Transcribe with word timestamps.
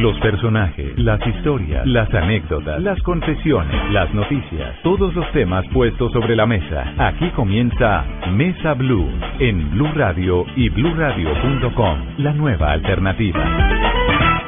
Los 0.00 0.18
personajes, 0.18 0.98
las 0.98 1.20
historias, 1.26 1.86
las 1.86 2.08
anécdotas, 2.14 2.82
las 2.82 2.98
confesiones, 3.02 3.92
las 3.92 4.12
noticias, 4.14 4.80
todos 4.82 5.14
los 5.14 5.30
temas 5.32 5.62
puestos 5.74 6.10
sobre 6.12 6.34
la 6.34 6.46
mesa. 6.46 6.94
Aquí 6.96 7.28
comienza 7.32 8.06
Mesa 8.32 8.72
Blue 8.72 9.10
en 9.38 9.70
Blue 9.72 9.92
Radio 9.94 10.46
y 10.56 10.70
BlueRadio.com, 10.70 11.98
la 12.16 12.32
nueva 12.32 12.72
alternativa. 12.72 13.44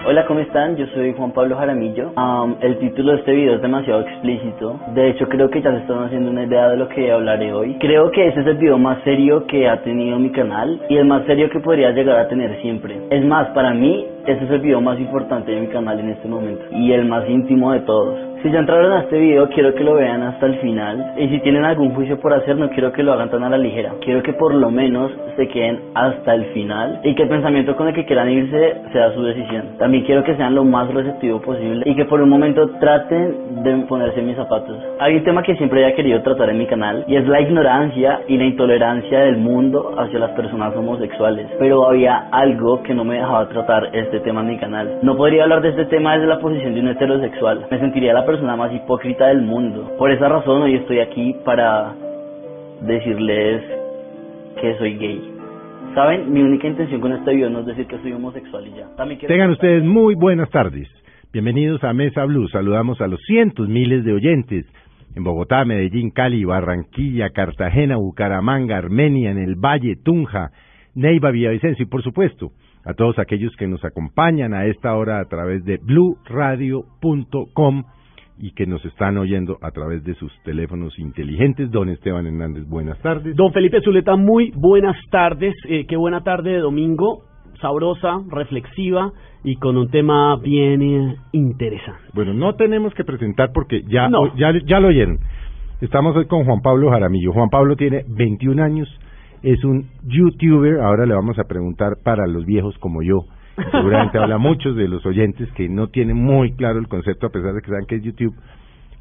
Hola, 0.05 0.25
¿cómo 0.27 0.41
están? 0.41 0.77
Yo 0.77 0.87
soy 0.95 1.13
Juan 1.13 1.33
Pablo 1.33 1.57
Jaramillo. 1.57 2.13
Am, 2.17 2.57
el 2.61 2.79
título 2.79 3.13
de 3.13 3.19
este 3.19 3.33
video 3.33 3.55
es 3.55 3.63
demasiado 3.63 4.01
explícito. 4.01 4.81
De 4.95 5.11
hecho, 5.11 5.29
creo 5.29 5.49
que 5.49 5.63
ya 5.63 5.71
se 5.71 5.79
están 5.79 6.03
haciendo 6.05 6.31
una 6.31 6.45
idea 6.45 6.71
de 6.71 6.77
lo 6.77 6.89
que 6.89 7.13
hablaré 7.13 7.53
hoy. 7.53 7.77
Creo 7.79 8.11
que 8.11 8.27
ese 8.27 8.41
es 8.41 8.47
el 8.47 8.57
video 8.57 8.79
más 8.79 9.03
serio 9.05 9.47
que 9.47 9.69
ha 9.69 9.83
tenido 9.83 10.19
mi 10.19 10.33
canal 10.33 10.81
y 10.89 10.97
el 10.97 11.05
más 11.05 11.25
serio 11.27 11.51
que 11.51 11.61
podría 11.61 11.91
llegar 11.93 12.19
a 12.19 12.27
tener 12.27 12.61
siempre. 12.63 12.99
Es 13.11 13.25
más, 13.25 13.49
para 13.51 13.75
mí, 13.75 14.07
ese 14.27 14.45
es 14.45 14.51
el 14.51 14.61
video 14.61 14.81
más 14.81 14.99
importante 15.01 15.53
de 15.53 15.61
mi 15.61 15.67
canal 15.69 15.99
en 15.99 16.11
este 16.11 16.29
momento 16.29 16.63
y 16.71 16.93
el 16.93 17.07
más 17.07 17.29
íntimo 17.29 17.73
de 17.73 17.81
todos. 17.81 18.33
Si 18.43 18.51
ya 18.51 18.59
entraron 18.59 18.91
a 18.91 19.03
este 19.03 19.21
video, 19.21 19.49
quiero 19.51 19.73
que 19.73 19.85
lo 19.85 19.95
vean 19.95 20.21
hasta 20.25 20.47
el 20.47 20.57
final. 20.57 21.15
Y 21.17 21.29
si 21.29 21.39
tienen 21.41 21.65
algún 21.65 21.95
juicio 21.95 22.19
por 22.19 22.33
hacer, 22.35 22.57
no 22.57 22.71
quiero 22.71 22.91
que 22.91 23.05
lo 23.05 23.13
hagan 23.13 23.31
tan 23.31 23.45
a 23.45 23.49
la 23.49 23.57
ligera. 23.57 23.95
Quiero 24.01 24.21
que 24.21 24.33
por 24.33 24.53
lo 24.53 24.69
menos 24.69 25.13
se 25.37 25.47
queden 25.47 25.79
hasta 25.95 26.35
el 26.35 26.47
final 26.47 27.01
y 27.05 27.15
que 27.15 27.23
el 27.23 27.29
pensamiento 27.29 27.77
con 27.77 27.87
el 27.87 27.95
que 27.95 28.05
quieran 28.05 28.29
irse 28.31 28.75
sea 28.93 29.13
su 29.13 29.23
decisión. 29.23 29.79
También 29.79 30.05
quiero 30.05 30.25
que 30.25 30.35
sean 30.35 30.57
lo 30.57 30.65
más 30.65 30.93
receptivo 30.93 31.41
posible 31.41 31.85
y 31.87 31.95
que 31.95 32.05
por 32.05 32.21
un 32.21 32.31
momento 32.31 32.69
traten 32.81 33.63
de 33.63 33.77
ponerse 33.87 34.19
en 34.19 34.27
mis 34.27 34.37
zapatos. 34.37 34.77
Hay 34.99 35.15
un 35.17 35.23
tema 35.23 35.45
que 35.45 35.55
siempre 35.55 35.85
había 35.85 35.95
querido 35.95 36.21
tratar 36.23 36.51
en 36.51 36.59
mi 36.59 36.67
canal 36.67 37.05
y 37.07 37.15
es 37.15 37.27
la 37.29 37.41
ignorancia 37.41 38.23
y 38.27 38.37
la 38.39 38.45
intolerancia 38.45 39.21
del 39.21 39.37
mundo 39.37 39.95
hacia 39.97 40.19
las 40.19 40.33
personas 40.33 40.75
homosexuales. 40.75 41.47
Pero 41.61 41.89
había 41.89 42.29
algo 42.33 42.83
que 42.83 42.93
no 42.93 43.05
me 43.05 43.15
dejaba 43.15 43.49
tratar 43.49 43.95
este 44.13 44.25
tema 44.27 44.43
en 44.43 44.49
mi 44.49 44.59
canal. 44.59 44.99
No 45.03 45.17
podría 45.17 45.45
hablar 45.45 45.63
de 45.63 45.71
este 45.71 45.87
tema 45.87 46.13
desde 46.13 46.27
la 46.27 46.39
posición 46.39 46.75
de 46.75 46.81
un 46.81 46.89
heterosexual. 46.89 47.67
Me 47.71 47.79
sentiría 47.79 48.13
la 48.13 48.27
persona 48.27 48.57
más 48.57 48.71
hipócrita 48.75 49.29
del 49.29 49.41
mundo. 49.41 49.91
Por 49.97 50.13
esa 50.13 50.29
razón 50.29 50.61
hoy 50.61 50.75
estoy 50.75 50.99
aquí 50.99 51.35
para 51.47 51.95
decirles 52.83 53.63
que 54.61 54.77
soy 54.77 54.99
gay. 54.99 55.35
¿Saben? 55.95 56.31
Mi 56.31 56.43
única 56.43 56.67
intención 56.67 57.01
con 57.01 57.13
este 57.13 57.35
video 57.35 57.49
no 57.49 57.61
es 57.61 57.67
decir 57.67 57.87
que 57.87 57.99
soy 58.01 58.13
homosexual 58.13 58.67
y 58.67 58.77
ya. 58.77 58.87
También 58.97 59.19
quiero 59.19 59.33
Tengan 59.33 59.51
ustedes 59.51 59.83
muy 59.83 60.15
buenas 60.15 60.51
tardes. 60.51 60.89
Bienvenidos 61.33 61.83
a 61.83 61.95
Mesa 61.95 62.27
Blue. 62.27 62.49
Saludamos 62.49 63.01
a 63.01 63.07
los 63.07 63.21
cientos, 63.23 63.67
miles 63.67 64.05
de 64.05 64.13
oyentes 64.13 64.67
en 65.17 65.25
Bogotá, 65.25 65.65
Medellín, 65.65 66.11
Cali, 66.11 66.45
Barranquilla, 66.45 67.31
Cartagena, 67.31 67.97
Bucaramanga, 67.97 68.77
Armenia, 68.77 69.31
en 69.31 69.39
el 69.39 69.55
Valle, 69.55 69.97
Tunja, 69.97 70.51
Neiva, 70.95 71.31
Villavicencio 71.31 71.85
y 71.85 71.89
por 71.89 72.03
supuesto 72.03 72.51
a 72.85 72.95
todos 72.95 73.19
aquellos 73.19 73.55
que 73.57 73.69
nos 73.69 73.85
acompañan 73.85 74.55
a 74.55 74.67
esta 74.67 74.95
hora 74.97 75.21
a 75.21 75.25
través 75.27 75.65
de 75.65 75.79
bluradio.com 75.79 77.85
y 78.39 78.53
que 78.53 78.67
nos 78.67 78.85
están 78.85 79.19
oyendo 79.19 79.59
a 79.63 79.71
través 79.71 80.03
de 80.05 80.15
sus 80.15 80.33
teléfonos 80.43 80.99
inteligentes. 80.99 81.71
Don 81.71 81.89
Esteban 81.89 82.27
Hernández, 82.27 82.67
buenas 82.67 82.99
tardes. 83.01 83.37
Don 83.37 83.53
Felipe 83.53 83.81
Zuleta, 83.83 84.17
muy 84.17 84.51
buenas 84.57 84.97
tardes. 85.11 85.55
Eh, 85.69 85.87
qué 85.87 85.97
buena 85.97 86.25
tarde 86.25 86.51
de 86.51 86.59
domingo, 86.59 87.23
sabrosa, 87.61 88.21
reflexiva 88.31 89.13
y 89.45 89.57
con 89.57 89.77
un 89.77 89.91
tema 89.91 90.37
bien 90.43 90.83
eh, 90.83 91.17
interesante. 91.33 92.01
Bueno, 92.15 92.33
no 92.35 92.55
tenemos 92.55 92.93
que 92.95 93.05
presentar 93.05 93.51
porque 93.53 93.83
ya, 93.87 94.09
No. 94.09 94.35
ya, 94.37 94.53
ya 94.67 94.81
lo 94.81 94.89
oyeron. 94.89 95.19
Estamos 95.81 96.17
hoy 96.17 96.27
con 96.27 96.45
Juan 96.45 96.63
Pablo 96.63 96.91
Jaramillo. 96.91 97.33
Juan 97.33 97.51
Pablo 97.51 97.77
tiene 97.77 98.05
21 98.09 98.63
años, 98.63 98.89
es 99.43 99.63
un 99.65 99.87
youtuber. 100.05 100.81
Ahora 100.81 101.07
le 101.07 101.15
vamos 101.15 101.39
a 101.39 101.45
preguntar 101.45 101.95
para 102.03 102.27
los 102.27 102.45
viejos 102.45 102.77
como 102.79 103.03
yo. 103.03 103.25
Seguramente 103.71 104.19
habla 104.19 104.39
muchos 104.39 104.77
de 104.77 104.89
los 104.89 105.05
oyentes 105.05 105.51
que 105.53 105.69
no 105.69 105.89
tienen 105.89 106.17
muy 106.17 106.53
claro 106.53 106.79
el 106.79 106.89
concepto, 106.89 107.27
a 107.27 107.31
pesar 107.31 107.55
de 107.55 107.61
que 107.61 107.71
saben 107.71 107.87
que 107.87 107.97
es 107.97 108.03
YouTube. 108.03 108.35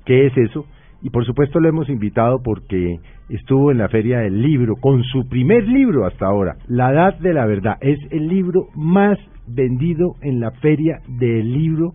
¿Qué 0.05 0.27
es 0.27 0.37
eso? 0.37 0.65
Y 1.03 1.09
por 1.09 1.25
supuesto 1.25 1.59
lo 1.59 1.69
hemos 1.69 1.89
invitado 1.89 2.41
porque 2.43 2.99
estuvo 3.29 3.71
en 3.71 3.79
la 3.79 3.89
Feria 3.89 4.19
del 4.19 4.41
Libro 4.41 4.75
con 4.75 5.03
su 5.03 5.27
primer 5.27 5.67
libro 5.67 6.05
hasta 6.05 6.27
ahora, 6.27 6.57
La 6.67 6.91
Edad 6.91 7.17
de 7.19 7.33
la 7.33 7.45
Verdad. 7.45 7.77
Es 7.81 7.99
el 8.11 8.27
libro 8.27 8.67
más 8.75 9.17
vendido 9.47 10.15
en 10.21 10.39
la 10.39 10.51
Feria 10.51 10.99
del 11.07 11.51
Libro 11.51 11.93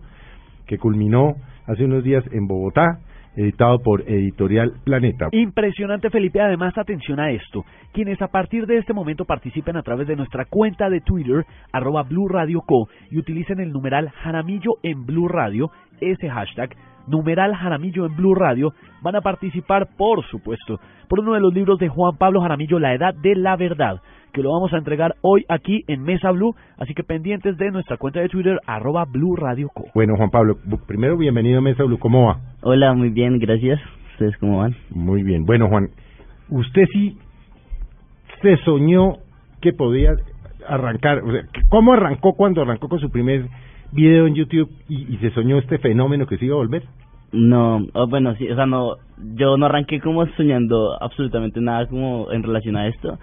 que 0.65 0.77
culminó 0.77 1.35
hace 1.65 1.85
unos 1.85 2.03
días 2.03 2.23
en 2.31 2.47
Bogotá, 2.47 2.99
editado 3.37 3.79
por 3.79 4.01
Editorial 4.01 4.73
Planeta. 4.83 5.29
Impresionante, 5.31 6.09
Felipe. 6.09 6.41
Además, 6.41 6.77
atención 6.77 7.19
a 7.19 7.31
esto. 7.31 7.63
Quienes 7.93 8.21
a 8.21 8.27
partir 8.27 8.65
de 8.65 8.77
este 8.77 8.93
momento 8.93 9.25
participen 9.25 9.77
a 9.77 9.83
través 9.83 10.07
de 10.07 10.15
nuestra 10.15 10.45
cuenta 10.45 10.89
de 10.89 11.01
Twitter, 11.01 11.45
arroba 11.71 12.03
Blue 12.03 12.27
Radio 12.27 12.61
Co, 12.61 12.89
y 13.11 13.19
utilicen 13.19 13.59
el 13.59 13.71
numeral 13.71 14.09
Jaramillo 14.09 14.71
en 14.83 15.05
Blue 15.05 15.27
Radio, 15.27 15.69
ese 16.01 16.29
hashtag, 16.29 16.75
numeral 17.07 17.55
Jaramillo 17.55 18.05
en 18.05 18.15
Blue 18.15 18.35
Radio, 18.35 18.73
van 19.01 19.15
a 19.15 19.21
participar, 19.21 19.87
por 19.97 20.25
supuesto, 20.25 20.79
por 21.07 21.19
uno 21.19 21.33
de 21.33 21.39
los 21.39 21.53
libros 21.53 21.79
de 21.79 21.89
Juan 21.89 22.17
Pablo 22.17 22.41
Jaramillo, 22.41 22.79
La 22.79 22.93
Edad 22.93 23.13
de 23.13 23.35
la 23.35 23.55
Verdad, 23.55 24.01
que 24.33 24.41
lo 24.41 24.51
vamos 24.51 24.73
a 24.73 24.77
entregar 24.77 25.15
hoy 25.21 25.45
aquí 25.49 25.83
en 25.87 26.03
Mesa 26.03 26.31
Blue, 26.31 26.55
así 26.77 26.93
que 26.93 27.03
pendientes 27.03 27.57
de 27.57 27.71
nuestra 27.71 27.97
cuenta 27.97 28.19
de 28.19 28.29
Twitter, 28.29 28.59
arroba 28.65 29.05
Blue 29.05 29.35
Radio 29.35 29.69
Co. 29.73 29.85
Bueno, 29.93 30.15
Juan 30.17 30.29
Pablo, 30.29 30.57
primero 30.85 31.17
bienvenido 31.17 31.59
a 31.59 31.61
Mesa 31.61 31.83
Blue. 31.83 31.99
¿Cómo 31.99 32.27
va? 32.27 32.39
Hola, 32.61 32.93
muy 32.93 33.09
bien, 33.09 33.39
gracias. 33.39 33.79
¿Ustedes 34.13 34.37
cómo 34.37 34.59
van? 34.59 34.75
Muy 34.89 35.23
bien. 35.23 35.45
Bueno, 35.45 35.67
Juan, 35.69 35.89
usted 36.49 36.85
sí 36.91 37.17
se 38.41 38.57
soñó 38.57 39.17
que 39.61 39.73
podía 39.73 40.15
arrancar. 40.67 41.19
O 41.19 41.31
sea, 41.31 41.41
¿Cómo 41.69 41.93
arrancó 41.93 42.33
cuando 42.33 42.61
arrancó 42.61 42.89
con 42.89 42.99
su 42.99 43.09
primer 43.09 43.47
video 43.91 44.27
en 44.27 44.35
YouTube 44.35 44.69
y, 44.89 45.13
y 45.13 45.17
se 45.17 45.31
soñó 45.31 45.57
este 45.57 45.77
fenómeno 45.77 46.25
que 46.25 46.37
se 46.37 46.45
iba 46.45 46.55
a 46.55 46.59
volver? 46.59 46.83
No, 47.31 47.85
oh, 47.93 48.07
bueno, 48.07 48.35
sí, 48.35 48.49
o 48.49 48.55
sea, 48.55 48.65
no, 48.65 48.95
yo 49.35 49.57
no 49.57 49.65
arranqué 49.65 49.99
como 49.99 50.25
soñando 50.37 50.97
absolutamente 51.01 51.59
nada 51.59 51.85
como 51.87 52.31
en 52.31 52.43
relación 52.43 52.77
a 52.77 52.87
esto. 52.87 53.17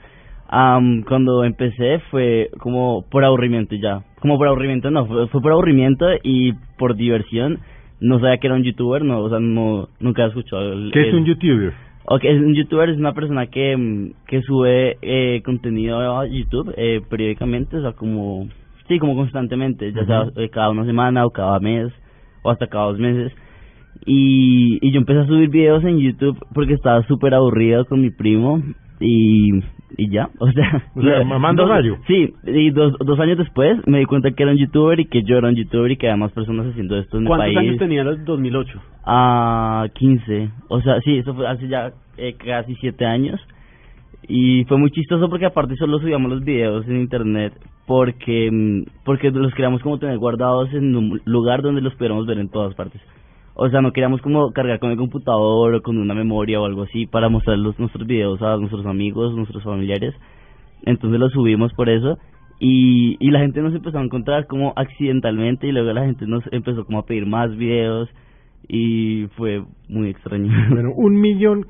Am, 0.48 1.02
cuando 1.04 1.42
empecé 1.42 2.00
fue 2.10 2.50
como 2.60 3.04
por 3.10 3.24
aburrimiento 3.24 3.74
ya, 3.76 4.02
como 4.20 4.36
por 4.36 4.46
aburrimiento 4.46 4.90
no, 4.90 5.06
fue, 5.06 5.26
fue 5.28 5.40
por 5.40 5.52
aburrimiento 5.52 6.06
y 6.22 6.52
por 6.78 6.96
diversión. 6.96 7.60
No 8.00 8.18
sabía 8.20 8.36
que 8.36 8.48
era 8.48 8.56
un 8.56 8.62
youtuber, 8.62 9.02
no, 9.04 9.20
o 9.20 9.30
sea, 9.30 9.40
no, 9.40 9.88
nunca 10.00 10.24
he 10.24 10.28
escuchado. 10.28 10.72
el- 10.74 10.90
¿Qué 10.92 11.00
es 11.02 11.08
el- 11.08 11.14
un 11.20 11.24
YouTuber? 11.24 11.72
Ok, 12.06 12.24
es 12.24 12.38
un 12.38 12.54
youtuber 12.54 12.90
es 12.90 12.98
una 12.98 13.14
persona 13.14 13.46
que, 13.46 14.12
que 14.26 14.42
sube 14.42 14.98
eh, 15.00 15.40
contenido 15.42 16.18
a 16.20 16.26
YouTube 16.26 16.74
eh, 16.76 17.00
periódicamente, 17.08 17.78
o 17.78 17.80
sea, 17.80 17.92
como, 17.92 18.46
sí, 18.86 18.98
como 18.98 19.16
constantemente, 19.16 19.90
ya 19.92 20.04
sea 20.04 20.26
eh, 20.36 20.50
cada 20.50 20.68
una 20.70 20.84
semana 20.84 21.24
o 21.24 21.30
cada 21.30 21.58
mes 21.60 21.90
o 22.42 22.50
hasta 22.50 22.66
cada 22.66 22.86
dos 22.86 22.98
meses. 22.98 23.32
Y, 24.06 24.78
y 24.86 24.92
yo 24.92 24.98
empecé 24.98 25.20
a 25.20 25.26
subir 25.26 25.48
videos 25.48 25.82
en 25.84 25.98
YouTube 25.98 26.38
porque 26.54 26.74
estaba 26.74 27.02
súper 27.06 27.34
aburrido 27.34 27.84
con 27.86 28.00
mi 28.02 28.10
primo 28.10 28.62
y, 29.00 29.50
y 29.96 30.10
ya, 30.10 30.28
o 30.38 30.50
sea... 30.52 30.82
O 30.94 31.02
sea, 31.02 31.24
mamando 31.24 31.62
dos- 31.62 31.70
gallo. 31.70 31.96
Sí, 32.06 32.32
y 32.46 32.70
dos, 32.70 32.94
dos 32.98 33.18
años 33.20 33.38
después 33.38 33.78
me 33.86 33.98
di 34.00 34.04
cuenta 34.04 34.30
que 34.32 34.42
era 34.42 34.52
un 34.52 34.58
youtuber 34.58 35.00
y 35.00 35.06
que 35.06 35.22
yo 35.22 35.38
era 35.38 35.48
un 35.48 35.54
youtuber 35.56 35.90
y 35.90 35.96
que 35.96 36.08
había 36.08 36.16
más 36.18 36.32
personas 36.32 36.66
haciendo 36.66 36.96
esto 36.98 37.16
en 37.16 37.22
el 37.24 37.28
¿Cuántos 37.28 37.46
país. 37.46 37.58
años 37.58 37.78
tenía 37.78 38.02
en 38.02 38.08
el 38.08 38.24
2008? 38.24 38.80
a 39.06 39.86
15. 39.94 40.50
O 40.68 40.80
sea, 40.80 41.00
sí, 41.02 41.18
eso 41.18 41.34
fue 41.34 41.46
hace 41.46 41.68
ya 41.68 41.92
eh, 42.16 42.34
casi 42.34 42.74
7 42.76 43.04
años. 43.04 43.40
Y 44.26 44.64
fue 44.64 44.78
muy 44.78 44.90
chistoso 44.90 45.28
porque 45.28 45.44
aparte 45.44 45.76
solo 45.76 45.98
subíamos 45.98 46.30
los 46.30 46.42
videos 46.42 46.86
en 46.88 47.00
internet 47.00 47.52
porque 47.86 48.50
mm, 48.50 48.84
porque 49.04 49.30
los 49.30 49.52
queríamos 49.52 49.82
como 49.82 49.98
tener 49.98 50.16
guardados 50.16 50.72
en 50.72 50.96
un 50.96 51.20
lugar 51.26 51.60
donde 51.60 51.82
los 51.82 51.94
pudiéramos 51.96 52.24
ver 52.26 52.38
en 52.38 52.48
todas 52.48 52.74
partes. 52.74 53.00
O 53.54 53.68
sea, 53.68 53.80
no 53.80 53.92
queríamos 53.92 54.20
como 54.20 54.50
cargar 54.52 54.80
con 54.80 54.90
el 54.90 54.96
computador 54.96 55.74
o 55.74 55.82
con 55.82 55.98
una 55.98 56.14
memoria 56.14 56.60
o 56.60 56.66
algo 56.66 56.82
así 56.82 57.06
para 57.06 57.28
mostrar 57.28 57.56
los, 57.58 57.78
nuestros 57.78 58.06
videos 58.06 58.42
a 58.42 58.56
nuestros 58.56 58.84
amigos, 58.86 59.34
nuestros 59.34 59.62
familiares. 59.62 60.14
Entonces 60.84 61.20
los 61.20 61.32
subimos 61.32 61.72
por 61.74 61.88
eso 61.88 62.18
y, 62.58 63.16
y 63.20 63.30
la 63.30 63.40
gente 63.40 63.62
nos 63.62 63.74
empezó 63.74 63.98
a 63.98 64.02
encontrar 64.02 64.46
como 64.46 64.72
accidentalmente 64.76 65.68
y 65.68 65.72
luego 65.72 65.92
la 65.92 66.04
gente 66.04 66.26
nos 66.26 66.42
empezó 66.52 66.84
como 66.84 66.98
a 66.98 67.06
pedir 67.06 67.26
más 67.26 67.56
videos 67.56 68.08
y 68.68 69.26
fue 69.36 69.62
muy 69.88 70.08
extraño. 70.08 70.50
Bueno, 70.70 70.90
un 70.96 71.20
millón 71.20 71.66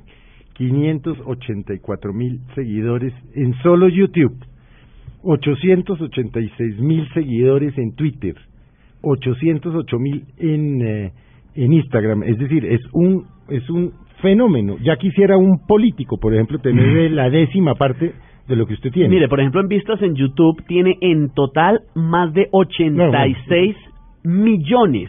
quinientos 0.54 1.18
ochenta 1.26 1.74
y 1.74 1.80
cuatro 1.80 2.12
mil 2.12 2.40
seguidores 2.54 3.12
en 3.34 3.54
solo 3.62 3.88
YouTube, 3.88 4.36
ochocientos 5.22 6.00
ochenta 6.00 6.40
y 6.40 6.48
seis 6.56 6.78
mil 6.78 7.06
seguidores 7.12 7.76
en 7.76 7.94
Twitter, 7.94 8.36
808 9.02 9.98
mil 9.98 10.24
en, 10.38 10.82
eh, 10.82 11.12
en 11.54 11.72
Instagram. 11.72 12.22
Es 12.24 12.38
decir, 12.38 12.64
es 12.64 12.80
un, 12.92 13.24
es 13.48 13.68
un 13.70 13.92
fenómeno. 14.22 14.76
Ya 14.82 14.96
quisiera 14.96 15.36
un 15.36 15.66
político, 15.66 16.18
por 16.18 16.34
ejemplo, 16.34 16.58
tener 16.58 17.10
la 17.12 17.30
décima 17.30 17.74
parte 17.74 18.12
de 18.48 18.56
lo 18.56 18.66
que 18.66 18.74
usted 18.74 18.90
tiene. 18.90 19.08
Mire, 19.08 19.28
por 19.28 19.40
ejemplo, 19.40 19.60
en 19.60 19.68
vistas 19.68 20.00
en 20.02 20.14
YouTube 20.14 20.62
tiene 20.66 20.96
en 21.00 21.30
total 21.34 21.80
más 21.94 22.32
de 22.34 22.48
86 22.52 23.76
millones 24.24 25.08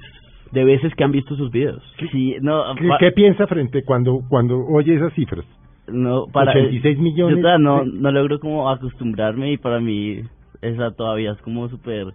de 0.51 0.63
veces 0.63 0.93
que 0.95 1.03
han 1.03 1.11
visto 1.11 1.35
sus 1.35 1.51
videos. 1.51 1.81
Sí, 2.11 2.35
no, 2.41 2.63
¿Qué, 2.75 2.87
qué 2.99 3.11
piensa 3.11 3.45
frente 3.47 3.83
cuando, 3.83 4.19
cuando 4.29 4.57
oye 4.57 4.95
esas 4.95 5.13
cifras? 5.13 5.45
no, 5.87 6.25
para 6.33 6.51
86 6.51 6.97
millones 6.97 7.35
Yo 7.37 7.41
todavía 7.43 7.63
no, 7.63 7.83
de- 7.85 7.91
no 7.99 8.11
logro 8.11 8.39
como 8.39 8.69
acostumbrarme 8.69 9.51
y 9.51 9.57
para 9.57 9.79
mí 9.79 10.21
esa 10.61 10.91
todavía 10.95 11.31
es 11.33 11.41
como 11.41 11.67
súper 11.69 12.07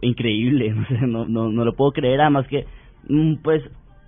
increíble, 0.00 0.70
no 0.74 0.84
sé, 0.88 1.06
no, 1.06 1.26
no, 1.26 1.50
no 1.50 1.64
lo 1.64 1.72
puedo 1.74 1.92
creer, 1.92 2.20
además 2.20 2.46
que 2.48 2.64
pues 3.42 3.62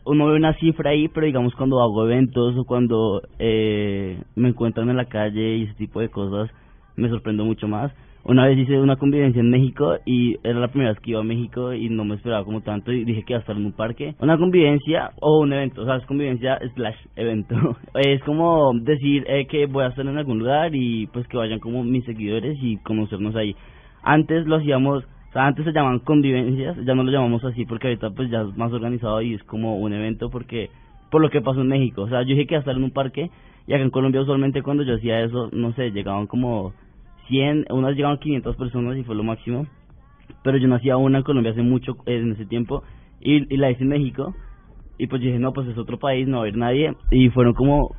uno 0.05 0.27
ve 0.27 0.37
una 0.37 0.55
cifra 0.55 0.91
ahí, 0.91 1.09
pero 1.09 1.27
digamos 1.27 1.55
cuando 1.55 1.83
hago 1.83 2.05
eventos 2.07 2.57
o 2.57 2.65
cuando 2.65 3.23
eh, 3.39 4.21
me 4.37 4.49
encuentran 4.49 4.89
en 4.89 4.97
la 4.97 5.07
calle 5.07 5.57
y 5.57 5.63
ese 5.65 5.75
tipo 5.75 6.01
de 6.01 6.09
cosas, 6.09 6.51
me 6.97 7.09
sorprendo 7.09 7.45
mucho 7.45 7.69
más. 7.69 7.93
Una 8.29 8.47
vez 8.47 8.59
hice 8.59 8.81
una 8.81 8.97
convivencia 8.97 9.39
en 9.39 9.51
México 9.51 9.99
y 10.05 10.37
era 10.43 10.59
la 10.59 10.67
primera 10.67 10.91
vez 10.91 11.01
que 11.01 11.13
iba 11.13 11.21
a 11.21 11.25
México 11.25 11.73
y 11.73 11.89
no 11.89 12.05
me 12.05 12.17
esperaba 12.17 12.45
como 12.45 12.61
tanto 12.61 12.91
y 12.91 13.05
dije 13.05 13.23
que 13.23 13.35
iba 13.35 13.39
a 13.39 13.41
estar 13.41 13.57
en 13.57 13.67
un 13.67 13.73
parque. 13.73 14.17
Una 14.19 14.37
convivencia 14.37 15.13
o 15.21 15.39
un 15.39 15.53
evento, 15.53 15.83
o 15.83 15.85
sea, 15.85 15.97
es 15.97 16.07
convivencia 16.07 16.59
slash 16.75 16.97
evento. 17.15 17.55
es 17.95 18.21
como 18.25 18.73
decir 18.81 19.25
eh, 19.29 19.47
que 19.47 19.67
voy 19.67 19.85
a 19.85 19.89
estar 19.89 20.05
en 20.05 20.19
algún 20.19 20.41
lugar 20.41 20.75
y 20.75 21.07
pues 21.07 21.29
que 21.29 21.37
vayan 21.37 21.61
como 21.61 21.85
mis 21.85 22.05
seguidores 22.05 22.59
y 22.61 22.79
conocernos 22.79 23.37
ahí. 23.37 23.55
Antes 24.03 24.45
lo 24.47 24.57
hacíamos, 24.57 25.05
sea, 25.37 25.47
antes 25.47 25.65
se 25.65 25.73
llamaban 25.73 25.99
convivencias, 26.01 26.77
ya 26.85 26.95
no 26.95 27.05
lo 27.05 27.13
llamamos 27.13 27.45
así 27.45 27.65
porque 27.67 27.89
ahorita 27.89 28.11
pues 28.11 28.31
ya 28.31 28.43
es 28.43 28.57
más 28.57 28.73
organizado 28.73 29.21
y 29.21 29.35
es 29.35 29.43
como 29.45 29.77
un 29.77 29.93
evento 29.93 30.31
porque 30.31 30.71
por 31.11 31.21
lo 31.21 31.31
que 31.31 31.41
pasó 31.41 31.61
en 31.61 31.69
México. 31.69 32.03
O 32.03 32.09
sea, 32.09 32.23
yo 32.23 32.29
dije 32.29 32.47
que 32.47 32.55
iba 32.55 32.59
a 32.59 32.61
estar 32.61 32.77
en 32.77 32.85
un 32.85 32.91
parque 32.91 33.31
y 33.67 33.75
acá 33.75 33.83
en 33.83 33.91
Colombia 33.91 34.23
usualmente 34.23 34.63
cuando 34.63 34.83
yo 34.83 34.95
hacía 34.95 35.21
eso, 35.21 35.51
no 35.53 35.73
sé, 35.75 35.91
llegaban 35.91 36.27
como 36.27 36.73
100, 37.29 37.67
unas 37.71 37.95
llegaban 37.95 38.19
500 38.19 38.57
personas 38.57 38.97
y 38.97 39.05
fue 39.05 39.15
lo 39.15 39.25
máximo. 39.25 39.67
Pero 40.43 40.59
yo 40.59 40.69
no 40.69 40.77
hacía 40.77 40.97
una 40.97 41.19
en 41.19 41.25
Colombia 41.25 41.53
hace 41.53 41.63
mucho, 41.63 41.97
en 42.07 42.33
ese 42.33 42.47
tiempo, 42.47 42.83
y, 43.21 43.53
y 43.53 43.57
la 43.57 43.71
hice 43.71 43.83
en 43.83 43.91
México. 43.91 44.35
Y 44.99 45.07
pues 45.09 45.21
dije, 45.21 45.39
no, 45.39 45.53
pues 45.53 45.69
es 45.69 45.77
otro 45.77 45.99
país, 45.99 46.27
no 46.27 46.39
va 46.39 46.39
a 46.39 46.43
haber 46.43 46.57
nadie. 46.57 46.95
Y 47.11 47.29
fueron 47.31 47.55
como 47.55 47.95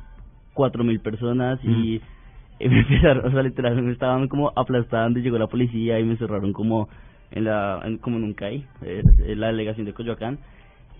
4.000 0.54 1.00
personas 1.00 1.60
y, 1.62 2.00
y 2.60 2.68
me 2.68 2.80
empezaron, 2.80 3.26
o 3.26 3.30
sea, 3.30 3.42
literal, 3.42 3.80
me 3.82 3.92
estaban 3.92 4.28
como 4.28 4.52
aplastando 4.56 5.18
y 5.18 5.22
llegó 5.22 5.38
la 5.38 5.46
policía 5.46 6.00
y 6.00 6.04
me 6.04 6.16
cerraron 6.16 6.52
como 6.52 6.88
en 7.30 7.44
la, 7.44 7.80
en, 7.84 7.98
como 7.98 8.16
en 8.16 8.24
un 8.24 8.34
CAI, 8.34 8.64
eh, 8.82 9.02
en 9.26 9.40
la 9.40 9.48
delegación 9.48 9.86
de 9.86 9.92
Coyoacán. 9.92 10.38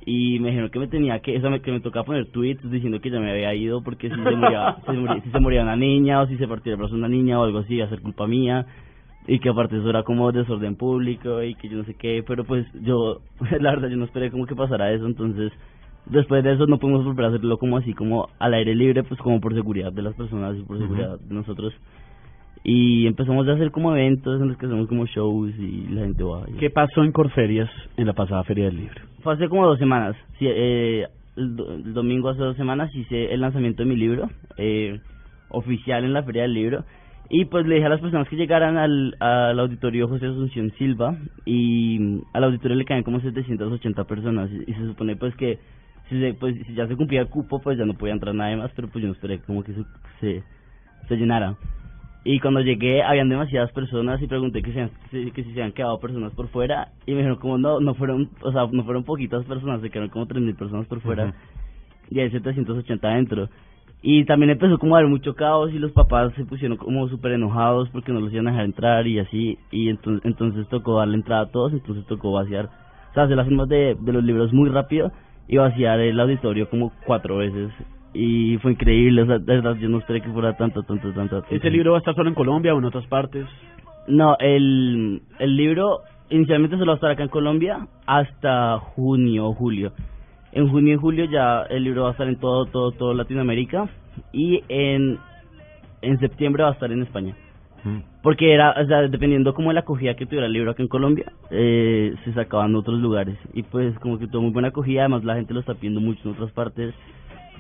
Y 0.05 0.39
me 0.39 0.49
dijeron 0.49 0.71
que 0.71 0.79
me 0.79 0.87
tenía 0.87 1.19
que, 1.21 1.37
eso 1.37 1.51
me, 1.51 1.61
que 1.61 1.73
me 1.73 1.81
tocaba 1.81 2.07
poner 2.07 2.27
tweets 2.27 2.71
diciendo 2.71 3.01
que 3.01 3.11
ya 3.11 3.21
me 3.21 3.31
había 3.31 3.55
ido 3.55 3.83
porque 3.83 4.09
si 4.09 4.15
se 4.15 4.37
moría, 4.37 4.77
si 4.87 4.93
se 4.93 4.93
moría, 4.93 5.23
si 5.23 5.31
se 5.31 5.41
moría 5.41 5.63
una 5.63 5.77
niña 5.77 6.23
o 6.23 6.27
si 6.27 6.37
se 6.37 6.49
partía 6.49 6.73
el 6.73 6.79
brazo 6.79 6.95
de 6.95 7.01
una 7.01 7.09
niña 7.09 7.39
o 7.39 7.45
algo 7.45 7.59
así, 7.59 7.75
iba 7.75 7.87
a 7.87 7.91
ser 7.91 8.01
culpa 8.01 8.27
mía. 8.27 8.67
Y 9.27 9.41
que 9.41 9.51
aparte 9.51 9.77
eso 9.77 9.91
era 9.91 10.05
como 10.05 10.33
desorden 10.33 10.77
público 10.77 11.43
y 11.43 11.55
que 11.57 11.69
yo 11.69 11.77
no 11.77 11.85
sé 11.85 11.95
qué, 11.95 12.25
pero 12.27 12.45
pues 12.45 12.67
yo, 12.81 13.21
la 13.61 13.71
verdad, 13.71 13.89
yo 13.89 13.97
no 13.97 14.07
esperé 14.07 14.31
como 14.31 14.47
que 14.47 14.55
pasara 14.55 14.91
eso, 14.93 15.07
entonces 15.07 15.53
después 16.07 16.43
de 16.43 16.55
eso 16.55 16.67
no 16.67 16.79
pudimos 16.79 17.05
volver 17.05 17.27
a 17.27 17.29
hacerlo 17.29 17.59
como 17.59 17.77
así, 17.77 17.93
como 17.93 18.29
al 18.39 18.55
aire 18.55 18.75
libre, 18.75 19.03
pues 19.03 19.21
como 19.21 19.41
por 19.41 19.55
seguridad 19.55 19.93
de 19.93 20.03
las 20.03 20.15
personas 20.15 20.57
y 20.57 20.63
por 20.63 20.79
seguridad 20.79 21.19
de 21.21 21.35
nosotros. 21.35 21.75
Y 22.65 23.07
empezamos 23.07 23.47
a 23.49 23.53
hacer 23.53 23.71
como 23.71 23.93
eventos 23.97 24.41
en 24.41 24.49
los 24.49 24.57
que 24.59 24.67
hacemos 24.67 24.89
como 24.89 25.07
shows 25.07 25.53
y 25.59 25.87
la 25.91 26.03
gente 26.03 26.23
va. 26.25 26.43
y- 26.49 26.59
¿Qué 26.59 26.71
pasó 26.71 27.03
en 27.05 27.13
Corferias 27.13 27.71
en 27.97 28.07
la 28.07 28.13
pasada 28.13 28.45
Feria 28.45 28.67
del 28.67 28.77
Libro? 28.77 29.01
Fue 29.23 29.35
hace 29.35 29.49
como 29.49 29.67
dos 29.67 29.79
semanas. 29.79 30.17
Sí, 30.39 30.47
eh, 30.49 31.07
el, 31.37 31.57
do- 31.57 31.73
el 31.75 31.95
domingo 31.95 32.29
hace 32.31 32.41
dos 32.43 32.57
semanas 32.57 32.95
hice 32.95 33.33
el 33.33 33.41
lanzamiento 33.41 33.83
de 33.83 33.89
mi 33.89 33.97
libro, 33.97 34.29
eh, 34.57 35.01
oficial 35.51 36.05
en 36.05 36.13
la 36.13 36.23
Feria 36.25 36.43
del 36.43 36.55
Libro. 36.55 36.85
Y 37.31 37.45
pues 37.45 37.67
le 37.67 37.75
dije 37.77 37.87
a 37.87 37.91
las 37.91 38.01
personas 38.01 38.27
que 38.29 38.37
llegaran 38.37 38.77
al, 38.79 39.15
al 39.21 39.59
auditorio 39.61 40.09
José 40.09 40.27
Asunción 40.27 40.73
Silva 40.79 41.15
y 41.45 41.99
mm, 41.99 42.21
al 42.33 42.45
auditorio 42.45 42.77
le 42.77 42.85
caen 42.87 43.03
como 43.03 43.21
780 43.21 44.05
personas 44.05 44.51
y, 44.51 44.71
y 44.71 44.75
se 44.75 44.87
supone 44.87 45.15
pues 45.15 45.35
que 45.37 45.59
si, 46.09 46.19
se, 46.19 46.33
pues, 46.33 46.57
si 46.67 46.75
ya 46.75 46.87
se 46.89 46.97
cumplía 46.97 47.21
el 47.21 47.29
cupo 47.29 47.61
pues 47.61 47.77
ya 47.77 47.85
no 47.85 47.93
podía 47.95 48.15
entrar 48.15 48.35
nadie 48.35 48.57
más, 48.57 48.71
pero 48.75 48.89
pues 48.89 49.03
yo 49.03 49.09
no 49.09 49.13
esperé 49.15 49.41
como 49.41 49.63
que 49.63 49.75
se, 49.75 49.83
se, 50.21 50.43
se 51.07 51.17
llenara. 51.17 51.55
Y 52.25 52.41
cuando 52.41 52.61
llegué 52.61 53.03
habían 53.03 53.29
demasiadas 53.29 53.73
personas 53.73 54.21
y 54.21 54.27
pregunté 54.27 54.61
que, 54.63 54.73
se, 54.73 54.89
si- 55.11 55.31
que 55.31 55.43
si 55.45 55.53
se 55.53 55.61
habían 55.61 55.73
quedado 55.73 55.99
personas 56.01 56.33
por 56.33 56.49
fuera 56.49 56.89
y 57.07 57.13
me 57.13 57.19
dijeron 57.19 57.39
como 57.39 57.59
no, 57.59 57.81
no 57.81 57.95
fueron, 57.95 58.29
o 58.43 58.53
sea, 58.53 58.67
no 58.71 58.85
fueron 58.85 59.05
poquitas 59.05 59.45
personas, 59.47 59.81
se 59.81 59.89
quedaron 59.91 60.11
como 60.11 60.27
3.000 60.27 60.55
personas 60.55 60.87
por 60.87 61.01
fuera 61.01 61.33
y 62.11 62.21
hay 62.21 62.31
780 62.31 63.09
adentro. 63.09 63.49
Y 64.03 64.25
también 64.27 64.51
empezó 64.51 64.79
como 64.79 64.95
a 64.95 64.99
haber 64.99 65.11
mucho 65.11 65.35
caos 65.35 65.73
y 65.73 65.79
los 65.79 65.91
papás 65.93 66.33
se 66.35 66.45
pusieron 66.45 66.77
como 66.77 67.09
súper 67.09 67.33
enojados 67.33 67.89
porque 67.91 68.13
no 68.13 68.21
los 68.21 68.33
iban 68.33 68.47
a 68.49 68.51
dejar 68.53 68.65
entrar 68.67 69.07
y 69.07 69.19
así. 69.19 69.59
Y 69.73 69.89
entonces, 69.89 70.25
entonces 70.25 70.69
tocó 70.69 70.99
darle 70.99 71.17
entrada 71.17 71.43
a 71.43 71.51
todos, 71.51 71.73
entonces 71.73 72.05
tocó 72.07 72.33
vaciar, 72.33 72.67
o 73.11 73.15
sea, 73.15 73.25
hacer 73.25 73.37
las 73.37 73.47
firmas 73.49 73.69
de, 73.69 73.97
de 73.99 74.13
los 74.13 74.23
libros 74.23 74.53
muy 74.53 74.69
rápido 74.71 75.11
y 75.49 75.57
vaciar 75.57 75.99
el 76.01 76.19
auditorio 76.21 76.69
como 76.69 76.93
cuatro 77.07 77.39
veces. 77.39 77.71
Y 78.15 78.57
fue 78.59 78.73
increíble, 78.73 79.23
o 79.23 79.27
sea, 79.27 79.39
de 79.39 79.55
verdad 79.55 79.77
yo 79.77 79.89
no 79.89 79.99
esperé 79.99 80.21
que 80.21 80.31
fuera 80.31 80.57
tanto, 80.57 80.83
tanto, 80.83 81.13
tanto. 81.13 81.41
tanto. 81.43 81.55
¿Ese 81.55 81.71
libro 81.71 81.93
va 81.93 81.99
a 81.99 82.01
estar 82.01 82.15
solo 82.15 82.29
en 82.29 82.35
Colombia 82.35 82.75
o 82.75 82.79
en 82.79 82.85
otras 82.85 83.07
partes? 83.07 83.47
No, 84.07 84.37
el, 84.39 85.23
el 85.39 85.57
libro 85.57 86.01
inicialmente 86.31 86.77
solo 86.77 86.93
va 86.93 86.95
a 86.95 86.97
estar 86.97 87.11
acá 87.11 87.23
en 87.23 87.29
Colombia 87.29 87.87
hasta 88.07 88.79
junio 88.79 89.47
o 89.47 89.55
julio. 89.55 89.93
En 90.53 90.69
junio 90.69 90.95
y 90.95 90.99
julio 90.99 91.25
ya 91.27 91.63
el 91.69 91.85
libro 91.85 92.05
va 92.05 92.09
a 92.09 92.13
estar 92.13 92.29
en 92.29 92.37
todo, 92.37 92.67
todo, 92.67 92.93
todo 92.93 93.15
Latinoamérica 93.15 93.89
y 94.33 94.63
en, 94.69 95.19
en 96.01 96.19
septiembre 96.19 96.63
va 96.63 96.71
a 96.71 96.73
estar 96.73 96.91
en 96.91 97.03
España. 97.03 97.37
Porque 98.23 98.53
era, 98.53 98.73
o 98.73 98.87
sea, 98.87 99.03
dependiendo 99.03 99.55
como 99.55 99.69
de 99.69 99.75
la 99.75 99.81
acogida 99.81 100.15
que 100.15 100.27
tuviera 100.27 100.47
el 100.47 100.53
libro 100.53 100.73
acá 100.73 100.83
en 100.83 100.89
Colombia, 100.89 101.33
eh, 101.51 102.15
se 102.25 102.33
sacaban 102.35 102.71
en 102.71 102.77
otros 102.77 102.99
lugares. 102.99 103.39
Y 103.55 103.63
pues 103.63 103.99
como 104.01 104.19
que 104.19 104.27
tuvo 104.27 104.43
muy 104.43 104.51
buena 104.51 104.69
acogida, 104.69 105.03
además 105.03 105.25
la 105.25 105.37
gente 105.37 105.55
lo 105.55 105.61
está 105.61 105.75
pidiendo 105.75 106.01
mucho 106.01 106.21
en 106.25 106.35
otras 106.35 106.51
partes. 106.53 106.95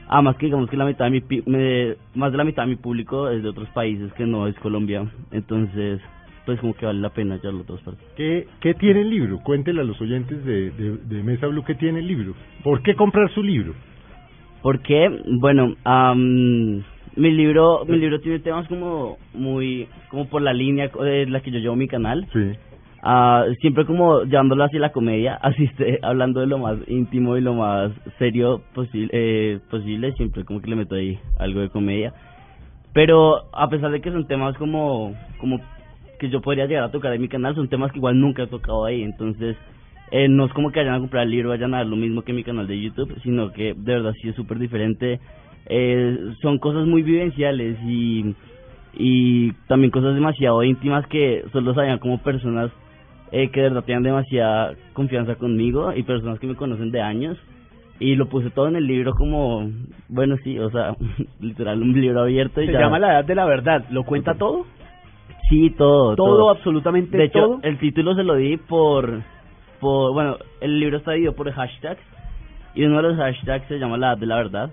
Además 0.08 0.36
que 0.36 0.46
digamos 0.46 0.70
que 0.70 0.76
la 0.76 0.86
mitad 0.86 1.04
de 1.04 1.10
mi, 1.10 1.22
me- 1.46 1.94
más 2.14 2.32
de 2.32 2.38
la 2.38 2.44
mitad 2.44 2.62
de 2.64 2.70
mi 2.70 2.76
público 2.76 3.28
es 3.28 3.42
de 3.42 3.48
otros 3.50 3.68
países 3.70 4.12
que 4.14 4.24
no 4.26 4.46
es 4.46 4.54
Colombia. 4.58 5.04
Entonces, 5.32 6.00
pues 6.46 6.58
como 6.60 6.74
que 6.74 6.86
vale 6.86 7.00
la 7.00 7.10
pena 7.10 7.36
llevarlo 7.36 7.60
a 7.60 7.62
otras 7.62 7.80
partes. 7.82 8.04
¿Qué, 8.16 8.46
¿Qué 8.60 8.72
tiene 8.74 9.02
el 9.02 9.10
libro? 9.10 9.38
Cuéntele 9.44 9.82
a 9.82 9.84
los 9.84 10.00
oyentes 10.00 10.42
de, 10.44 10.70
de, 10.70 10.96
de 10.96 11.22
Mesa 11.22 11.46
Blue 11.46 11.62
qué 11.64 11.74
tiene 11.74 11.98
el 12.00 12.06
libro. 12.08 12.34
¿Por 12.64 12.82
qué 12.82 12.94
comprar 12.94 13.30
su 13.34 13.42
libro? 13.42 13.74
Porque, 14.62 15.08
bueno, 15.40 15.74
am, 15.84 16.82
mi 17.16 17.30
libro 17.30 17.84
mi 17.86 17.96
libro 17.98 18.20
tiene 18.20 18.38
temas 18.40 18.66
como 18.68 19.18
muy, 19.34 19.88
como 20.10 20.28
por 20.28 20.42
la 20.42 20.52
línea 20.52 20.88
de 20.88 21.26
la 21.26 21.40
que 21.40 21.50
yo 21.50 21.58
llevo 21.58 21.76
mi 21.76 21.86
canal. 21.88 22.26
Sí. 22.32 22.52
Ah, 23.02 23.44
siempre 23.60 23.86
como 23.86 24.22
llevándolo 24.24 24.64
hacia 24.64 24.80
la 24.80 24.90
comedia, 24.92 25.34
así 25.42 25.64
esté 25.64 25.98
hablando 26.02 26.40
de 26.40 26.46
lo 26.46 26.58
más 26.58 26.78
íntimo 26.88 27.36
y 27.36 27.40
lo 27.40 27.54
más 27.54 27.92
serio 28.18 28.62
posible, 28.74 29.10
eh, 29.12 29.60
posible, 29.70 30.12
siempre 30.12 30.44
como 30.44 30.60
que 30.60 30.70
le 30.70 30.76
meto 30.76 30.94
ahí 30.96 31.18
algo 31.38 31.60
de 31.60 31.70
comedia. 31.70 32.12
Pero 32.92 33.44
a 33.52 33.68
pesar 33.68 33.92
de 33.92 34.00
que 34.00 34.10
son 34.10 34.26
temas 34.26 34.56
como, 34.56 35.14
como 35.38 35.60
que 36.18 36.28
yo 36.30 36.40
podría 36.40 36.66
llegar 36.66 36.84
a 36.84 36.90
tocar 36.90 37.12
en 37.12 37.20
mi 37.20 37.28
canal, 37.28 37.54
son 37.54 37.68
temas 37.68 37.92
que 37.92 37.98
igual 37.98 38.18
nunca 38.18 38.42
he 38.42 38.46
tocado 38.48 38.84
ahí, 38.84 39.02
entonces 39.02 39.56
eh, 40.10 40.26
no 40.28 40.46
es 40.46 40.52
como 40.52 40.72
que 40.72 40.80
vayan 40.80 40.94
a 40.94 41.00
comprar 41.00 41.24
el 41.24 41.30
libro, 41.30 41.50
vayan 41.50 41.74
a 41.74 41.78
ver 41.78 41.86
lo 41.86 41.96
mismo 41.96 42.22
que 42.22 42.32
mi 42.32 42.42
canal 42.42 42.66
de 42.66 42.80
YouTube, 42.80 43.14
sino 43.22 43.52
que 43.52 43.74
de 43.74 43.94
verdad 43.94 44.14
sí 44.20 44.28
es 44.30 44.34
súper 44.34 44.58
diferente. 44.58 45.20
Eh, 45.66 46.32
son 46.40 46.58
cosas 46.58 46.86
muy 46.86 47.02
vivenciales 47.02 47.78
y, 47.84 48.34
y 48.94 49.52
también 49.68 49.90
cosas 49.90 50.14
demasiado 50.14 50.64
íntimas 50.64 51.06
que 51.06 51.44
solo 51.52 51.74
sabían 51.74 51.98
como 51.98 52.18
personas 52.18 52.72
eh, 53.32 53.50
que 53.50 53.60
de 53.60 53.68
verdad 53.68 53.84
tienen 53.84 54.04
demasiada 54.04 54.74
confianza 54.92 55.34
conmigo 55.36 55.92
y 55.94 56.02
personas 56.02 56.38
que 56.38 56.46
me 56.46 56.54
conocen 56.56 56.90
de 56.90 57.00
años. 57.02 57.36
Y 58.00 58.14
lo 58.14 58.26
puse 58.28 58.50
todo 58.50 58.68
en 58.68 58.76
el 58.76 58.86
libro 58.86 59.12
como, 59.14 59.68
bueno, 60.08 60.36
sí, 60.44 60.56
o 60.58 60.70
sea, 60.70 60.94
literal, 61.40 61.82
un 61.82 62.00
libro 62.00 62.20
abierto 62.22 62.62
y 62.62 62.66
Se 62.66 62.72
ya. 62.72 62.80
llama 62.80 62.98
La 63.00 63.12
Edad 63.14 63.24
de 63.24 63.34
la 63.34 63.44
Verdad. 63.44 63.84
¿Lo 63.90 64.04
cuenta 64.04 64.34
todo? 64.34 64.66
Sí, 65.48 65.70
todo. 65.76 66.14
Todo, 66.14 66.50
absolutamente 66.50 67.16
De 67.16 67.24
hecho, 67.24 67.40
todo. 67.40 67.58
el 67.62 67.78
título 67.78 68.14
se 68.14 68.22
lo 68.22 68.34
di 68.36 68.56
por, 68.56 69.22
por, 69.80 70.12
bueno, 70.12 70.36
el 70.60 70.78
libro 70.78 70.98
está 70.98 71.12
dividido 71.12 71.34
por 71.34 71.50
hashtags 71.50 72.00
y 72.74 72.84
uno 72.84 72.98
de 72.98 73.02
los 73.02 73.16
hashtags 73.16 73.66
se 73.66 73.78
llama 73.78 73.96
La 73.96 74.08
Edad 74.12 74.18
de 74.18 74.26
la 74.26 74.36
Verdad. 74.36 74.70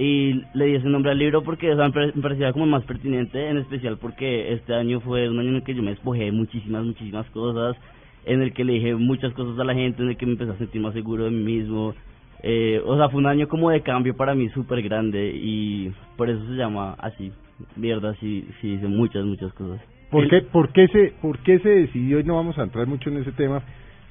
Y 0.00 0.42
le 0.54 0.66
di 0.66 0.74
ese 0.76 0.88
nombre 0.88 1.10
al 1.10 1.18
libro 1.18 1.42
porque 1.42 1.72
o 1.72 1.76
sea, 1.76 1.86
me 1.88 1.92
pare- 1.92 2.12
me 2.14 2.22
parecía 2.22 2.52
como 2.52 2.66
más 2.66 2.84
pertinente, 2.84 3.48
en 3.48 3.56
especial 3.58 3.98
porque 4.00 4.52
este 4.52 4.72
año 4.72 5.00
fue 5.00 5.28
un 5.28 5.40
año 5.40 5.48
en 5.48 5.56
el 5.56 5.62
que 5.64 5.74
yo 5.74 5.82
me 5.82 5.90
despojé 5.90 6.24
de 6.26 6.32
muchísimas, 6.32 6.84
muchísimas 6.84 7.28
cosas, 7.30 7.76
en 8.24 8.40
el 8.42 8.52
que 8.52 8.62
le 8.64 8.74
dije 8.74 8.94
muchas 8.94 9.32
cosas 9.32 9.58
a 9.58 9.64
la 9.64 9.74
gente, 9.74 10.02
en 10.02 10.10
el 10.10 10.16
que 10.16 10.24
me 10.26 10.32
empecé 10.32 10.52
a 10.52 10.58
sentir 10.58 10.80
más 10.80 10.94
seguro 10.94 11.24
de 11.24 11.30
mí 11.30 11.42
mismo. 11.42 11.94
Eh, 12.44 12.80
o 12.86 12.96
sea, 12.96 13.08
fue 13.08 13.18
un 13.18 13.26
año 13.26 13.48
como 13.48 13.70
de 13.70 13.80
cambio 13.80 14.14
para 14.16 14.36
mí 14.36 14.48
súper 14.50 14.82
grande 14.82 15.32
y 15.34 15.90
por 16.16 16.30
eso 16.30 16.46
se 16.46 16.54
llama 16.54 16.94
así. 17.00 17.32
Mierda, 17.74 18.14
sí, 18.20 18.46
sí, 18.60 18.74
hice 18.74 18.86
muchas, 18.86 19.24
muchas 19.24 19.52
cosas. 19.54 19.80
¿Por 20.12 20.28
qué, 20.28 20.42
por, 20.42 20.72
qué 20.72 20.86
se, 20.88 21.12
¿Por 21.20 21.38
qué 21.40 21.58
se 21.58 21.68
decidió, 21.70 22.20
y 22.20 22.24
no 22.24 22.36
vamos 22.36 22.56
a 22.56 22.62
entrar 22.62 22.86
mucho 22.86 23.10
en 23.10 23.16
ese 23.16 23.32
tema, 23.32 23.62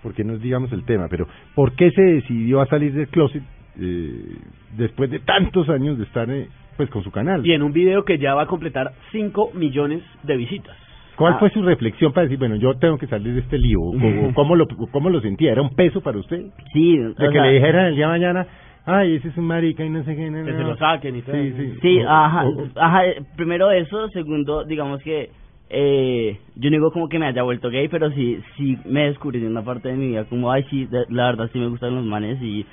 porque 0.03 0.25
no 0.25 0.33
es 0.33 0.41
digamos 0.41 0.69
el 0.73 0.83
tema, 0.83 1.07
pero 1.09 1.27
¿por 1.55 1.71
qué 1.77 1.89
se 1.91 2.01
decidió 2.01 2.59
a 2.59 2.65
salir 2.67 2.91
del 2.93 3.07
closet 3.07 3.41
eh, 3.79 4.37
después 4.77 5.09
de 5.09 5.19
tantos 5.19 5.69
años 5.69 5.97
de 5.97 6.03
estar 6.05 6.29
eh, 6.29 6.47
pues 6.77 6.89
con 6.89 7.03
su 7.03 7.11
canal? 7.11 7.45
Y 7.45 7.53
en 7.53 7.63
un 7.63 7.73
video 7.73 8.03
que 8.05 8.17
ya 8.17 8.33
va 8.35 8.43
a 8.43 8.47
completar 8.47 8.91
5 9.11 9.51
millones 9.53 10.01
de 10.23 10.37
visitas. 10.37 10.75
¿Cuál 11.15 11.33
Ah. 11.33 11.37
fue 11.39 11.49
su 11.49 11.63
reflexión 11.63 12.13
para 12.13 12.25
decir, 12.25 12.37
bueno, 12.37 12.55
yo 12.57 12.75
tengo 12.75 12.97
que 12.99 13.07
salir 13.07 13.33
de 13.33 13.39
este 13.39 13.57
lío? 13.57 13.81
¿O- 13.81 13.95
o 13.95 14.33
¿Cómo 14.35 14.55
lo, 14.55 14.67
cómo 14.91 15.09
lo 15.09 15.19
sentía? 15.21 15.51
¿Era 15.51 15.61
un 15.63 15.73
peso 15.75 16.01
para 16.01 16.19
usted? 16.19 16.45
Sí, 16.73 16.97
De 16.97 17.13
que 17.15 17.31
sea, 17.31 17.45
le 17.45 17.53
dijeran 17.53 17.85
el 17.87 17.95
día 17.95 18.05
de 18.05 18.11
mañana, 18.11 18.47
ay, 18.85 19.15
ese 19.15 19.29
es 19.29 19.37
un 19.37 19.45
marica 19.45 19.83
y 19.83 19.89
no 19.89 20.03
sé 20.03 20.15
qué. 20.15 20.29
no, 20.29 20.45
Que 20.45 20.51
no, 20.51 20.57
se 20.57 20.63
no". 20.63 20.69
lo 20.69 20.77
saquen 20.77 21.15
y 21.15 21.21
todo. 21.23 21.35
Sí, 21.35 21.53
sí. 21.57 21.73
Sí, 21.81 21.99
O- 22.03 22.09
ajá, 22.09 22.45
o- 22.45 22.67
ajá, 22.75 23.05
eh, 23.07 23.21
primero 23.35 23.71
eso, 23.71 24.09
segundo, 24.09 24.63
digamos 24.63 25.01
que 25.01 25.31
eh, 25.69 26.37
yo 26.55 26.69
no 26.69 26.75
digo 26.77 26.91
como 26.91 27.09
que 27.09 27.19
me 27.19 27.25
haya 27.25 27.41
vuelto 27.43 27.69
gay, 27.69 27.87
pero 27.89 28.09
sí, 28.11 28.39
sí 28.55 28.77
me 28.85 29.05
descubrí 29.07 29.39
en 29.39 29.47
una 29.51 29.63
parte 29.63 29.89
de 29.89 29.95
mi 29.95 30.07
vida 30.09 30.23
como, 30.25 30.49
ay, 30.51 30.63
sí, 30.69 30.85
de- 30.85 31.05
la 31.09 31.25
verdad 31.25 31.49
sí 31.51 31.59
me 31.59 31.67
gustan 31.67 31.93
los 31.95 32.05
manes 32.05 32.41
y 32.41 32.65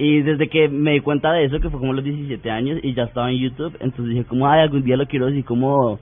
y 0.00 0.22
desde 0.22 0.48
que 0.48 0.66
me 0.70 0.92
di 0.92 1.00
cuenta 1.00 1.30
de 1.30 1.44
eso, 1.44 1.60
que 1.60 1.68
fue 1.68 1.78
como 1.78 1.92
a 1.92 1.96
los 1.96 2.04
17 2.04 2.50
años 2.50 2.80
y 2.82 2.94
ya 2.94 3.02
estaba 3.02 3.30
en 3.30 3.36
YouTube, 3.36 3.76
entonces 3.80 4.14
dije 4.14 4.24
como, 4.24 4.48
ay, 4.48 4.62
algún 4.62 4.82
día 4.82 4.96
lo 4.96 5.06
quiero 5.06 5.26
decir 5.26 5.44
como 5.44 6.00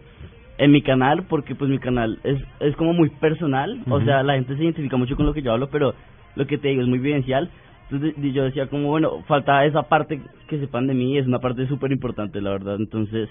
en 0.57 0.71
mi 0.71 0.83
canal, 0.83 1.25
porque 1.29 1.57
pues 1.57 1.69
mi 1.69 1.81
canal 1.81 2.21
es, 2.23 2.41
es 2.61 2.77
como 2.77 2.93
muy 2.93 3.11
personal, 3.11 3.83
o 3.91 4.01
sea, 4.03 4.23
la 4.23 4.35
gente 4.35 4.57
se 4.57 4.63
identifica 4.63 4.97
mucho 4.97 5.17
con 5.17 5.27
lo 5.27 5.35
que 5.35 5.43
yo 5.43 5.51
hablo, 5.51 5.69
pero 5.69 5.95
lo 6.37 6.47
que 6.47 6.59
te 6.59 6.69
digo 6.69 6.83
es 6.83 6.87
muy 6.87 7.01
vivencial. 7.01 7.51
Entonces 7.91 8.15
yo 8.33 8.45
decía 8.45 8.69
como, 8.69 8.87
bueno, 8.87 9.25
falta 9.27 9.65
esa 9.65 9.83
parte 9.83 10.21
que 10.47 10.61
sepan 10.61 10.87
de 10.87 10.95
mí, 10.95 11.19
es 11.19 11.27
una 11.27 11.41
parte 11.41 11.67
súper 11.67 11.91
importante, 11.91 12.41
la 12.41 12.51
verdad. 12.51 12.77
Entonces, 12.79 13.29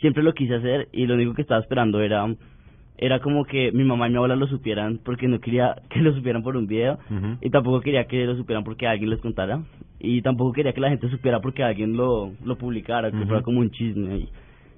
siempre 0.00 0.22
lo 0.22 0.34
quise 0.34 0.56
hacer 0.56 0.88
y 0.92 1.06
lo 1.06 1.14
único 1.14 1.32
que 1.32 1.42
estaba 1.42 1.62
esperando 1.62 2.02
era 2.02 2.26
era 2.98 3.20
como 3.20 3.46
que 3.46 3.72
mi 3.72 3.84
mamá 3.84 4.08
y 4.08 4.10
mi 4.10 4.16
abuela 4.16 4.36
lo 4.36 4.46
supieran 4.46 5.00
porque 5.02 5.26
no 5.26 5.40
quería 5.40 5.76
que 5.88 6.00
lo 6.00 6.12
supieran 6.14 6.42
por 6.42 6.58
un 6.58 6.66
video 6.66 6.98
y 7.40 7.48
tampoco 7.48 7.80
quería 7.80 8.04
que 8.04 8.26
lo 8.26 8.36
supieran 8.36 8.64
porque 8.64 8.86
alguien 8.86 9.08
les 9.08 9.20
contara 9.20 9.62
y 10.00 10.22
tampoco 10.22 10.52
quería 10.52 10.72
que 10.72 10.80
la 10.80 10.88
gente 10.88 11.08
supiera 11.10 11.40
porque 11.40 11.62
alguien 11.62 11.96
lo, 11.96 12.32
lo 12.44 12.56
publicara, 12.56 13.10
que 13.10 13.16
Ujú. 13.18 13.26
fuera 13.26 13.42
como 13.42 13.60
un 13.60 13.70
chisme 13.70 14.12
ahí. 14.12 14.28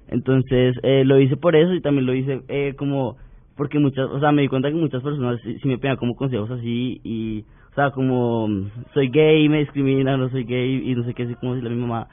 Entonces 0.09 0.75
eh, 0.83 1.03
lo 1.05 1.19
hice 1.19 1.37
por 1.37 1.55
eso 1.55 1.73
y 1.73 1.81
también 1.81 2.05
lo 2.05 2.13
hice 2.13 2.41
eh, 2.49 2.73
como 2.77 3.17
porque 3.55 3.79
muchas, 3.79 4.09
o 4.09 4.19
sea, 4.19 4.31
me 4.31 4.41
di 4.41 4.47
cuenta 4.47 4.69
que 4.69 4.75
muchas 4.75 5.01
personas 5.03 5.39
sí, 5.43 5.57
sí 5.61 5.67
me 5.67 5.77
pedían 5.77 5.97
como 5.97 6.15
consejos 6.15 6.49
así 6.51 6.99
y, 7.03 7.45
o 7.71 7.75
sea, 7.75 7.91
como 7.91 8.47
soy 8.93 9.09
gay, 9.09 9.47
me 9.47 9.59
discriminan, 9.59 10.19
no 10.19 10.29
soy 10.29 10.43
gay 10.43 10.91
y 10.91 10.95
no 10.95 11.03
sé 11.03 11.13
qué, 11.13 11.23
así 11.23 11.35
como 11.35 11.53
decirle 11.53 11.71
a 11.71 11.75
mi 11.75 11.81
mamá. 11.81 12.07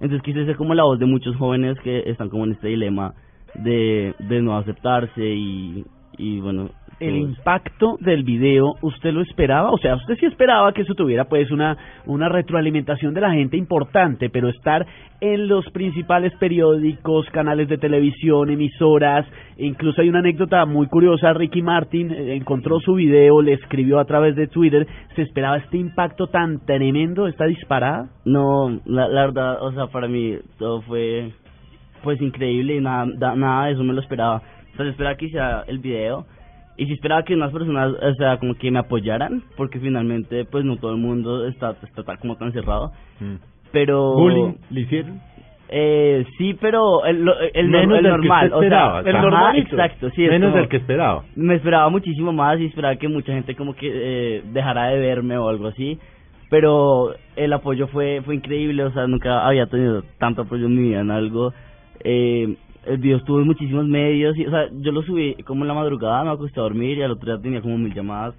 Entonces 0.00 0.22
quise 0.22 0.44
ser 0.44 0.56
como 0.56 0.74
la 0.74 0.84
voz 0.84 0.98
de 0.98 1.06
muchos 1.06 1.36
jóvenes 1.36 1.78
que 1.80 2.10
están 2.10 2.28
como 2.28 2.44
en 2.44 2.52
este 2.52 2.68
dilema 2.68 3.14
de, 3.54 4.14
de 4.18 4.42
no 4.42 4.56
aceptarse 4.56 5.24
y, 5.24 5.84
y 6.18 6.40
bueno. 6.40 6.70
El 6.98 7.16
impacto 7.16 7.98
del 8.00 8.22
video, 8.24 8.74
¿usted 8.80 9.12
lo 9.12 9.20
esperaba? 9.20 9.70
O 9.70 9.78
sea, 9.78 9.96
usted 9.96 10.16
sí 10.18 10.26
esperaba 10.26 10.72
que 10.72 10.82
eso 10.82 10.94
tuviera 10.94 11.24
pues 11.26 11.50
una, 11.50 11.76
una 12.06 12.28
retroalimentación 12.28 13.12
de 13.12 13.20
la 13.20 13.32
gente 13.32 13.56
importante, 13.56 14.30
pero 14.30 14.48
estar 14.48 14.86
en 15.20 15.46
los 15.48 15.68
principales 15.70 16.32
periódicos, 16.38 17.26
canales 17.30 17.68
de 17.68 17.78
televisión, 17.78 18.50
emisoras, 18.50 19.26
e 19.58 19.66
incluso 19.66 20.00
hay 20.00 20.08
una 20.08 20.20
anécdota 20.20 20.64
muy 20.64 20.86
curiosa, 20.86 21.32
Ricky 21.34 21.62
Martin 21.62 22.10
eh, 22.10 22.34
encontró 22.34 22.80
su 22.80 22.94
video, 22.94 23.42
le 23.42 23.52
escribió 23.54 23.98
a 23.98 24.04
través 24.06 24.34
de 24.36 24.46
Twitter, 24.46 24.86
¿se 25.14 25.22
esperaba 25.22 25.58
este 25.58 25.76
impacto 25.78 26.28
tan 26.28 26.64
tremendo, 26.64 27.26
esta 27.28 27.44
disparada? 27.46 28.08
No, 28.24 28.80
la, 28.86 29.08
la 29.08 29.26
verdad, 29.26 29.62
o 29.62 29.72
sea, 29.72 29.86
para 29.88 30.08
mí 30.08 30.36
todo 30.58 30.80
fue 30.82 31.32
pues 32.02 32.20
increíble 32.22 32.76
y 32.76 32.80
nada, 32.80 33.06
da- 33.16 33.34
nada 33.34 33.66
de 33.66 33.72
eso 33.72 33.82
me 33.84 33.92
lo 33.92 34.00
esperaba. 34.00 34.40
Yo 34.78 34.84
esperaba 34.84 35.16
que 35.16 35.26
hiciera 35.26 35.64
el 35.66 35.78
video 35.78 36.26
y 36.76 36.86
sí 36.86 36.92
esperaba 36.92 37.22
que 37.24 37.34
unas 37.34 37.52
personas, 37.52 37.92
o 37.92 38.14
sea, 38.14 38.36
como 38.38 38.54
que 38.54 38.70
me 38.70 38.78
apoyaran, 38.78 39.42
porque 39.56 39.78
finalmente 39.80 40.44
pues 40.44 40.64
no 40.64 40.76
todo 40.76 40.92
el 40.92 40.98
mundo 40.98 41.46
está, 41.46 41.76
está 41.82 42.02
tal 42.02 42.18
como 42.18 42.36
tan 42.36 42.52
cerrado. 42.52 42.92
Mm. 43.20 43.34
Pero... 43.72 44.14
¿Bullying 44.14 44.54
le 44.70 44.80
hicieron? 44.80 45.20
Eh, 45.68 46.24
sí, 46.38 46.54
pero 46.60 47.04
el, 47.04 47.28
el, 47.52 47.68
Menos 47.68 47.98
el 47.98 48.04
que 48.04 48.08
normal, 48.08 48.44
usted 48.46 48.56
o 48.56 48.60
sea, 48.60 48.66
esperaba, 48.68 49.00
el 49.00 49.12
normal, 49.20 49.58
exacto, 49.58 50.10
sí. 50.10 50.22
Menos 50.22 50.50
como- 50.50 50.60
del 50.60 50.68
que 50.68 50.76
esperaba. 50.76 51.24
me 51.34 51.54
esperaba 51.56 51.88
muchísimo 51.88 52.32
más 52.32 52.60
y 52.60 52.66
esperaba 52.66 52.94
que 52.94 53.08
mucha 53.08 53.32
gente 53.32 53.56
como 53.56 53.74
que 53.74 53.90
eh, 53.92 54.42
dejara 54.52 54.86
de 54.90 55.00
verme 55.00 55.36
o 55.38 55.48
algo 55.48 55.66
así 55.66 55.98
pero 56.48 57.14
el 57.34 57.52
apoyo 57.52 57.88
fue 57.88 58.20
fue 58.24 58.36
increíble 58.36 58.84
o 58.84 58.92
sea 58.92 59.08
nunca 59.08 59.44
había 59.44 59.66
tenido 59.66 60.04
tanto 60.18 60.42
apoyo 60.42 60.66
en 60.66 60.76
mi 60.76 60.88
vida 60.90 61.00
en 61.00 61.10
algo 61.10 61.52
eh, 62.04 62.54
el 62.86 62.98
video 62.98 63.18
estuvo 63.18 63.40
en 63.40 63.46
muchísimos 63.46 63.86
medios 63.86 64.36
y 64.36 64.46
o 64.46 64.50
sea 64.50 64.68
yo 64.72 64.92
lo 64.92 65.02
subí 65.02 65.34
como 65.44 65.64
en 65.64 65.68
la 65.68 65.74
madrugada 65.74 66.24
me 66.24 66.30
acosté 66.30 66.60
a 66.60 66.62
dormir 66.62 66.98
y 66.98 67.02
al 67.02 67.12
otro 67.12 67.32
día 67.32 67.42
tenía 67.42 67.60
como 67.60 67.78
mil 67.78 67.92
llamadas. 67.92 68.34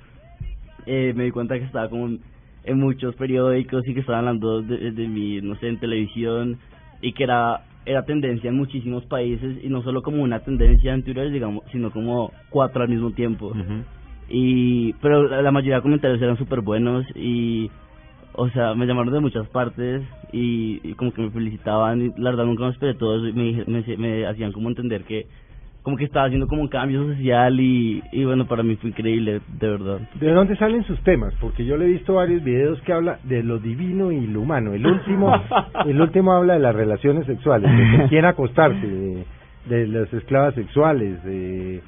Eh, 0.86 1.13
me 1.16 1.25
di 1.25 1.32
cuenta 1.32 1.60
que 1.60 1.66
estaba 1.66 1.89
como 1.89 2.08
en, 2.08 2.80
muchos 2.80 3.16
periódicos 3.16 3.86
y 3.88 3.94
que 3.94 4.00
estaban 4.00 4.20
hablando 4.20 4.62
de, 4.62 4.92
de 4.92 5.08
mí 5.08 5.42
no 5.42 5.56
sé 5.56 5.68
en 5.68 5.80
televisión 5.80 6.58
y 7.01 7.13
que 7.13 7.24
era 7.24 7.63
era 7.86 8.04
tendencia 8.04 8.50
en 8.50 8.58
muchísimos 8.58 9.06
países 9.06 9.63
y 9.63 9.70
no 9.70 9.82
solo 9.84 10.01
como 10.01 10.24
una 10.24 10.39
tendencia 10.39 10.94
en 10.94 11.04
Twitter 11.04 11.32
digamos 11.32 11.63
sino 11.72 11.92
como 11.92 12.32
cuatro 12.50 12.84
al 12.84 12.89
mismo 12.89 13.12
tiempo. 13.12 13.54
Y 14.30 14.94
pero 14.94 15.27
la 15.27 15.42
la 15.42 15.51
mayoría 15.51 15.77
de 15.77 15.82
comentarios 15.82 16.22
eran 16.22 16.38
súper 16.38 16.62
buenos 16.62 17.06
y 17.16 17.70
o 18.34 18.50
sea 18.50 18.74
me 18.75 18.86
llamaron 18.86 19.13
de 19.13 19.19
muchas 19.19 19.48
partes 19.50 20.03
y, 20.31 20.79
y 20.84 20.93
como 20.93 21.13
que 21.13 21.22
me 21.22 21.31
felicitaban 21.31 22.01
y 22.01 22.12
la 22.17 22.31
verdad 22.31 22.46
nunca 22.46 22.65
me 22.65 22.72
esperé 22.72 22.93
todo 22.96 23.17
eso 23.17 23.27
y 23.27 23.34
me, 23.34 23.65
me, 23.65 23.98
me 23.98 24.27
hacían 24.27 24.51
como 24.51 24.69
entender 24.69 25.03
que 25.03 25.27
como 25.84 25.96
que 25.96 26.03
estaba 26.03 26.25
haciendo 26.25 26.48
como 26.48 26.63
un 26.63 26.67
cambio 26.67 27.07
social 27.07 27.60
y, 27.60 28.03
y 28.12 28.25
bueno 28.25 28.46
para 28.46 28.62
mí 28.62 28.75
fue 28.75 28.89
increíble 28.89 29.39
de 29.48 29.69
verdad 29.69 30.00
¿De 30.19 30.31
dónde 30.31 30.57
salen 30.57 30.84
sus 30.84 31.00
temas? 31.01 31.34
Porque 31.39 31.65
yo 31.65 31.77
le 31.77 31.86
he 31.86 31.89
visto 31.89 32.15
varios 32.15 32.43
videos 32.43 32.81
que 32.81 32.91
habla 32.91 33.19
de 33.24 33.41
lo 33.41 33.60
divino 33.60 34.12
y 34.12 34.27
lo 34.27 34.41
humano. 34.41 34.74
El 34.74 34.86
último, 34.86 35.34
el 35.86 36.01
último 36.01 36.34
habla 36.34 36.53
de 36.53 36.60
las 36.60 36.75
relaciones 36.75 37.25
sexuales, 37.25 37.72
de 37.72 38.07
quién 38.10 38.25
acostarse, 38.25 38.86
de, 38.86 39.25
de 39.69 39.88
las 39.88 40.12
esclavas 40.13 40.55
sexuales, 40.55 41.24
de 41.24 41.81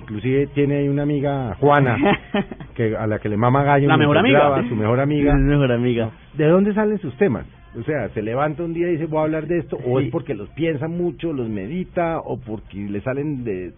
inclusive 0.00 0.46
tiene 0.48 0.88
una 0.88 1.02
amiga 1.02 1.54
Juana 1.60 1.96
que 2.74 2.96
a 2.96 3.06
la 3.06 3.18
que 3.18 3.28
le 3.28 3.36
mama 3.36 3.62
gallo 3.62 3.88
La 3.88 3.96
mejor 3.96 4.18
amiga. 4.18 4.38
graba, 4.38 4.68
su 4.68 4.76
mejor 4.76 5.00
amiga. 5.00 5.34
Mejor 5.34 5.72
amiga 5.72 6.10
¿De 6.34 6.46
dónde 6.46 6.74
salen 6.74 6.98
sus 6.98 7.16
temas? 7.16 7.44
O 7.78 7.82
sea, 7.84 8.08
se 8.10 8.22
levanta 8.22 8.62
un 8.62 8.74
día 8.74 8.88
y 8.88 8.92
dice 8.92 9.06
voy 9.06 9.20
a 9.20 9.22
hablar 9.22 9.46
de 9.46 9.58
esto, 9.58 9.78
o 9.86 9.98
es 9.98 10.10
porque 10.10 10.34
los 10.34 10.48
piensa 10.50 10.88
mucho, 10.88 11.32
los 11.32 11.48
medita, 11.48 12.18
o 12.18 12.38
porque 12.38 12.76
le 12.76 13.00
salen 13.00 13.44
de, 13.44 13.72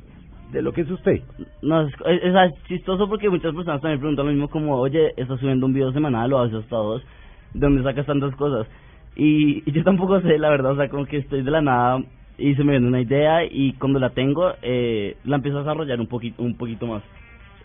de 0.53 0.63
lo 0.63 0.73
que 0.73 0.81
es 0.81 0.91
usted. 0.91 1.21
No, 1.63 1.83
es, 1.83 1.95
es, 2.07 2.35
es 2.35 2.65
chistoso 2.65 3.09
porque 3.09 3.31
muchas 3.31 3.55
personas 3.55 3.81
también 3.81 4.01
preguntan 4.01 4.27
lo 4.27 4.33
mismo 4.33 4.49
como, 4.49 4.77
oye, 4.77 5.13
estás 5.17 5.39
subiendo 5.39 5.67
un 5.67 5.75
video 5.75 5.93
semanal 5.93 6.33
o 6.33 6.41
haces 6.41 6.57
hasta 6.57 6.77
dos, 6.77 7.03
¿de 7.53 7.61
dónde 7.61 7.85
sacas 7.85 8.07
tantas 8.07 8.35
cosas? 8.35 8.67
Y, 9.15 9.63
y 9.65 9.73
yo 9.73 9.85
tampoco 9.85 10.21
sé, 10.23 10.39
la 10.39 10.51
verdad, 10.51 10.73
o 10.73 10.77
sea, 10.77 10.89
como 10.89 11.07
que 11.07 11.19
estoy 11.19 11.43
de 11.43 11.51
la 11.53 11.63
nada 11.63 11.99
y 12.39 12.55
se 12.55 12.65
me 12.65 12.73
viene 12.73 12.87
una 12.89 13.01
idea 13.01 13.45
y 13.45 13.73
cuando 13.75 13.99
la 13.99 14.11
tengo, 14.11 14.53
eh, 14.63 15.17
la 15.25 15.37
empiezo 15.37 15.59
a 15.59 15.61
desarrollar 15.63 16.01
un 16.01 16.07
poquito, 16.09 16.43
un 16.43 16.57
poquito 16.57 16.87
más. 16.87 17.03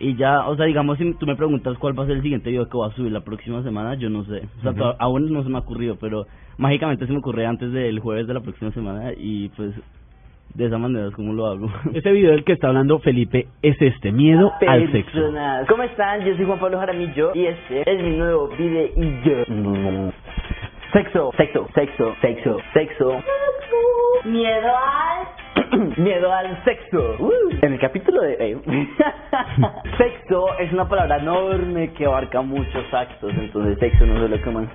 Y 0.01 0.15
ya, 0.15 0.47
o 0.47 0.55
sea, 0.55 0.65
digamos, 0.65 0.97
si 0.97 1.13
tú 1.15 1.25
me 1.25 1.35
preguntas 1.35 1.77
cuál 1.77 1.97
va 1.97 2.03
a 2.03 2.07
ser 2.07 2.15
el 2.17 2.21
siguiente 2.21 2.49
video 2.49 2.69
que 2.69 2.77
voy 2.77 2.89
a 2.89 2.95
subir 2.95 3.11
la 3.11 3.19
próxima 3.21 3.61
semana, 3.63 3.95
yo 3.95 4.09
no 4.09 4.23
sé. 4.23 4.43
O 4.59 4.61
sea, 4.61 4.71
Ujú. 4.71 4.79
to- 4.79 4.95
aún 4.99 5.33
no 5.33 5.43
se 5.43 5.49
me 5.49 5.57
ha 5.57 5.61
ocurrido, 5.61 5.97
pero 5.99 6.25
mágicamente 6.57 7.05
se 7.05 7.11
me 7.11 7.19
ocurre 7.19 7.45
antes 7.45 7.71
del 7.73 7.99
jueves 7.99 8.25
de 8.27 8.33
la 8.33 8.39
próxima 8.39 8.71
semana 8.71 9.11
y 9.17 9.49
pues 9.49 9.73
de 10.55 10.65
esa 10.65 10.77
manera 10.77 11.07
es 11.07 11.13
como 11.15 11.33
lo 11.33 11.47
hago. 11.47 11.69
Ese 11.93 12.11
video 12.11 12.31
del 12.31 12.43
que 12.45 12.53
está 12.53 12.69
hablando 12.69 12.99
Felipe 12.99 13.47
es 13.61 13.75
este, 13.81 14.11
miedo 14.13 14.51
al 14.67 14.89
sexo. 14.93 15.11
Personas. 15.11 15.67
¿Cómo 15.67 15.83
están? 15.83 16.23
Yo 16.25 16.33
soy 16.37 16.45
Juan 16.45 16.59
Pablo 16.59 16.79
Jaramillo 16.79 17.31
y 17.35 17.45
este 17.47 17.81
es 17.91 18.01
mi 18.01 18.15
nuevo 18.15 18.47
video. 18.57 20.13
Sexo, 20.93 21.31
sexo, 21.37 21.67
sexo, 21.75 22.15
sexo, 22.21 22.57
sexo. 22.73 23.21
Miedo 24.25 24.77
al... 24.77 25.38
Miedo 25.97 26.31
al 26.31 26.63
sexo. 26.63 27.15
Uh, 27.19 27.31
en 27.61 27.73
el 27.73 27.79
capítulo 27.79 28.21
de... 28.21 28.37
eh, 28.39 28.57
sexo 29.97 30.57
es 30.57 30.71
una 30.73 30.87
palabra 30.87 31.17
enorme 31.17 31.93
que 31.93 32.05
abarca 32.05 32.41
muchos 32.41 32.91
actos, 32.91 33.31
entonces 33.37 33.77
sexo 33.79 34.05
no 34.05 34.23
es 34.23 34.29
lo 34.29 34.41
que 34.41 34.49
más... 34.49 34.67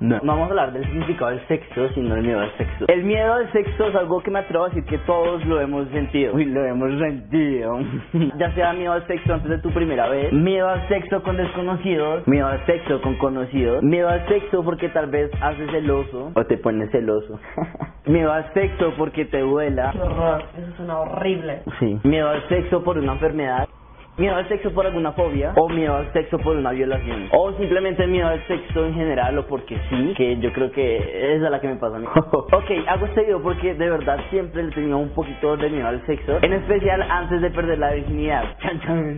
No. 0.00 0.20
no 0.22 0.32
vamos 0.32 0.46
a 0.46 0.50
hablar 0.50 0.72
del 0.72 0.84
significado 0.84 1.30
del 1.30 1.46
sexo, 1.48 1.88
sino 1.94 2.14
del 2.14 2.24
miedo 2.24 2.40
al 2.40 2.56
sexo. 2.56 2.84
El 2.88 3.04
miedo 3.04 3.32
al 3.32 3.50
sexo 3.52 3.88
es 3.88 3.94
algo 3.94 4.22
que 4.22 4.30
me 4.30 4.40
atrevo 4.40 4.64
a 4.64 4.68
decir 4.68 4.84
que 4.84 4.98
todos 4.98 5.44
lo 5.46 5.60
hemos 5.60 5.88
sentido. 5.88 6.34
Uy, 6.34 6.44
lo 6.44 6.64
hemos 6.64 6.98
sentido. 7.00 7.78
ya 8.38 8.52
sea 8.54 8.72
miedo 8.74 8.92
al 8.92 9.06
sexo 9.06 9.34
antes 9.34 9.50
de 9.50 9.58
tu 9.58 9.70
primera 9.70 10.08
vez, 10.08 10.32
miedo 10.32 10.68
al 10.68 10.86
sexo 10.88 11.22
con 11.22 11.36
desconocidos, 11.36 12.26
miedo 12.28 12.46
al 12.46 12.64
sexo 12.66 13.00
con 13.00 13.16
conocidos, 13.16 13.82
miedo 13.82 14.08
al 14.08 14.26
sexo 14.28 14.62
porque 14.62 14.88
tal 14.90 15.08
vez 15.08 15.30
haces 15.40 15.70
celoso 15.70 16.32
o 16.34 16.44
te 16.44 16.58
pones 16.58 16.90
celoso. 16.90 17.40
miedo 18.06 18.32
al 18.32 18.52
sexo 18.54 18.92
porque 18.96 19.24
te 19.24 19.40
duela. 19.40 19.92
Horror, 20.00 20.44
eso 20.56 20.76
suena 20.76 20.98
horrible. 21.00 21.62
Sí. 21.78 21.98
Miedo 22.04 22.28
al 22.28 22.48
sexo 22.48 22.82
por 22.82 22.98
una 22.98 23.12
enfermedad. 23.12 23.68
Miedo 24.18 24.34
al 24.34 24.48
sexo 24.48 24.70
por 24.70 24.86
alguna 24.86 25.12
fobia 25.12 25.52
o 25.56 25.68
miedo 25.68 25.94
al 25.94 26.10
sexo 26.14 26.38
por 26.38 26.56
una 26.56 26.70
violación 26.70 27.28
o 27.32 27.52
simplemente 27.52 28.06
miedo 28.06 28.26
al 28.28 28.42
sexo 28.46 28.86
en 28.86 28.94
general 28.94 29.36
o 29.36 29.46
porque 29.46 29.78
sí, 29.90 30.14
que 30.16 30.38
yo 30.38 30.50
creo 30.54 30.72
que 30.72 31.34
es 31.34 31.40
la 31.42 31.60
que 31.60 31.68
me 31.68 31.76
pasa 31.76 31.96
a 31.96 31.98
mí. 31.98 32.06
ok, 32.32 32.70
hago 32.86 33.04
este 33.04 33.24
video 33.24 33.42
porque 33.42 33.74
de 33.74 33.90
verdad 33.90 34.18
siempre 34.30 34.62
le 34.62 34.72
tenía 34.72 34.96
un 34.96 35.10
poquito 35.10 35.58
de 35.58 35.68
miedo 35.68 35.88
al 35.88 36.04
sexo, 36.06 36.38
en 36.40 36.54
especial 36.54 37.02
antes 37.02 37.42
de 37.42 37.50
perder 37.50 37.78
la 37.78 37.92
virginidad. 37.92 38.44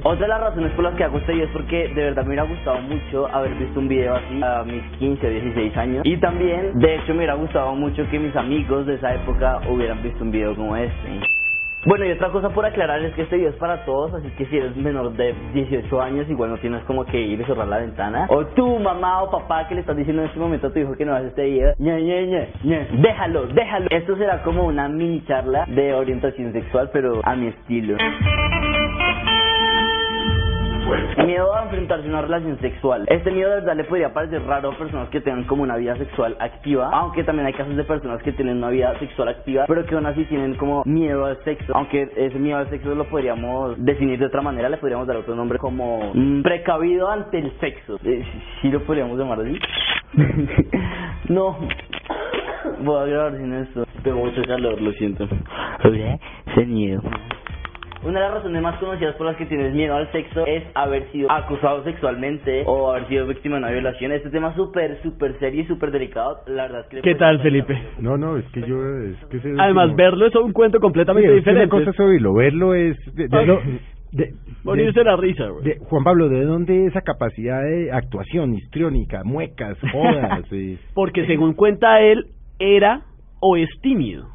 Otra 0.02 0.20
de 0.20 0.28
las 0.28 0.40
razones 0.40 0.72
por 0.72 0.82
las 0.82 0.94
que 0.96 1.04
hago 1.04 1.18
este 1.18 1.32
video 1.32 1.46
es 1.46 1.52
porque 1.52 1.88
de 1.94 2.02
verdad 2.02 2.22
me 2.22 2.30
hubiera 2.30 2.42
gustado 2.42 2.80
mucho 2.80 3.28
haber 3.28 3.54
visto 3.54 3.78
un 3.78 3.86
video 3.86 4.16
así 4.16 4.40
a 4.42 4.64
mis 4.64 4.82
15 4.98 5.26
o 5.26 5.30
16 5.30 5.76
años 5.76 6.02
y 6.04 6.16
también 6.16 6.76
de 6.76 6.96
hecho 6.96 7.12
me 7.12 7.18
hubiera 7.18 7.34
gustado 7.34 7.72
mucho 7.76 8.02
que 8.10 8.18
mis 8.18 8.34
amigos 8.34 8.84
de 8.86 8.96
esa 8.96 9.14
época 9.14 9.60
hubieran 9.68 10.02
visto 10.02 10.24
un 10.24 10.32
video 10.32 10.56
como 10.56 10.76
este. 10.76 11.37
Bueno, 11.88 12.04
y 12.04 12.12
otra 12.12 12.30
cosa 12.30 12.50
por 12.50 12.66
aclarar 12.66 13.02
es 13.02 13.14
que 13.14 13.22
este 13.22 13.36
video 13.36 13.48
es 13.48 13.56
para 13.56 13.86
todos, 13.86 14.12
así 14.12 14.28
que 14.36 14.44
si 14.44 14.58
eres 14.58 14.76
menor 14.76 15.10
de 15.14 15.34
18 15.54 16.02
años, 16.02 16.28
igual 16.28 16.50
no 16.50 16.58
tienes 16.58 16.84
como 16.84 17.06
que 17.06 17.18
ir 17.18 17.40
y 17.40 17.44
cerrar 17.44 17.66
la 17.66 17.78
ventana. 17.78 18.26
O 18.28 18.44
tú, 18.48 18.78
mamá 18.78 19.22
o 19.22 19.30
papá, 19.30 19.66
que 19.66 19.74
le 19.74 19.80
estás 19.80 19.96
diciendo 19.96 20.20
en 20.20 20.28
este 20.28 20.38
momento 20.38 20.66
a 20.66 20.70
tu 20.70 20.80
hijo 20.80 20.94
que 20.96 21.06
no 21.06 21.14
hace 21.14 21.28
este 21.28 21.44
video, 21.44 21.72
ñe, 21.78 22.02
ñe, 22.02 22.26
ñe, 22.26 22.48
ñe. 22.62 22.88
déjalo, 22.92 23.46
déjalo. 23.46 23.86
Esto 23.88 24.18
será 24.18 24.42
como 24.42 24.66
una 24.66 24.86
mini 24.86 25.24
charla 25.24 25.64
de 25.66 25.94
orientación 25.94 26.52
sexual, 26.52 26.90
pero 26.92 27.22
a 27.24 27.34
mi 27.34 27.46
estilo. 27.46 27.96
Miedo 31.24 31.54
a 31.54 31.64
enfrentarse 31.64 32.06
a 32.06 32.10
una 32.10 32.22
relación 32.22 32.58
sexual. 32.60 33.04
Este 33.08 33.30
miedo 33.30 33.50
de 33.50 33.56
verdad 33.56 33.76
le 33.76 33.84
podría 33.84 34.12
parecer 34.12 34.42
raro 34.44 34.70
a 34.70 34.78
personas 34.78 35.08
que 35.10 35.20
tengan 35.20 35.44
como 35.44 35.62
una 35.62 35.76
vida 35.76 35.96
sexual 35.96 36.36
activa, 36.40 36.90
aunque 36.92 37.24
también 37.24 37.46
hay 37.46 37.52
casos 37.52 37.76
de 37.76 37.84
personas 37.84 38.22
que 38.22 38.32
tienen 38.32 38.58
una 38.58 38.70
vida 38.70 38.98
sexual 38.98 39.28
activa, 39.28 39.64
pero 39.66 39.84
que 39.84 39.94
aún 39.94 40.06
así 40.06 40.24
tienen 40.24 40.54
como 40.54 40.82
miedo 40.84 41.26
al 41.26 41.42
sexo. 41.44 41.72
Aunque 41.74 42.08
ese 42.16 42.38
miedo 42.38 42.58
al 42.58 42.70
sexo 42.70 42.94
lo 42.94 43.04
podríamos 43.08 43.82
definir 43.84 44.18
de 44.18 44.26
otra 44.26 44.40
manera, 44.40 44.68
le 44.68 44.78
podríamos 44.78 45.06
dar 45.06 45.16
otro 45.16 45.34
nombre 45.34 45.58
como 45.58 46.12
mm, 46.14 46.42
precavido 46.42 47.10
ante 47.10 47.38
el 47.38 47.52
sexo. 47.60 47.98
Eh, 48.04 48.24
sí 48.62 48.70
lo 48.70 48.82
podríamos 48.84 49.18
llamar 49.18 49.40
así. 49.40 49.58
no. 51.28 51.58
Voy 52.80 53.02
a 53.02 53.06
grabar 53.06 53.36
sin 53.36 53.52
esto. 53.52 53.84
Tengo 54.02 54.24
mucho 54.24 54.42
calor, 54.46 54.80
lo 54.80 54.92
siento. 54.92 55.28
Ese 55.84 56.66
miedo. 56.66 57.02
Una 58.04 58.20
de 58.20 58.26
las 58.26 58.34
razones 58.34 58.62
más 58.62 58.78
conocidas 58.78 59.16
por 59.16 59.26
las 59.26 59.36
que 59.36 59.44
tienes 59.46 59.74
miedo 59.74 59.94
al 59.96 60.10
sexo 60.12 60.46
es 60.46 60.62
haber 60.74 61.10
sido 61.10 61.30
acusado 61.30 61.82
sexualmente 61.82 62.62
o 62.64 62.90
haber 62.92 63.08
sido 63.08 63.26
víctima 63.26 63.56
de 63.56 63.62
una 63.64 63.72
violación. 63.72 64.12
Este 64.12 64.30
tema 64.30 64.54
súper, 64.54 65.02
súper 65.02 65.36
serio 65.40 65.62
y 65.62 65.66
súper 65.66 65.90
delicado. 65.90 66.38
La 66.46 66.62
verdad 66.64 66.80
es 66.82 66.86
que... 66.88 67.00
¿Qué 67.02 67.14
tal, 67.16 67.40
Felipe? 67.42 67.76
No, 67.98 68.16
no, 68.16 68.36
es 68.36 68.44
que 68.52 68.60
yo, 68.60 68.76
es 69.00 69.16
que 69.26 69.38
ese 69.38 69.52
Además, 69.58 69.94
verlo 69.96 70.26
es 70.26 70.34
un 70.36 70.52
cuento 70.52 70.78
completamente 70.78 71.28
Sí, 71.28 71.34
es 71.38 71.44
diferente. 71.44 71.74
Una 71.74 71.84
cosa 71.86 71.90
es 71.90 72.00
oírlo, 72.08 72.34
verlo 72.34 72.74
es... 72.74 72.96
De, 73.16 73.26
de- 73.28 73.36
Ay. 73.36 73.46
no, 73.46 73.58
de- 74.12 74.32
Morirse 74.62 75.00
de- 75.00 75.04
la 75.04 75.16
risa, 75.16 75.48
güey. 75.48 75.64
de- 75.64 75.78
Juan 75.78 76.04
Pablo, 76.04 76.28
¿de 76.28 76.44
dónde 76.44 76.86
esa 76.86 77.00
capacidad 77.02 77.62
de 77.64 77.90
actuación 77.90 78.54
histriónica, 78.54 79.22
muecas, 79.24 79.76
jodas? 79.92 80.44
Porque 80.94 81.26
según 81.26 81.54
cuenta 81.54 82.00
él, 82.00 82.26
era 82.60 83.02
o 83.40 83.56
es 83.56 83.68
tímido. 83.82 84.28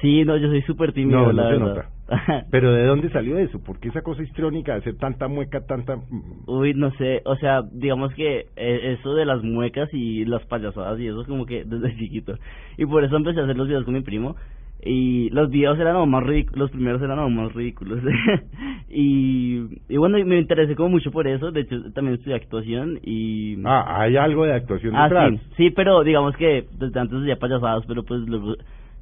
Sí, 0.00 0.24
no, 0.24 0.36
yo 0.36 0.48
soy 0.48 0.62
súper 0.62 0.92
tímido, 0.92 1.20
No, 1.26 1.32
la 1.32 1.42
no 1.44 1.48
se 1.48 1.54
verdad. 1.58 1.66
nota. 1.76 1.88
Pero 2.50 2.72
¿de 2.72 2.84
dónde 2.86 3.10
salió 3.10 3.38
eso? 3.38 3.60
¿Por 3.60 3.78
qué 3.80 3.88
esa 3.88 4.02
cosa 4.02 4.22
histriónica 4.22 4.72
de 4.72 4.78
hacer 4.78 4.96
tanta 4.96 5.28
mueca, 5.28 5.64
tanta... 5.66 5.98
Uy, 6.46 6.74
no 6.74 6.90
sé, 6.92 7.22
o 7.24 7.36
sea, 7.36 7.62
digamos 7.72 8.12
que 8.14 8.46
eh, 8.56 8.96
eso 8.98 9.14
de 9.14 9.24
las 9.24 9.42
muecas 9.42 9.88
y 9.92 10.24
las 10.24 10.44
payasadas 10.46 11.00
y 11.00 11.06
eso 11.06 11.22
es 11.22 11.26
como 11.26 11.46
que 11.46 11.64
desde 11.66 11.96
chiquito. 11.96 12.34
Y 12.76 12.86
por 12.86 13.04
eso 13.04 13.16
empecé 13.16 13.40
a 13.40 13.44
hacer 13.44 13.56
los 13.56 13.68
videos 13.68 13.84
con 13.84 13.94
mi 13.94 14.02
primo. 14.02 14.36
Y 14.86 15.30
los 15.30 15.48
videos 15.48 15.78
eran 15.78 15.96
aún 15.96 16.10
más 16.10 16.22
ridículos, 16.24 16.58
los 16.58 16.70
primeros 16.70 17.00
eran 17.00 17.18
aún 17.18 17.34
más 17.34 17.54
ridículos. 17.54 18.00
y, 18.90 19.62
y 19.88 19.96
bueno, 19.96 20.22
me 20.26 20.38
interesé 20.38 20.76
como 20.76 20.90
mucho 20.90 21.10
por 21.10 21.26
eso, 21.26 21.52
de 21.52 21.62
hecho 21.62 21.90
también 21.94 22.16
estudié 22.16 22.36
actuación 22.36 22.98
y... 23.02 23.56
Ah, 23.64 24.02
hay 24.02 24.16
algo 24.18 24.44
de 24.44 24.52
actuación 24.52 24.94
Ah, 24.94 25.08
sí, 25.30 25.40
sí, 25.56 25.70
pero 25.70 26.02
digamos 26.02 26.36
que 26.36 26.66
desde 26.78 27.00
antes 27.00 27.18
hacía 27.18 27.36
payasadas, 27.36 27.84
pero 27.86 28.02
pues 28.02 28.28
luego 28.28 28.56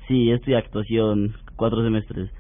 sí 0.09 0.31
estudié 0.31 0.57
actuación 0.57 1.35
cuatro 1.57 1.83
semestres. 1.83 2.31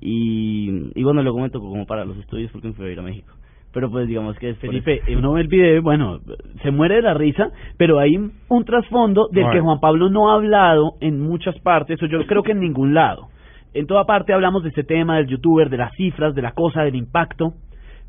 Y, 0.00 0.90
y 0.94 1.02
bueno, 1.02 1.22
luego 1.22 1.40
me 1.40 1.50
tocó 1.50 1.68
como 1.68 1.86
para 1.86 2.04
los 2.04 2.16
estudios 2.18 2.50
porque 2.52 2.68
me 2.68 2.74
fui 2.74 2.86
a 2.86 2.92
ir 2.92 2.98
a 2.98 3.02
México. 3.02 3.32
Pero 3.72 3.90
pues 3.90 4.08
digamos 4.08 4.38
que 4.38 4.54
Felipe, 4.54 5.02
uno 5.18 5.34
ve 5.34 5.42
el 5.42 5.48
video 5.48 5.82
bueno, 5.82 6.20
se 6.62 6.70
muere 6.70 6.96
de 6.96 7.02
la 7.02 7.12
risa, 7.12 7.50
pero 7.76 7.98
hay 7.98 8.16
un 8.16 8.64
trasfondo 8.64 9.28
del 9.30 9.50
que 9.50 9.58
eh. 9.58 9.60
Juan 9.60 9.80
Pablo 9.80 10.08
no 10.08 10.30
ha 10.30 10.34
hablado 10.34 10.94
en 11.00 11.20
muchas 11.20 11.58
partes, 11.58 12.02
o 12.02 12.06
yo 12.06 12.26
creo 12.26 12.42
que 12.42 12.52
en 12.52 12.60
ningún 12.60 12.94
lado. 12.94 13.28
En 13.74 13.86
toda 13.86 14.06
parte 14.06 14.32
hablamos 14.32 14.62
de 14.62 14.70
este 14.70 14.84
tema 14.84 15.18
del 15.18 15.26
youtuber, 15.26 15.68
de 15.68 15.76
las 15.76 15.92
cifras, 15.94 16.34
de 16.34 16.40
la 16.40 16.52
cosa, 16.52 16.84
del 16.84 16.94
impacto, 16.94 17.52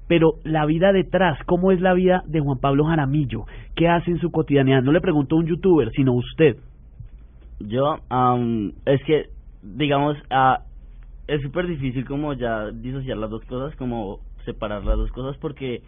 pero 0.08 0.36
la 0.46 0.66
vida 0.66 0.94
detrás, 0.94 1.38
¿cómo 1.46 1.74
es 1.74 1.82
la 1.82 1.94
vida 1.94 2.24
de 2.28 2.40
Juan 2.40 2.60
Pablo 2.60 2.86
Jaramillo? 2.86 3.44
¿Qué 3.76 3.90
hace 3.90 4.12
en 4.12 4.20
su 4.20 4.32
cotidianidad? 4.32 4.82
No 4.82 4.94
le 4.94 5.02
preguntó 5.02 5.36
un 5.36 5.48
youtuber, 5.48 5.92
sino 5.92 6.14
usted. 6.14 6.56
Yo, 7.60 8.00
am, 8.10 8.74
es 8.86 9.04
que, 9.06 9.28
digamos, 9.64 10.18
ah, 10.30 10.62
es 11.28 11.42
súper 11.42 11.68
difícil 11.68 12.06
como 12.06 12.34
ya 12.34 12.72
disociar 12.72 13.18
las 13.18 13.30
dos 13.30 13.44
cosas, 13.46 13.76
como 13.78 14.20
separar 14.46 14.84
las 14.86 14.98
dos 14.98 15.12
cosas, 15.12 15.38
porque 15.38 15.82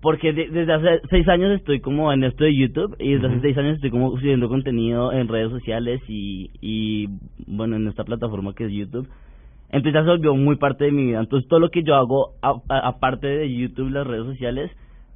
porque 0.00 0.32
de- 0.32 0.48
desde 0.50 0.72
hace 0.72 1.00
seis 1.10 1.28
años 1.28 1.50
estoy 1.58 1.80
como 1.80 2.12
en 2.12 2.22
esto 2.22 2.44
de 2.44 2.56
YouTube 2.56 2.94
y 3.00 3.14
desde 3.14 3.26
hace 3.28 3.40
seis 3.40 3.58
años 3.58 3.74
estoy 3.76 3.90
como 3.90 4.16
subiendo 4.18 4.48
contenido 4.48 5.12
en 5.12 5.26
redes 5.28 5.50
sociales 5.50 6.00
y, 6.08 6.50
y 6.60 7.08
bueno, 7.48 7.76
en 7.76 7.88
esta 7.88 8.04
plataforma 8.04 8.54
que 8.54 8.66
es 8.66 8.72
YouTube. 8.72 9.08
Entonces 9.70 9.94
ya 9.94 10.02
se 10.04 10.10
volvió 10.10 10.34
muy 10.36 10.56
parte 10.56 10.84
de 10.84 10.92
mi 10.92 11.06
vida. 11.06 11.20
Entonces 11.20 11.48
todo 11.48 11.60
lo 11.60 11.70
que 11.70 11.82
yo 11.82 11.96
hago 11.96 12.34
aparte 12.68 13.26
de 13.26 13.52
YouTube, 13.52 13.90
las 13.90 14.06
redes 14.06 14.24
sociales, 14.26 14.70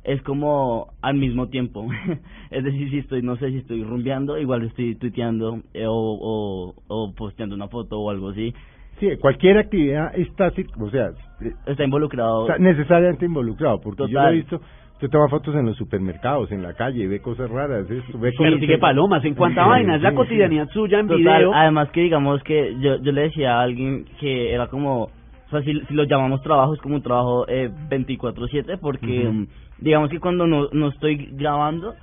es 0.05 0.21
como 0.23 0.89
al 1.01 1.15
mismo 1.15 1.49
tiempo. 1.49 1.87
es 2.51 2.65
decir, 2.65 2.91
si 2.91 2.99
estoy, 2.99 3.23
no 3.23 3.37
sé, 3.37 3.51
si 3.51 3.59
estoy 3.59 3.83
rumbeando, 3.85 4.39
igual 4.39 4.65
estoy 4.65 4.95
tuiteando 4.97 5.61
eh, 5.75 5.87
o, 5.87 5.93
o, 5.95 6.75
o 6.89 7.13
posteando 7.15 7.55
una 7.55 7.69
foto 7.69 7.99
o 8.01 8.11
algo 8.11 8.31
así. 8.31 8.53
Sí, 9.01 9.09
cualquier 9.21 9.59
actividad 9.59 10.13
está, 10.17 10.53
o 10.79 10.91
sea, 10.91 11.09
eh, 11.41 11.53
Está 11.67 11.85
involucrado. 11.85 12.43
está 12.49 12.59
necesariamente 12.59 13.25
involucrado, 13.25 13.81
porque 13.81 14.03
yo 14.03 14.07
lo 14.07 14.13
Total. 14.13 14.33
he 14.33 14.37
visto, 14.37 14.61
usted 14.95 15.09
toma 15.09 15.29
fotos 15.29 15.55
en 15.57 15.67
los 15.67 15.77
supermercados, 15.77 16.53
en 16.53 16.63
la 16.63 16.75
calle, 16.75 17.09
ve 17.09 17.21
cosas 17.21 17.51
raras, 17.51 17.91
esto, 17.91 18.19
ve 18.19 18.31
Pero 18.39 18.59
sigue 18.59 18.79
palomas, 18.79 19.25
en 19.25 19.35
cuánta 19.35 19.65
Sí, 19.65 19.69
vaina, 19.71 19.97
es 19.97 20.03
la 20.03 20.11
sí, 20.11 20.17
cotidianidad 20.17 20.69
suya 20.71 21.01
en 21.01 21.09
Total, 21.09 21.19
video. 21.21 21.53
además 21.55 21.91
que 21.91 22.03
digamos 22.03 22.43
que 22.45 22.77
yo, 22.81 22.97
yo 23.03 23.11
le 23.13 23.23
decía 23.23 23.59
a 23.59 23.63
alguien 23.63 24.05
que 24.21 24.53
era 24.53 24.69
como, 24.69 25.11
o 25.53 25.61
sea, 25.61 25.63
si, 25.63 25.79
si 25.87 25.93
lo 25.93 26.05
llamamos 26.05 26.41
trabajo, 26.41 26.73
es 26.73 26.81
como 26.81 26.95
un 26.95 27.03
trabajo 27.03 27.47
eh, 27.47 27.71
24/7, 27.91 28.79
porque 28.81 29.29
mm, 29.29 29.47
digamos 29.81 30.09
que 30.09 30.19
cuando 30.19 30.47
no, 30.47 30.69
no 30.73 30.89
estoy 30.89 31.29
grabando, 31.33 31.95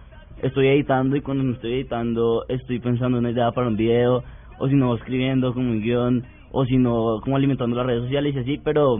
estoy 0.44 0.68
editando 0.68 1.16
y 1.16 1.22
cuando 1.22 1.44
no 1.44 1.54
estoy 1.54 1.74
editando, 1.74 2.46
estoy 2.48 2.80
pensando 2.80 3.18
en 3.18 3.26
una 3.26 3.32
idea 3.32 3.52
para 3.52 3.68
un 3.68 3.76
video, 3.76 4.24
o 4.60 4.68
si 4.68 4.76
no, 4.76 4.94
escribiendo 4.94 5.52
como 5.52 5.72
un 5.72 5.82
guion, 5.82 6.24
o 6.52 6.64
si 6.66 6.78
no, 6.78 7.22
como 7.24 7.38
alimentando 7.38 7.76
las 7.76 7.88
redes 7.88 8.04
sociales 8.04 8.36
y 8.36 8.40
así, 8.40 8.62
pero, 8.64 8.98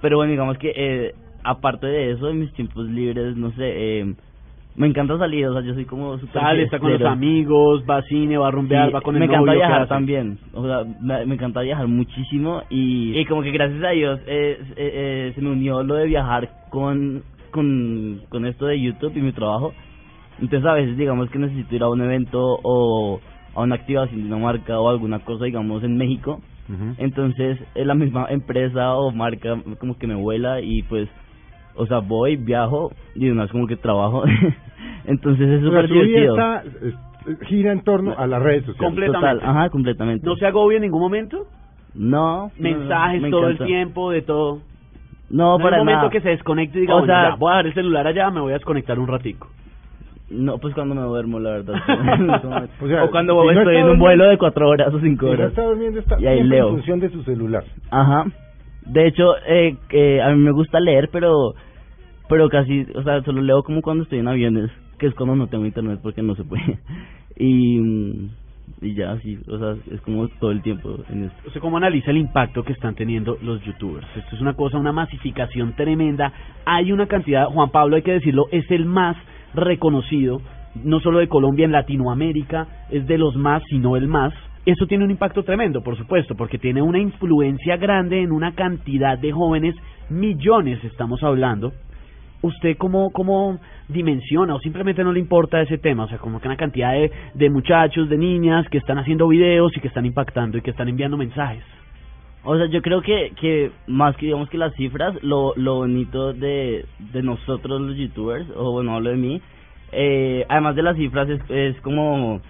pero 0.00 0.16
bueno, 0.16 0.32
digamos 0.32 0.58
que 0.58 0.72
eh, 0.74 1.14
aparte 1.44 1.86
de 1.86 2.10
eso, 2.10 2.28
en 2.28 2.40
mis 2.40 2.52
tiempos 2.54 2.88
libres, 2.88 3.36
no 3.36 3.52
sé, 3.52 4.00
eh, 4.00 4.14
me 4.74 4.86
encanta 4.86 5.18
salir, 5.18 5.46
o 5.46 5.52
sea, 5.52 5.62
yo 5.62 5.74
soy 5.74 5.84
como 5.84 6.18
súper 6.18 6.40
Sale, 6.40 6.62
está 6.62 6.78
con 6.78 6.92
los 6.92 7.02
amigos, 7.02 7.84
va 7.88 7.98
a 7.98 8.02
cine, 8.02 8.38
va 8.38 8.48
a 8.48 8.50
rumbear, 8.50 8.88
Sí, 8.88 8.92
va 8.94 9.00
con 9.02 9.14
el 9.16 9.20
me 9.20 9.26
encanta 9.26 9.52
¿qué 9.52 9.58
viajar 9.58 9.88
también. 9.88 10.38
O 10.54 10.64
sea 10.64 10.84
me, 11.00 11.26
me 11.26 11.34
encanta 11.34 11.60
viajar 11.60 11.86
muchísimo 11.88 12.62
y, 12.70 13.18
y 13.18 13.24
como 13.26 13.42
que 13.42 13.50
gracias 13.50 13.82
a 13.84 13.90
Dios 13.90 14.20
eh, 14.26 14.58
eh, 14.60 14.74
eh, 14.76 15.32
se 15.34 15.42
me 15.42 15.50
unió 15.50 15.82
lo 15.82 15.96
de 15.96 16.06
viajar 16.06 16.48
con, 16.70 17.22
con 17.50 18.22
con 18.30 18.46
esto 18.46 18.66
de 18.66 18.80
YouTube 18.80 19.16
y 19.16 19.20
mi 19.20 19.32
trabajo. 19.32 19.74
Entonces 20.40 20.66
a 20.66 20.74
veces 20.74 20.96
digamos 20.96 21.28
que 21.30 21.38
necesito 21.38 21.76
ir 21.76 21.82
a 21.82 21.90
un 21.90 22.00
evento 22.00 22.58
o 22.62 23.20
a 23.54 23.60
una 23.60 23.74
activación 23.74 24.22
de 24.22 24.26
una 24.34 24.38
marca 24.38 24.80
o 24.80 24.88
alguna 24.88 25.18
cosa 25.18 25.44
digamos 25.44 25.84
en 25.84 25.96
México. 25.96 26.40
Ujú. 26.68 26.94
entonces 26.98 27.58
es 27.74 27.86
la 27.86 27.94
misma 27.94 28.26
empresa 28.30 28.94
o 28.94 29.10
marca 29.10 29.60
como 29.80 29.98
que 29.98 30.06
me 30.06 30.14
vuela 30.14 30.60
y 30.60 30.84
pues 30.84 31.08
o 31.74 31.86
sea 31.86 31.98
voy 31.98 32.36
viajo 32.36 32.92
y 33.14 33.28
vez 33.30 33.50
como 33.52 33.66
que 33.66 33.76
trabajo 33.76 34.24
entonces 35.06 35.48
es 35.48 35.62
súper 35.64 35.88
divertido 35.88 36.34
está, 36.36 36.62
es- 36.82 36.94
gira 37.46 37.70
en 37.72 37.82
torno 37.84 38.14
a 38.18 38.26
las 38.26 38.42
redes 38.42 38.64
sociales. 38.64 38.84
Completamente. 38.88 39.36
Total, 39.40 39.48
ajá, 39.56 39.70
completamente. 39.70 40.26
¿No 40.26 40.34
se 40.34 40.44
agobia 40.46 40.76
en 40.76 40.82
ningún 40.82 41.00
momento? 41.00 41.46
No. 41.94 42.50
Mensajes 42.58 43.20
no, 43.20 43.26
me 43.26 43.30
todo 43.30 43.46
el 43.48 43.58
tiempo, 43.58 44.10
de 44.10 44.22
todo. 44.22 44.58
No, 45.30 45.54
hay 45.56 45.62
para 45.62 45.76
un 45.76 45.84
momento 45.86 45.98
nada. 45.98 46.10
que 46.10 46.20
se 46.20 46.30
desconecte 46.30 46.78
y 46.78 46.80
diga, 46.82 46.94
O 46.96 46.98
bueno, 46.98 47.12
sea- 47.14 47.30
ya, 47.30 47.36
voy 47.36 47.48
a 47.52 47.56
dejar 47.56 47.66
el 47.66 47.74
celular 47.74 48.06
allá, 48.08 48.30
me 48.30 48.40
voy 48.40 48.50
a 48.50 48.54
desconectar 48.54 48.98
un 48.98 49.06
ratico. 49.06 49.48
No, 50.30 50.58
pues 50.58 50.74
cuando 50.74 50.94
me 50.96 51.02
duermo, 51.02 51.38
la 51.38 51.50
verdad. 51.50 51.74
O 52.80 52.88
sea, 52.88 53.04
o 53.04 53.10
cuando 53.10 53.34
si 53.42 53.54
no 53.54 53.60
estoy 53.60 53.76
en 53.76 53.82
un 53.82 53.88
durmiendo- 53.90 53.98
vuelo 54.04 54.24
de 54.28 54.38
cuatro 54.38 54.68
horas 54.68 54.92
o 54.92 54.98
cinco 54.98 55.26
Si 55.26 55.32
no 55.32 55.32
horas. 55.38 55.48
está 55.50 55.62
durmiendo, 55.62 56.00
está 56.00 56.14
Y 56.20 56.26
ahí 56.26 56.36
siempre 56.38 56.40
en 56.40 56.48
leo. 56.64 56.70
función 56.70 57.00
de 57.00 57.08
su 57.10 57.22
celular. 57.22 57.64
Ajá. 57.90 58.24
De 58.86 59.06
hecho, 59.06 59.36
eh, 59.46 59.76
que 59.88 60.20
a 60.20 60.30
mí 60.30 60.36
me 60.36 60.52
gusta 60.52 60.80
leer, 60.80 61.08
pero 61.12 61.54
pero 62.28 62.48
casi, 62.48 62.86
o 62.94 63.02
sea, 63.02 63.22
solo 63.22 63.42
leo 63.42 63.62
como 63.62 63.82
cuando 63.82 64.04
estoy 64.04 64.20
en 64.20 64.28
aviones, 64.28 64.70
que 64.98 65.06
es 65.06 65.14
cuando 65.14 65.36
no 65.36 65.48
tengo 65.48 65.66
internet 65.66 66.00
porque 66.02 66.22
no 66.22 66.34
se 66.34 66.44
puede. 66.44 66.78
Y 67.34 67.80
y 68.80 68.94
ya, 68.94 69.16
sí, 69.20 69.38
o 69.48 69.58
sea, 69.58 69.76
es 69.92 70.00
como 70.02 70.28
todo 70.28 70.50
el 70.50 70.62
tiempo 70.62 70.98
en 71.08 71.24
esto. 71.24 71.36
¿Usted 71.46 71.60
cómo 71.60 71.76
analiza 71.76 72.10
el 72.10 72.16
impacto 72.16 72.64
que 72.64 72.72
están 72.72 72.94
teniendo 72.94 73.36
los 73.42 73.62
youtubers? 73.64 74.06
Esto 74.16 74.34
es 74.34 74.42
una 74.42 74.54
cosa, 74.54 74.78
una 74.78 74.92
masificación 74.92 75.74
tremenda. 75.74 76.32
Hay 76.64 76.92
una 76.92 77.06
cantidad, 77.06 77.46
Juan 77.46 77.70
Pablo, 77.70 77.96
hay 77.96 78.02
que 78.02 78.12
decirlo, 78.12 78.46
es 78.50 78.68
el 78.70 78.86
más 78.86 79.16
reconocido, 79.54 80.40
no 80.82 81.00
solo 81.00 81.18
de 81.18 81.28
Colombia, 81.28 81.64
en 81.64 81.72
Latinoamérica, 81.72 82.66
es 82.90 83.06
de 83.06 83.18
los 83.18 83.36
más, 83.36 83.62
sino 83.68 83.96
el 83.96 84.08
más. 84.08 84.32
Eso 84.64 84.86
tiene 84.86 85.04
un 85.04 85.10
impacto 85.10 85.42
tremendo, 85.42 85.82
por 85.82 85.96
supuesto, 85.96 86.36
porque 86.36 86.56
tiene 86.56 86.82
una 86.82 87.00
influencia 87.00 87.76
grande 87.76 88.22
en 88.22 88.30
una 88.30 88.54
cantidad 88.54 89.18
de 89.18 89.32
jóvenes, 89.32 89.74
millones 90.08 90.82
estamos 90.84 91.20
hablando. 91.24 91.72
¿Usted 92.42 92.76
cómo, 92.76 93.10
cómo 93.10 93.58
dimensiona 93.88 94.54
o 94.54 94.60
simplemente 94.60 95.02
no 95.02 95.12
le 95.12 95.18
importa 95.18 95.60
ese 95.60 95.78
tema? 95.78 96.04
O 96.04 96.08
sea, 96.08 96.18
como 96.18 96.40
que 96.40 96.46
una 96.46 96.56
cantidad 96.56 96.92
de, 96.92 97.10
de 97.34 97.50
muchachos, 97.50 98.08
de 98.08 98.18
niñas 98.18 98.68
que 98.68 98.78
están 98.78 98.98
haciendo 98.98 99.26
videos 99.26 99.76
y 99.76 99.80
que 99.80 99.88
están 99.88 100.06
impactando 100.06 100.58
y 100.58 100.62
que 100.62 100.70
están 100.70 100.88
enviando 100.88 101.16
mensajes. 101.16 101.64
O 102.44 102.56
sea, 102.56 102.66
yo 102.66 102.82
creo 102.82 103.02
que, 103.02 103.32
que 103.40 103.70
más 103.88 104.16
que 104.16 104.26
digamos 104.26 104.48
que 104.48 104.58
las 104.58 104.74
cifras, 104.74 105.14
lo, 105.22 105.54
lo 105.56 105.76
bonito 105.76 106.32
de, 106.32 106.84
de 107.12 107.22
nosotros 107.22 107.80
los 107.80 107.96
youtubers, 107.96 108.46
o 108.56 108.72
bueno, 108.72 108.94
hablo 108.94 109.10
de 109.10 109.16
mí, 109.16 109.40
eh, 109.92 110.44
además 110.48 110.74
de 110.74 110.82
las 110.82 110.96
cifras 110.96 111.28
es, 111.28 111.40
es 111.48 111.80
como 111.82 112.40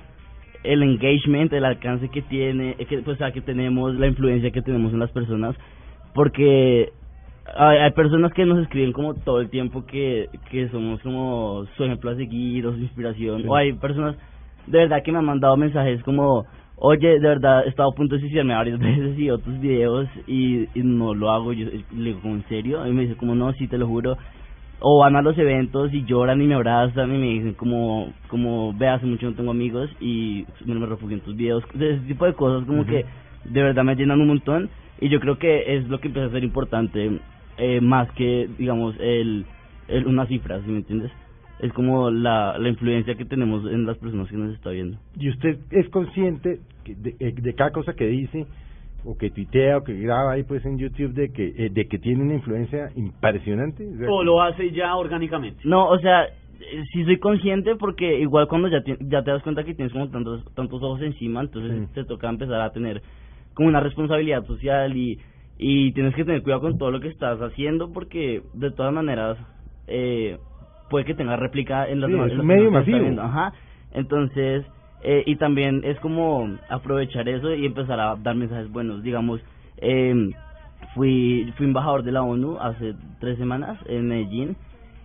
el 0.65 0.83
engagement, 0.83 1.53
el 1.53 1.65
alcance 1.65 2.09
que 2.09 2.23
tiene, 2.23 2.77
eh, 2.79 2.87
que, 2.87 2.99
pues, 2.99 3.19
que 3.33 3.41
tenemos, 3.41 3.95
la 3.95 4.07
influencia 4.07 4.51
que 4.51 4.63
tenemos 4.63 4.93
en 4.93 5.01
las 5.01 5.11
personas, 5.11 5.57
porque 6.15 6.91
hay, 7.57 7.79
hay 7.79 7.91
personas 7.93 8.33
que 8.33 8.47
nos 8.47 8.61
escriben 8.61 8.93
como 8.93 9.15
todo 9.15 9.41
el 9.41 9.51
tiempo 9.51 9.85
que, 9.87 10.29
que 10.51 10.69
somos 10.69 11.01
como 11.03 11.65
su 11.77 11.85
ejemplo 11.85 12.11
a 12.11 12.17
seguir 12.17 12.67
o 12.67 12.73
su 12.73 12.79
inspiración, 12.79 13.43
Sí. 13.43 13.49
o 13.49 13.57
hay 13.57 13.73
personas 13.75 14.17
de 14.67 14.79
verdad 14.79 15.03
que 15.03 15.11
me 15.13 15.19
han 15.19 15.25
mandado 15.25 15.57
mensajes 15.57 16.03
como, 16.05 16.45
oye, 16.77 17.19
de 17.19 17.29
verdad 17.29 17.65
he 17.67 17.69
estado 17.69 17.91
a 17.91 17.95
punto 17.95 18.15
de 18.15 18.21
suicidarme 18.21 18.55
varias 18.55 18.79
veces 18.79 19.19
y 19.19 19.31
otros 19.31 19.59
videos 19.61 20.09
y, 20.27 20.69
y 20.79 20.83
no 20.83 21.15
lo 21.15 21.31
hago, 21.31 21.53
yo 21.53 21.67
le 21.67 22.05
digo, 22.05 22.21
¿como 22.21 22.37
en 22.37 22.45
serio? 22.49 22.87
Y 22.87 22.93
me 22.93 23.03
dice 23.03 23.17
como, 23.17 23.35
no, 23.35 23.53
sí, 23.55 23.67
te 23.67 23.79
lo 23.79 23.87
juro. 23.89 24.17
O 24.85 24.99
van 24.99 25.15
a 25.15 25.23
los 25.23 25.39
eventos 25.39 25.95
y 25.95 26.05
lloran 26.05 26.43
y 26.43 26.47
me 26.47 26.55
abrazan 26.55 27.15
y 27.15 27.19
me 27.19 27.27
dicen 27.29 27.55
como, 27.55 28.13
como, 28.29 28.75
ve, 28.75 28.89
hace 28.89 29.07
mucho 29.07 29.27
no 29.27 29.37
tengo 29.37 29.53
amigos 29.53 29.89
y 30.01 30.45
me, 30.65 30.75
me 30.75 30.87
refugio 30.87 31.17
en 31.17 31.23
tus 31.23 31.37
videos. 31.37 31.65
De 31.73 31.95
ese 31.95 32.07
tipo 32.07 32.27
de 32.27 32.35
cosas 32.35 32.67
como 32.67 32.85
que 32.85 33.05
de 33.45 33.63
verdad 33.63 33.85
me 33.85 33.95
llenan 33.95 34.21
un 34.21 34.29
montón 34.29 34.71
y 35.01 35.09
yo 35.09 35.21
creo 35.21 35.39
que 35.39 35.77
es 35.77 35.89
lo 35.89 36.01
que 36.01 36.09
empieza 36.09 36.29
a 36.29 36.33
ser 36.33 36.45
importante 36.45 37.21
eh, 37.59 37.81
más 37.81 38.11
que, 38.13 38.49
digamos, 38.59 38.97
el, 38.99 39.47
el 39.89 40.07
una 40.07 40.27
cifra, 40.27 40.61
¿sí 40.63 40.69
me 40.69 40.79
entiendes? 40.79 41.13
Es 41.61 41.73
como 41.73 42.11
la, 42.11 42.59
la 42.59 42.69
influencia 42.69 43.15
que 43.15 43.25
tenemos 43.25 43.65
en 43.71 43.87
las 43.87 43.97
personas 43.99 44.29
que 44.29 44.37
nos 44.37 44.55
está 44.55 44.71
viendo. 44.71 44.99
¿Y 45.17 45.29
usted 45.29 45.59
es 45.71 45.89
consciente 45.91 46.61
de, 46.85 47.15
eh, 47.21 47.33
de 47.37 47.55
cada 47.55 47.71
cosa 47.71 47.95
que 47.95 48.07
dice 48.07 48.47
o 49.05 49.17
que 49.17 49.31
tuitea 49.31 49.79
o 49.79 49.85
que 49.85 49.95
graba 49.99 50.33
ahí 50.33 50.45
pues 50.45 50.65
en 50.65 50.79
YouTube 50.79 51.13
de 51.15 51.33
que 51.33 51.53
eh, 51.57 51.71
de 51.71 51.89
que 51.89 51.99
tiene 51.99 52.23
una 52.23 52.35
influencia 52.35 52.91
impresionante? 52.95 53.87
O 53.89 53.97
sea, 53.99 54.11
O 54.11 54.23
lo 54.23 54.41
hace 54.43 54.71
ya 54.73 54.95
orgánicamente. 54.97 55.61
No, 55.65 55.89
o 55.89 55.99
sea, 55.99 56.25
eh, 56.25 56.83
sí 56.93 57.05
soy 57.05 57.19
consciente 57.19 57.77
porque 57.77 58.21
igual 58.21 58.47
cuando 58.49 58.69
ya, 58.69 58.83
te 58.83 58.97
das 59.31 59.43
cuenta 59.43 59.65
que 59.65 59.75
tienes 59.75 59.93
como 59.93 60.09
tantos, 60.09 60.45
tantos 60.55 60.83
ojos 60.83 61.03
encima, 61.03 61.41
entonces 61.41 61.89
Sí. 61.89 61.95
te 61.95 62.05
toca 62.05 62.29
empezar 62.29 62.61
a 62.61 62.71
tener 62.73 63.03
como 63.55 63.69
una 63.69 63.81
responsabilidad 63.81 64.45
social 64.47 64.97
y, 64.97 65.19
y 65.59 65.93
tienes 65.93 66.15
que 66.15 66.25
tener 66.25 66.43
cuidado 66.43 66.63
con 66.63 66.79
todo 66.79 66.91
lo 66.91 67.01
que 67.01 67.09
estás 67.09 67.39
haciendo 67.41 67.93
porque 67.93 68.43
de 68.53 68.71
todas 68.71 68.93
maneras 68.93 69.37
eh, 69.89 70.39
puede 70.89 71.05
que 71.05 71.15
tenga 71.15 71.37
réplica 71.37 71.89
en 71.89 72.01
las 72.01 72.09
Sí, 72.09 72.13
demás- 72.15 72.33
es 72.33 72.39
en 72.39 72.47
medio 72.47 72.71
masivo. 72.71 73.21
Ajá, 73.21 73.53
entonces, 73.93 74.65
eh, 75.03 75.23
y 75.27 75.37
también 75.37 75.83
es 75.85 75.99
como 76.01 76.49
aprovechar 76.69 77.29
eso 77.29 77.55
y 77.55 77.67
empezar 77.67 77.99
a 78.01 78.17
dar 78.17 78.35
mensajes 78.37 78.71
buenos, 78.71 79.03
digamos, 79.03 79.41
eh, 79.79 80.15
fui, 80.95 81.53
fui 81.57 81.67
embajador 81.67 82.03
de 82.03 82.13
la 82.13 82.23
ONU 82.23 82.59
hace 82.61 82.95
tres 83.19 83.39
semanas 83.39 83.79
en 83.87 84.09
Medellín 84.09 84.57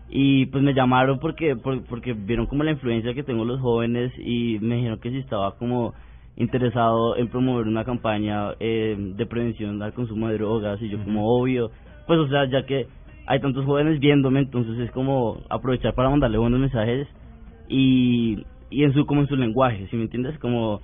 y 0.10 0.46
pues 0.48 0.64
me 0.64 0.74
llamaron 0.74 1.20
porque 1.20 1.56
por- 1.56 1.84
porque 1.86 2.14
vieron 2.14 2.46
como 2.46 2.64
la 2.64 2.72
influencia 2.72 3.14
que 3.14 3.24
tengo 3.24 3.42
en 3.44 3.48
los 3.50 3.60
jóvenes 3.62 4.12
y 4.18 4.58
me 4.62 4.76
dijeron 4.78 5.00
que 5.00 5.12
si 5.12 5.18
estaba 5.18 5.56
como 5.58 5.94
interesado 6.38 7.18
en 7.18 7.28
promover 7.30 7.68
una 7.68 7.84
campaña 7.84 8.52
eh, 8.60 8.96
de 8.98 9.26
prevención 9.26 9.82
al 9.82 9.94
consumo 9.94 10.28
de 10.30 10.36
drogas 10.38 10.82
y 10.82 10.90
yo 10.90 11.04
como 11.04 11.28
obvio. 11.28 11.72
Pues 12.06 12.20
o 12.20 12.28
sea 12.30 12.46
ya 12.50 12.66
que 12.66 12.88
hay 13.26 13.40
tantos 13.42 13.66
jóvenes 13.66 14.00
viéndome 14.00 14.40
entonces 14.42 14.78
es 14.80 14.92
como 14.92 15.42
aprovechar 15.50 15.94
para 15.94 16.10
mandarle 16.10 16.38
buenos 16.38 16.60
mensajes 16.60 17.08
y 17.68 18.46
y 18.70 18.84
en 18.84 18.94
su 18.94 19.06
como 19.06 19.22
en 19.22 19.28
su 19.28 19.36
lenguaje 19.36 19.88
¿sí 19.90 19.96
me 19.96 20.04
entiendes? 20.04 20.38
como 20.40 20.82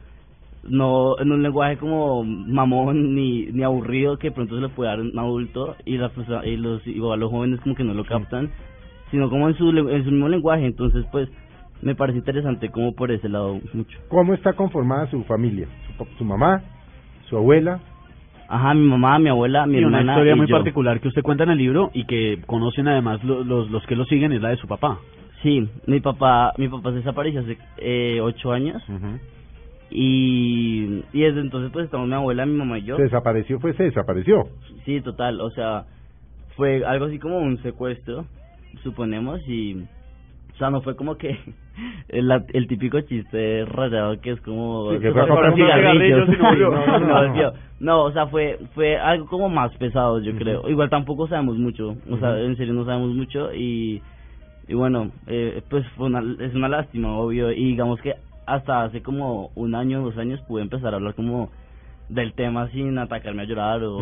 no 0.63 1.19
en 1.19 1.31
un 1.31 1.43
lenguaje 1.43 1.77
como 1.77 2.23
mamón 2.23 3.15
ni, 3.15 3.47
ni 3.47 3.63
aburrido 3.63 4.17
que 4.17 4.31
pronto 4.31 4.55
se 4.55 4.61
le 4.61 4.69
puede 4.69 4.89
dar 4.89 4.99
a 4.99 5.01
un 5.01 5.19
adulto 5.19 5.75
y, 5.85 5.97
las 5.97 6.11
y 6.45 6.55
los 6.55 6.85
igual 6.87 7.19
los 7.19 7.31
jóvenes 7.31 7.59
como 7.61 7.75
que 7.75 7.83
no 7.83 7.93
lo 7.93 8.05
captan 8.05 8.49
sino 9.11 9.29
como 9.29 9.49
en 9.49 9.55
su 9.55 9.69
en 9.69 10.03
su 10.05 10.11
mismo 10.11 10.29
lenguaje 10.29 10.65
entonces 10.65 11.05
pues 11.11 11.29
me 11.81 11.95
parece 11.95 12.19
interesante 12.19 12.69
como 12.69 12.93
por 12.93 13.11
ese 13.11 13.27
lado 13.27 13.59
mucho 13.73 13.97
¿Cómo 14.07 14.33
está 14.33 14.53
conformada 14.53 15.07
su 15.11 15.21
familia? 15.25 15.67
Su, 15.97 16.05
su 16.17 16.23
mamá, 16.23 16.61
su 17.27 17.35
abuela. 17.35 17.81
ajá 18.47 18.73
mi 18.73 18.85
mamá 18.87 19.19
mi 19.19 19.27
abuela 19.27 19.65
mi 19.65 19.79
y 19.79 19.83
una 19.83 19.99
hermana 19.99 20.13
historia 20.13 20.33
y 20.33 20.37
muy 20.37 20.47
yo. 20.47 20.55
particular 20.55 21.01
que 21.01 21.09
usted 21.09 21.21
cuenta 21.23 21.43
en 21.43 21.49
el 21.49 21.57
libro 21.57 21.91
y 21.93 22.05
que 22.05 22.39
conocen 22.45 22.87
además 22.87 23.21
lo- 23.25 23.43
los, 23.43 23.69
los 23.69 23.85
que 23.85 23.97
lo 23.97 24.05
siguen 24.05 24.31
es 24.31 24.41
la 24.41 24.49
de 24.49 24.55
su 24.57 24.67
papá. 24.67 24.97
Sí 25.43 25.69
mi 25.85 25.99
papá 25.99 26.53
mi 26.57 26.67
papá 26.67 26.89
se 26.89 26.97
desapareció 26.97 27.41
hace 27.41 27.57
eh, 27.77 28.19
ocho 28.21 28.51
años 28.51 28.81
y 29.91 31.03
y 31.13 31.21
desde 31.21 31.41
entonces 31.41 31.71
pues 31.71 31.85
estamos 31.85 32.07
mi 32.07 32.15
abuela 32.15 32.45
mi 32.45 32.57
mamá 32.57 32.79
y 32.79 32.83
yo 32.83 32.95
Se 32.97 33.03
desapareció, 33.03 33.59
pues 33.59 33.75
se 33.75 33.83
desapareció. 33.83 34.47
Sí, 34.85 35.01
total, 35.01 35.39
o 35.39 35.51
sea, 35.51 35.85
fue 36.55 36.83
algo 36.85 37.05
así 37.05 37.19
como 37.19 37.37
un 37.39 37.61
secuestro, 37.61 38.25
suponemos, 38.83 39.41
y, 39.47 39.75
o 40.53 40.57
sea, 40.57 40.69
no 40.69 40.81
fue 40.81 40.95
como 40.95 41.17
que 41.17 41.37
el, 42.09 42.67
típico 42.67 42.99
chiste 43.01 43.65
rayado 43.65 44.19
que 44.21 44.31
es 44.31 44.41
como... 44.41 44.91
Sí, 44.91 44.99
que 44.99 45.11
fue 45.11 45.21
fue 45.21 45.29
comprar 45.29 45.55
cigarrillos 45.55 46.29
no. 46.29 47.53
No, 47.79 48.03
o 48.03 48.11
sea, 48.13 48.27
fue 48.27 48.59
fue 48.73 48.97
algo 48.97 49.27
como 49.27 49.49
más 49.49 49.75
pesado, 49.75 50.19
yo 50.21 50.33
creo. 50.37 50.69
Igual 50.69 50.89
tampoco 50.89 51.27
sabemos 51.27 51.57
mucho, 51.57 51.95
o 52.09 52.17
sea, 52.17 52.39
en 52.39 52.55
serio 52.55 52.73
no 52.73 52.85
sabemos 52.85 53.13
mucho 53.13 53.53
y, 53.53 54.01
y 54.73 54.75
bueno, 54.75 55.11
eh, 55.27 55.61
pues 55.69 55.87
fue 55.89 56.07
una, 56.07 56.23
es 56.43 56.55
una 56.55 56.67
lástima, 56.67 57.15
obvio, 57.15 57.51
y 57.51 57.63
digamos 57.63 58.01
que 58.01 58.15
hasta 58.47 58.85
hace 58.85 59.03
como 59.03 59.51
un 59.53 59.75
año, 59.75 60.01
dos 60.01 60.17
años 60.17 60.41
pude 60.47 60.63
empezar 60.63 60.95
a 60.95 60.97
hablar 60.97 61.13
como 61.13 61.51
del 62.09 62.33
tema 62.33 62.67
sin 62.69 62.97
atacarme 62.97 63.43
a 63.43 63.45
llorar 63.45 63.83
o 63.83 63.99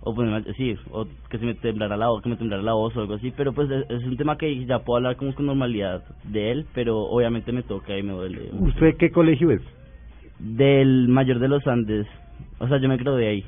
o 0.00 0.14
ponerme 0.14 0.50
sí, 0.54 0.74
o 0.90 1.06
que 1.28 1.38
se 1.38 1.44
me 1.44 1.54
temblara 1.56 1.98
la 1.98 2.08
voz, 2.08 2.22
que 2.22 2.30
me 2.30 2.36
temblara 2.36 2.62
la 2.62 2.72
voz 2.72 2.96
o 2.96 3.02
algo 3.02 3.14
así, 3.16 3.34
pero 3.36 3.52
pues 3.52 3.70
es, 3.70 3.84
es 3.90 4.02
un 4.04 4.16
tema 4.16 4.38
que 4.38 4.64
ya 4.64 4.78
puedo 4.78 4.96
hablar 4.96 5.16
como 5.16 5.34
con 5.34 5.44
normalidad 5.44 6.02
de 6.24 6.52
él, 6.52 6.64
pero 6.72 6.98
obviamente 7.00 7.52
me 7.52 7.62
toca 7.62 7.96
y 7.96 8.02
me 8.02 8.12
duele. 8.12 8.48
¿Usted 8.60 8.96
qué 8.96 9.10
colegio 9.10 9.50
es? 9.50 9.60
Del 10.38 11.06
mayor 11.08 11.38
de 11.38 11.48
los 11.48 11.66
Andes, 11.66 12.06
o 12.60 12.66
sea, 12.66 12.78
yo 12.78 12.88
me 12.88 12.96
gradué 12.96 13.28
ahí. 13.28 13.44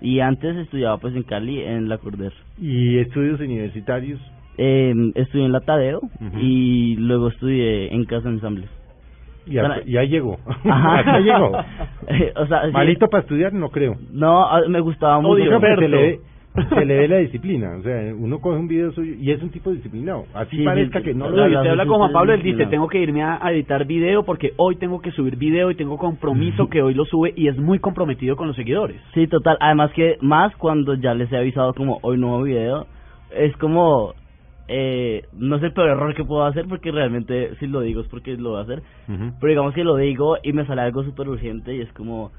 Y 0.00 0.20
antes 0.20 0.56
estudiaba 0.56 0.96
pues 0.96 1.14
en 1.14 1.22
Cali, 1.22 1.60
en 1.60 1.90
la 1.90 1.98
Corder. 1.98 2.32
¿Y 2.58 2.96
estudios 2.96 3.38
universitarios? 3.40 4.18
Eh, 4.58 4.92
estudié 5.14 5.46
en 5.46 5.52
la 5.52 5.60
Tadeo 5.60 5.98
Ujú. 6.00 6.38
y 6.38 6.96
luego 6.96 7.28
estudié 7.28 7.94
en 7.94 8.04
Casa 8.04 8.28
Ensamble. 8.28 8.66
Y, 9.46 9.56
a- 9.58 9.82
y 9.86 9.96
ahí 9.96 10.08
llegó. 10.08 10.36
Ajá. 10.64 10.98
Acá 10.98 11.18
llegó. 11.20 11.52
O 12.36 12.46
sea, 12.46 12.66
sí. 12.66 12.72
Malito 12.72 13.08
para 13.08 13.22
estudiar, 13.22 13.52
no 13.52 13.70
creo. 13.70 13.96
No, 14.12 14.46
me 14.68 14.80
gustaba 14.80 15.20
mucho. 15.20 15.42
Se 15.44 15.76
le, 15.88 15.88
ve, 15.88 16.20
se 16.68 16.84
le 16.84 16.96
ve 16.98 17.08
la 17.08 17.16
disciplina. 17.18 17.76
O 17.78 17.82
sea, 17.82 18.12
uno 18.14 18.38
coge 18.40 18.58
un 18.58 18.66
video 18.68 18.90
suyo 18.92 19.14
y 19.18 19.30
es 19.30 19.40
un 19.42 19.50
tipo 19.50 19.70
disciplinado. 19.70 20.24
Así 20.34 20.56
Sí, 20.58 20.64
parezca 20.64 20.98
sí, 20.98 21.04
que 21.06 21.14
no 21.14 21.30
lo 21.30 21.44
usted 21.46 21.56
habla 21.70 21.86
con 21.86 21.98
Juan 21.98 22.12
Pablo, 22.12 22.34
él 22.34 22.42
dice, 22.42 22.66
tengo 22.66 22.88
que 22.88 22.98
irme 23.00 23.22
a, 23.22 23.38
a 23.44 23.52
editar 23.52 23.86
video 23.86 24.24
porque 24.24 24.52
hoy 24.56 24.76
tengo 24.76 25.00
que 25.00 25.12
subir 25.12 25.36
video 25.36 25.70
y 25.70 25.76
tengo 25.76 25.96
compromiso 25.96 26.68
que 26.68 26.82
hoy 26.82 26.94
lo 26.94 27.04
sube 27.04 27.32
y 27.36 27.48
es 27.48 27.56
muy 27.56 27.78
comprometido 27.78 28.36
con 28.36 28.48
los 28.48 28.56
seguidores. 28.56 29.00
Sí, 29.14 29.26
total. 29.28 29.56
Además 29.60 29.92
que 29.92 30.16
más 30.20 30.54
cuando 30.56 30.94
ya 30.94 31.14
les 31.14 31.30
he 31.32 31.36
avisado 31.36 31.72
como 31.74 31.98
hoy 32.02 32.18
nuevo 32.18 32.42
video, 32.42 32.86
es 33.34 33.56
como 33.58 34.14
eh, 34.72 35.24
no 35.32 35.56
es 35.56 35.62
el 35.64 35.72
peor 35.72 35.88
error 35.88 36.14
que 36.14 36.24
puedo 36.24 36.44
hacer 36.44 36.66
porque 36.68 36.92
realmente 36.92 37.56
si 37.56 37.66
lo 37.66 37.80
digo 37.80 38.02
es 38.02 38.06
porque 38.06 38.36
lo 38.36 38.50
voy 38.50 38.60
a 38.60 38.62
hacer. 38.62 38.82
Pero 39.06 39.48
digamos 39.48 39.74
que 39.74 39.82
lo 39.82 39.96
digo 39.96 40.36
y 40.44 40.52
me 40.52 40.64
sale 40.64 40.82
algo 40.82 41.02
súper 41.02 41.28
urgente 41.28 41.74
y 41.74 41.80
es 41.80 41.92
como, 41.92 42.30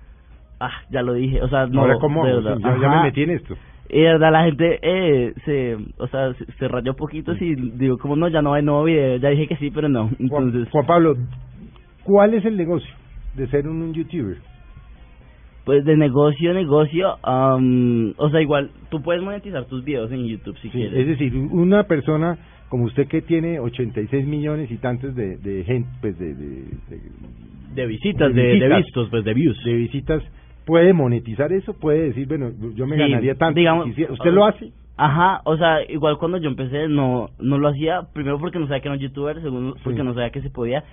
ah, 0.58 0.72
ya 0.90 1.02
lo 1.02 1.14
dije. 1.14 1.42
O 1.42 1.50
sea, 1.50 1.68
no. 1.68 1.82
Ahora, 1.82 1.98
¿cómo? 2.00 2.26
de 2.26 2.36
verdad. 2.36 2.58
Ya, 2.58 2.90
me 2.90 3.04
metí 3.04 3.24
en 3.24 3.32
esto. 3.32 3.56
Y 3.90 4.00
de 4.00 4.14
verdad 4.14 4.32
la 4.32 4.46
gente 4.46 4.80
eh, 4.82 5.34
se, 5.44 5.78
o 5.98 6.08
sea, 6.08 6.34
se, 6.36 6.46
se 6.54 6.68
rayó 6.70 6.94
poquito 6.96 7.36
si 7.36 7.54
digo 7.56 7.98
como 7.98 8.16
no, 8.16 8.30
ya 8.30 8.42
no 8.42 8.54
hay 8.54 8.64
nuevo 8.64 8.86
video. 8.86 9.18
Ya 9.18 9.28
dije 9.28 9.48
que 9.48 9.58
sí, 9.58 9.70
pero 9.70 9.90
no. 9.90 10.10
Juan, 10.30 10.46
Entonces, 10.46 10.70
Juan 10.72 10.86
Pablo, 10.86 11.16
¿cuál 12.04 12.34
es 12.34 12.46
el 12.46 12.56
negocio 12.56 12.94
de 13.36 13.48
ser 13.48 13.68
un, 13.68 13.82
un 13.82 13.94
youtuber? 13.94 14.38
Pues 15.66 15.86
de 15.86 15.96
negocio, 15.96 16.54
negocio, 16.54 17.18
am, 17.24 18.14
o 18.18 18.30
sea, 18.30 18.42
igual 18.42 18.72
tú 18.90 19.02
puedes 19.02 19.22
monetizar 19.22 19.66
tus 19.66 19.84
videos 19.84 20.12
en 20.12 20.26
YouTube 20.26 20.58
si 20.58 20.70
Sí, 20.70 20.78
quieres. 20.78 21.00
es 21.00 21.08
decir, 21.08 21.36
una 21.36 21.84
persona 21.84 22.38
como 22.70 22.86
usted 22.86 23.08
que 23.08 23.22
tiene 23.22 23.60
86 23.60 24.26
millones 24.26 24.72
y 24.72 24.78
tantos 24.78 25.14
de, 25.14 25.38
de 25.38 25.64
gente, 25.66 25.90
pues 26.02 26.18
de, 26.18 26.34
de, 26.34 26.46
de 26.90 27.02
De 27.76 27.86
visitas, 27.86 28.34
de, 28.34 28.60
de 28.60 28.76
vistos, 28.78 29.10
pues 29.10 29.24
de 29.24 29.34
views. 29.34 29.62
de 29.64 29.74
visitas, 29.74 30.24
¿puede 30.66 30.94
monetizar 30.94 31.52
eso? 31.52 31.74
¿Puede 31.78 32.08
decir, 32.08 32.28
bueno, 32.28 32.52
yo 32.76 32.88
me 32.88 32.96
Sí, 32.96 33.02
ganaría 33.02 33.36
tanto? 33.36 33.60
digamos- 33.60 33.86
Quisiera- 33.86 34.14
¿Usted 34.14 34.32
lo 34.32 34.46
hace? 34.46 34.72
Ajá, 34.98 35.42
o 35.46 35.58
sea, 35.58 35.80
igual 35.90 36.18
cuando 36.18 36.38
yo 36.38 36.48
empecé 36.50 36.88
no 36.88 37.30
no 37.40 37.58
lo 37.58 37.70
hacía, 37.70 38.02
primero 38.14 38.40
porque 38.40 38.60
no 38.60 38.68
sabía 38.68 38.82
que 38.82 38.88
era 38.88 38.96
un 38.96 39.02
youtuber, 39.02 39.42
segundo 39.42 39.76
porque 39.84 40.00
Sí. 40.00 40.06
no 40.06 40.14
sabía 40.14 40.30
que 40.30 40.42
se 40.42 40.50
podía, 40.50 40.84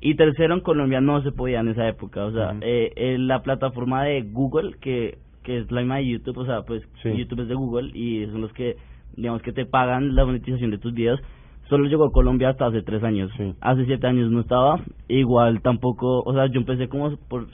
y 0.00 0.14
tercero 0.14 0.54
en 0.54 0.60
Colombia 0.60 1.00
no 1.00 1.22
se 1.22 1.32
podía 1.32 1.60
en 1.60 1.68
esa 1.68 1.86
época, 1.88 2.24
o 2.24 2.32
sea, 2.32 2.56
eh, 2.62 2.92
eh, 2.96 3.18
la 3.18 3.42
plataforma 3.42 4.04
de 4.04 4.22
Google, 4.22 4.76
que, 4.80 5.18
que 5.42 5.58
es 5.58 5.70
la 5.70 5.80
misma 5.80 5.96
de 5.96 6.08
YouTube, 6.08 6.38
o 6.38 6.46
sea, 6.46 6.62
pues 6.62 6.82
Sí. 7.02 7.14
YouTube 7.16 7.40
es 7.42 7.48
de 7.48 7.54
Google 7.54 7.90
y 7.94 8.24
son 8.26 8.40
los 8.40 8.52
que, 8.52 8.76
digamos 9.16 9.42
que 9.42 9.52
te 9.52 9.66
pagan 9.66 10.14
la 10.14 10.24
monetización 10.24 10.70
de 10.70 10.78
tus 10.78 10.94
videos, 10.94 11.20
solo 11.68 11.86
llegó 11.88 12.04
a 12.06 12.12
Colombia 12.12 12.48
hasta 12.50 12.66
hace 12.66 12.82
tres 12.82 13.02
años, 13.04 13.30
Sí. 13.36 13.52
hace 13.60 13.84
siete 13.86 14.06
años 14.06 14.30
no 14.30 14.40
estaba, 14.40 14.80
igual 15.08 15.60
tampoco, 15.62 16.22
o 16.24 16.32
sea, 16.32 16.46
yo 16.46 16.60
empecé 16.60 16.88
como 16.88 17.16
por 17.28 17.46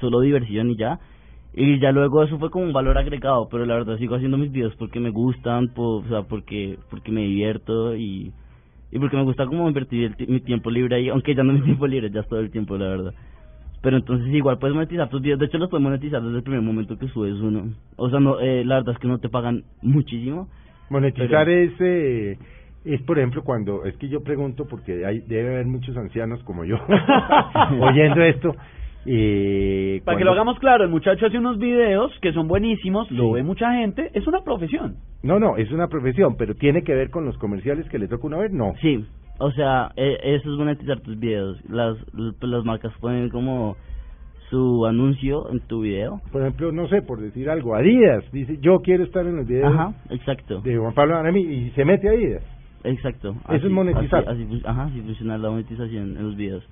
solo 0.00 0.20
diversión 0.20 0.70
y 0.70 0.76
ya, 0.76 0.98
y 1.52 1.80
ya 1.80 1.90
luego 1.90 2.22
eso 2.22 2.38
fue 2.38 2.50
como 2.50 2.64
un 2.66 2.72
valor 2.72 2.96
agregado, 2.98 3.48
pero 3.50 3.66
la 3.66 3.74
verdad 3.74 3.98
sigo 3.98 4.14
haciendo 4.14 4.38
mis 4.38 4.52
videos 4.52 4.76
porque 4.76 5.00
me 5.00 5.10
gustan, 5.10 5.68
po- 5.74 5.96
o 5.96 6.04
sea, 6.08 6.22
porque 6.22 6.78
porque 6.88 7.10
me 7.10 7.22
divierto 7.22 7.96
y, 7.96 8.32
y 8.92 8.98
porque 8.98 9.16
me 9.16 9.22
gusta 9.24 9.46
como 9.46 9.68
invertir 9.68 10.14
el 10.18 10.28
mi 10.28 10.40
tiempo 10.40 10.70
libre 10.70 10.96
ahí, 10.96 11.08
aunque 11.08 11.34
ya 11.34 11.42
no 11.42 11.52
es 11.52 11.60
mi 11.60 11.64
tiempo 11.66 11.86
libre, 11.86 12.10
ya 12.10 12.20
es 12.20 12.28
todo 12.28 12.40
el 12.40 12.50
tiempo, 12.50 12.76
la 12.76 12.88
verdad. 12.88 13.14
Pero 13.82 13.96
entonces 13.96 14.28
igual 14.34 14.58
puedes 14.58 14.74
monetizar 14.74 15.08
tus 15.08 15.22
videos, 15.22 15.38
de 15.40 15.46
hecho 15.46 15.58
los 15.58 15.70
puedes 15.70 15.82
monetizar 15.82 16.20
desde 16.22 16.36
el 16.38 16.42
primer 16.42 16.60
momento 16.62 16.98
que 16.98 17.08
subes 17.08 17.34
uno. 17.40 17.72
O 17.96 18.10
sea, 18.10 18.20
no 18.20 18.38
eh, 18.40 18.64
la 18.64 18.76
verdad 18.76 18.94
es 18.94 19.00
que 19.00 19.08
no 19.08 19.18
te 19.18 19.28
pagan 19.28 19.64
muchísimo. 19.82 20.48
Monetizar 20.90 21.46
Pero- 21.46 21.50
es, 21.50 21.72
eh, 21.80 22.38
es, 22.84 23.00
por 23.02 23.18
ejemplo, 23.18 23.42
cuando, 23.44 23.84
es 23.84 23.96
que 23.96 24.08
yo 24.08 24.22
pregunto, 24.22 24.66
porque 24.66 25.06
hay, 25.06 25.20
debe 25.20 25.54
haber 25.54 25.66
muchos 25.66 25.96
ancianos 25.96 26.42
como 26.44 26.64
yo 26.64 26.76
oyendo 27.80 28.22
esto. 28.22 28.54
Eh, 29.06 30.02
Para 30.04 30.18
que 30.18 30.24
lo 30.24 30.32
hagamos 30.32 30.58
claro, 30.58 30.84
el 30.84 30.90
muchacho 30.90 31.26
hace 31.26 31.38
unos 31.38 31.58
videos 31.58 32.12
que 32.20 32.32
son 32.32 32.48
buenísimos, 32.48 33.10
lo 33.10 33.32
ve 33.32 33.42
mucha 33.42 33.72
gente, 33.72 34.10
es 34.14 34.26
una 34.26 34.42
profesión. 34.42 34.96
No, 35.22 35.38
no, 35.38 35.56
es 35.56 35.70
una 35.72 35.88
profesión, 35.88 36.36
pero 36.36 36.54
tiene 36.54 36.82
que 36.82 36.94
ver 36.94 37.10
con 37.10 37.24
los 37.24 37.36
comerciales 37.38 37.88
que 37.88 37.98
le 37.98 38.08
toca 38.08 38.26
una 38.26 38.38
vez, 38.38 38.52
no. 38.52 38.74
Sí, 38.82 39.04
o 39.38 39.50
sea, 39.52 39.90
eh, 39.96 40.18
eso 40.22 40.52
es 40.52 40.58
monetizar 40.58 41.00
tus 41.00 41.18
videos. 41.18 41.58
Las 41.70 41.96
pues, 42.12 42.50
las 42.50 42.64
marcas 42.64 42.92
ponen 43.00 43.30
como 43.30 43.76
su 44.50 44.84
anuncio 44.84 45.48
en 45.50 45.60
tu 45.60 45.80
video. 45.82 46.20
Por 46.32 46.42
ejemplo, 46.42 46.72
no 46.72 46.88
sé, 46.88 47.02
por 47.02 47.20
decir 47.20 47.48
algo, 47.48 47.74
Adidas 47.74 48.24
dice, 48.32 48.58
yo 48.60 48.80
quiero 48.80 49.04
estar 49.04 49.24
en 49.26 49.36
los 49.36 49.46
videos 49.46 49.72
Ajá, 49.72 49.94
exacto. 50.10 50.60
de 50.60 50.76
Juan 50.76 50.92
Pablo 50.92 51.16
Aramí 51.16 51.40
y 51.40 51.70
se 51.70 51.84
mete 51.84 52.08
Adidas. 52.08 52.42
Exacto. 52.84 53.34
Eso 53.50 53.66
es 53.66 53.72
monetizar. 53.72 54.24
Así, 54.28 54.42
así 54.42 54.44
fun- 54.46 54.62
ajá, 54.64 54.84
así 54.84 55.00
funciona 55.02 55.38
la 55.38 55.50
monetización 55.50 56.16
en 56.16 56.22
los 56.24 56.36
videos. 56.36 56.64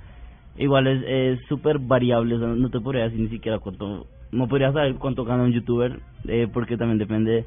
Igual 0.58 0.86
es 0.88 1.02
es 1.06 1.46
súper 1.48 1.78
variable, 1.78 2.34
o 2.34 2.38
sea, 2.38 2.48
no 2.48 2.68
te 2.70 2.80
podría 2.80 3.04
decir 3.04 3.20
ni 3.20 3.28
siquiera 3.28 3.58
cuánto, 3.58 4.06
no 4.32 4.48
podría 4.48 4.72
saber 4.72 4.94
cuánto 4.96 5.24
gana 5.24 5.44
un 5.44 5.52
youtuber, 5.52 6.00
eh, 6.26 6.48
porque 6.52 6.76
también 6.76 6.98
depende 6.98 7.44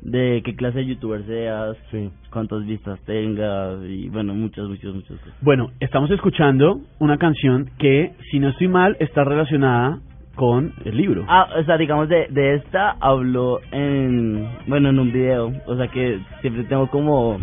de 0.00 0.42
qué 0.44 0.54
clase 0.54 0.78
de 0.78 0.86
youtuber 0.86 1.24
seas, 1.26 1.76
Sí. 1.90 2.10
cuántas 2.30 2.64
vistas 2.66 3.00
tengas 3.04 3.78
y 3.88 4.08
bueno, 4.08 4.34
muchas, 4.34 4.68
muchas, 4.68 4.94
muchas 4.94 5.18
cosas. 5.18 5.34
Bueno, 5.40 5.70
estamos 5.80 6.10
escuchando 6.10 6.80
una 6.98 7.18
canción 7.18 7.70
que, 7.78 8.12
si 8.30 8.38
no 8.38 8.48
estoy 8.48 8.68
mal, 8.68 8.96
está 9.00 9.24
relacionada 9.24 9.98
con 10.36 10.72
el 10.84 10.96
libro. 10.96 11.24
Ah, 11.28 11.48
o 11.60 11.64
sea, 11.64 11.76
digamos 11.76 12.08
de, 12.08 12.28
de 12.30 12.54
esta 12.56 12.96
hablo 13.00 13.58
en, 13.72 14.48
bueno, 14.68 14.90
en 14.90 14.98
un 15.00 15.12
video, 15.12 15.52
o 15.66 15.76
sea 15.76 15.88
que 15.88 16.20
siempre 16.42 16.62
tengo 16.64 16.86
como, 16.88 17.38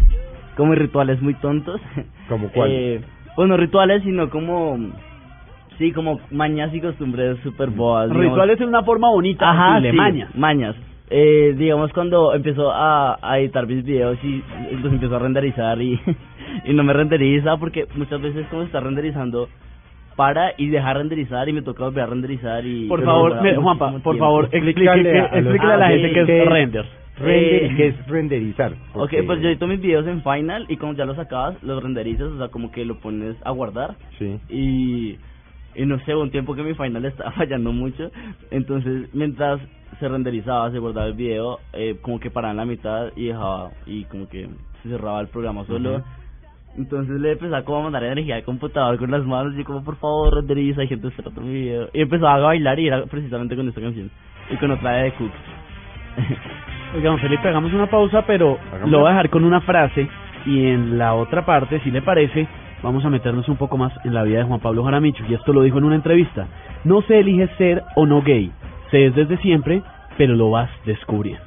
como 0.55 0.75
rituales 0.75 1.21
muy 1.21 1.33
tontos. 1.35 1.81
¿Como 2.29 2.49
cuál? 2.51 2.71
Eh, 2.71 3.01
pues 3.35 3.49
no 3.49 3.57
rituales, 3.57 4.01
sino 4.03 4.29
como, 4.29 4.77
sí, 5.77 5.91
como 5.91 6.19
mañas 6.31 6.73
y 6.73 6.81
costumbres 6.81 7.37
súper 7.43 7.69
boas. 7.69 8.09
digamos. 8.09 8.31
Rituales 8.31 8.59
es 8.61 8.67
una 8.67 8.83
forma 8.83 9.09
bonita 9.09 9.49
Ajá, 9.49 9.79
de 9.79 9.91
sí, 9.91 9.97
maña. 9.97 10.29
mañas. 10.35 10.75
Eh, 11.09 11.53
digamos 11.57 11.93
cuando 11.93 12.33
empezó 12.33 12.71
a, 12.71 13.19
a 13.21 13.39
editar 13.39 13.67
mis 13.67 13.83
videos 13.83 14.17
y 14.23 14.43
los 14.81 14.91
empezó 14.91 15.15
a 15.15 15.19
renderizar 15.19 15.79
y, 15.81 15.99
y 16.65 16.73
no 16.73 16.83
me 16.83 16.93
renderiza 16.93 17.57
porque 17.57 17.85
muchas 17.95 18.19
veces 18.21 18.47
como 18.47 18.63
está 18.63 18.79
renderizando 18.79 19.47
para 20.15 20.53
y 20.57 20.69
dejar 20.69 20.97
renderizar 20.97 21.47
y 21.49 21.53
me 21.53 21.61
toca 21.61 21.83
volver 21.83 22.03
a 22.03 22.07
renderizar 22.07 22.65
y 22.65 22.87
Por 22.87 23.03
favor, 23.03 23.41
me- 23.41 23.55
Juanpa, 23.55 23.91
por 23.91 24.01
tiempo. 24.01 24.17
favor, 24.19 24.49
Explícale 24.51 25.03
que- 25.03 25.19
a 25.19 25.77
la 25.77 25.85
Ah, 25.85 25.89
gente 25.89 26.11
que 26.11 26.21
es 26.21 26.27
render. 26.49 26.85
Render, 27.17 27.63
Eh, 27.63 27.73
que 27.77 27.87
es 27.87 28.07
renderizar. 28.07 28.73
Ok, 28.93 29.13
pues 29.25 29.41
yo 29.41 29.47
edito 29.49 29.67
mis 29.67 29.79
videos 29.81 30.05
en 30.07 30.21
Final 30.23 30.65
y 30.69 30.75
cuando 30.77 30.97
ya 30.97 31.05
los 31.05 31.17
acabas, 31.19 31.61
los 31.63 31.81
renderizas, 31.83 32.27
o 32.29 32.37
sea, 32.39 32.47
como 32.49 32.71
que 32.71 32.83
lo 32.83 32.99
pones 32.99 33.35
a 33.45 33.51
guardar 33.51 33.95
Sí. 34.17 34.37
y, 34.49 35.17
y 35.75 35.85
no 35.85 35.99
sé, 35.99 36.15
un 36.15 36.31
tiempo 36.31 36.55
que 36.55 36.63
mi 36.63 36.73
Final 36.73 37.05
estaba 37.05 37.31
fallando 37.37 37.71
mucho, 37.71 38.11
entonces 38.51 39.09
mientras 39.13 39.59
se 39.99 40.07
renderizaba, 40.07 40.71
se 40.71 40.79
guardaba 40.79 41.07
el 41.07 41.13
video, 41.13 41.59
eh, 41.73 41.97
como 42.01 42.19
que 42.19 42.29
paraba 42.31 42.51
en 42.51 42.57
la 42.57 42.65
mitad 42.65 43.11
y 43.15 43.27
dejaba, 43.27 43.71
y 43.85 44.03
como 44.05 44.27
que 44.27 44.49
se 44.83 44.89
cerraba 44.89 45.21
el 45.21 45.27
programa 45.27 45.65
solo. 45.65 45.95
Ujú. 45.97 46.03
Entonces 46.77 47.21
le 47.21 47.31
empezaba 47.31 47.63
como 47.63 47.77
a 47.79 47.83
mandar 47.83 48.03
energía 48.03 48.35
al 48.35 48.43
computador 48.43 48.97
con 48.97 49.09
las 49.09 49.23
manos 49.23 49.53
y 49.57 49.63
como 49.63 49.81
por 49.83 49.95
favor 49.95 50.33
renderiza 50.35 50.81
hay 50.81 50.89
gente 50.89 51.07
esperando 51.07 51.39
mi 51.39 51.53
video. 51.53 51.89
Y 51.93 52.01
empezaba 52.01 52.35
a 52.35 52.39
bailar 52.39 52.77
y 52.79 52.87
era 52.87 53.05
precisamente 53.05 53.55
con 53.55 53.69
esta 53.69 53.79
canción 53.79 54.11
y 54.51 54.57
con 54.57 54.71
otra 54.71 54.91
de 54.97 55.13
Cook. 55.13 55.31
Oigan, 56.95 57.19
Felipe, 57.19 57.47
hagamos 57.47 57.73
una 57.73 57.89
pausa, 57.89 58.25
pero 58.25 58.57
Hagámosla. 58.67 58.87
lo 58.87 58.99
voy 58.99 59.07
a 59.07 59.11
dejar 59.11 59.29
con 59.29 59.43
una 59.45 59.61
frase 59.61 60.09
y 60.45 60.67
en 60.67 60.97
la 60.97 61.13
otra 61.13 61.45
parte, 61.45 61.79
si 61.79 61.91
le 61.91 62.01
parece, 62.01 62.45
vamos 62.81 63.03
a 63.05 63.09
meternos 63.09 63.47
un 63.49 63.57
poco 63.57 63.77
más 63.77 63.93
en 64.05 64.13
la 64.13 64.23
vida 64.23 64.39
de 64.39 64.45
Juan 64.45 64.59
Pablo 64.59 64.83
Jaramillo. 64.83 65.25
Y 65.27 65.33
esto 65.33 65.53
lo 65.53 65.63
dijo 65.63 65.77
en 65.77 65.85
una 65.85 65.95
entrevista. 65.95 66.47
No 66.83 67.01
se 67.03 67.19
elige 67.19 67.47
ser 67.57 67.83
o 67.95 68.05
no 68.05 68.21
gay, 68.21 68.51
se 68.91 69.07
es 69.07 69.15
desde 69.15 69.37
siempre, 69.37 69.81
pero 70.17 70.35
lo 70.35 70.51
vas 70.51 70.69
descubriendo. 70.85 71.43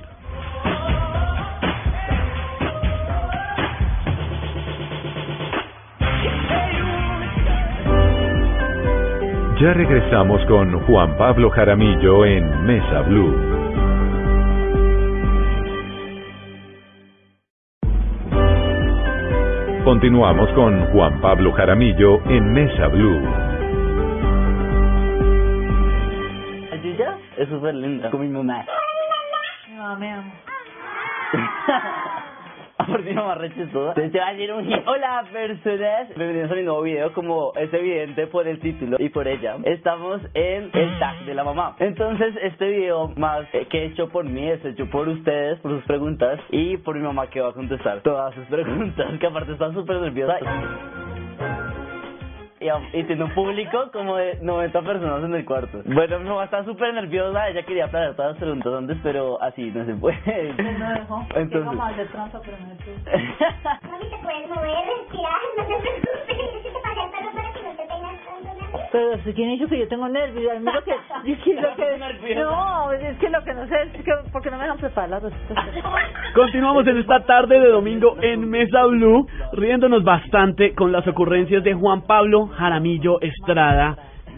Ya 9.61 9.73
regresamos 9.73 10.41
con 10.47 10.79
Juan 10.87 11.17
Pablo 11.17 11.51
Jaramillo 11.51 12.25
en 12.25 12.64
Mesa 12.64 13.01
Blue. 13.01 13.58
Continuamos 19.88 20.53
con 20.53 20.85
Juan 20.92 21.18
Pablo 21.22 21.51
Jaramillo 21.51 22.20
en 22.27 22.53
Mesa 22.53 22.88
Blue. 22.88 23.27
¿Ayuya? 26.70 27.16
Es 27.38 27.48
súper 27.48 27.74
linda. 27.74 28.11
Con 28.11 28.20
mi 28.20 28.29
mamá. 28.29 28.66
No, 29.70 29.96
me 29.96 30.12
amo. 30.12 30.31
Por 32.88 33.03
mi 33.03 33.12
mamá 33.12 33.35
rechazosa. 33.35 33.90
Entonces 33.90 34.12
te 34.12 34.18
va 34.18 34.29
a 34.29 34.33
decir 34.33 34.51
un. 34.51 34.72
Hola 34.87 35.27
personas. 35.31 36.09
Bienvenidos 36.16 36.51
a 36.51 36.55
mi 36.55 36.62
nuevo 36.62 36.81
video. 36.81 37.12
Como 37.12 37.53
es 37.55 37.72
evidente 37.74 38.27
por 38.29 38.48
el 38.48 38.59
título 38.61 38.96
y 38.98 39.11
por 39.11 39.29
ella. 39.29 39.57
Estamos 39.64 40.22
en 40.33 40.70
el 40.72 40.98
tag 40.98 41.22
de 41.27 41.35
la 41.35 41.44
mamá. 41.44 41.77
Entonces 41.81 42.35
este 42.42 42.66
video 42.66 43.12
más 43.16 43.46
eh, 43.53 43.66
que 43.68 43.85
hecho 43.85 44.09
por 44.09 44.24
mí 44.24 44.48
es 44.48 44.64
hecho 44.64 44.88
por 44.88 45.07
ustedes, 45.07 45.59
por 45.61 45.72
sus 45.72 45.85
preguntas 45.85 46.40
y 46.51 46.79
por 46.79 46.96
mi 46.96 47.03
mamá 47.03 47.29
que 47.29 47.42
va 47.42 47.51
a 47.51 47.53
contestar 47.53 48.01
todas 48.01 48.35
sus 48.35 48.46
preguntas. 48.46 49.18
Que 49.20 49.27
aparte 49.27 49.53
está 49.53 49.70
súper 49.74 50.01
nerviosa. 50.01 50.38
Y, 52.93 53.05
tiene 53.05 53.25
un 53.25 53.35
público 53.35 53.91
como 53.93 54.17
de 54.17 54.39
90 54.43 54.83
personas 54.83 55.25
en 55.25 55.35
el 55.35 55.45
cuarto. 55.45 55.83
Bueno, 55.85 56.19
mi 56.19 56.29
mamá 56.29 56.45
está 56.45 56.65
súper 56.65 56.93
nerviosa, 56.95 57.49
ella 57.49 57.63
quería 57.65 57.89
planear 57.89 58.15
todas 58.15 58.33
las 58.33 58.41
preguntas 58.41 58.73
antes, 58.75 58.97
pero 59.03 59.41
así 59.43 59.71
no 59.71 59.85
se 59.85 59.95
puede. 59.95 60.19
No 60.79 60.93
dejó. 60.93 61.27
Entonces- 61.35 61.81
hacer 61.81 62.09
trampa, 62.09 62.41
pero 62.45 62.57
no. 62.59 62.67
Mami, 63.91 64.11
te 64.11 64.19
puedes 64.19 64.49
mover, 64.49 64.85
respirar, 64.87 65.41
no 65.57 65.65
te 65.65 65.75
preocupes. 65.75 66.78
Pero 68.90 69.18
si 69.22 69.33
quién 69.35 69.51
dicho 69.51 69.68
que 69.68 69.79
yo 69.79 69.88
tengo 69.88 70.09
nervios, 70.09 70.51
a 70.57 70.59
mí 70.59 70.70
lo 70.72 70.83
que, 70.83 70.92
es 71.33 71.38
que 71.40 71.55
lo 71.55 71.74
que 71.77 72.35
no, 72.35 72.92
es 72.92 73.18
que 73.18 73.29
lo 73.29 73.44
que 73.44 73.55
no 73.55 73.66
sé 73.68 73.83
es 73.83 74.05
que 74.05 74.12
porque 74.33 74.51
no 74.51 74.57
me 74.57 74.64
dejan 74.64 74.79
preparar 74.79 75.11
las 75.11 75.22
respuestas. 75.22 75.66
Continuamos 76.35 76.87
en 76.87 76.98
esta 76.98 77.24
tarde 77.24 77.59
de 77.59 77.68
domingo 77.68 78.16
en 78.20 78.48
Mesa 78.48 78.85
Blue, 78.87 79.27
riéndonos 79.53 80.05
bastante 80.05 80.74
con 80.74 80.92
las 80.92 81.07
ocurrencias 81.07 81.62
de 81.64 81.74
Juan 81.74 82.03
Pablo 82.03 82.46
Jaramillo 82.46 83.20
Estrada, 83.20 83.96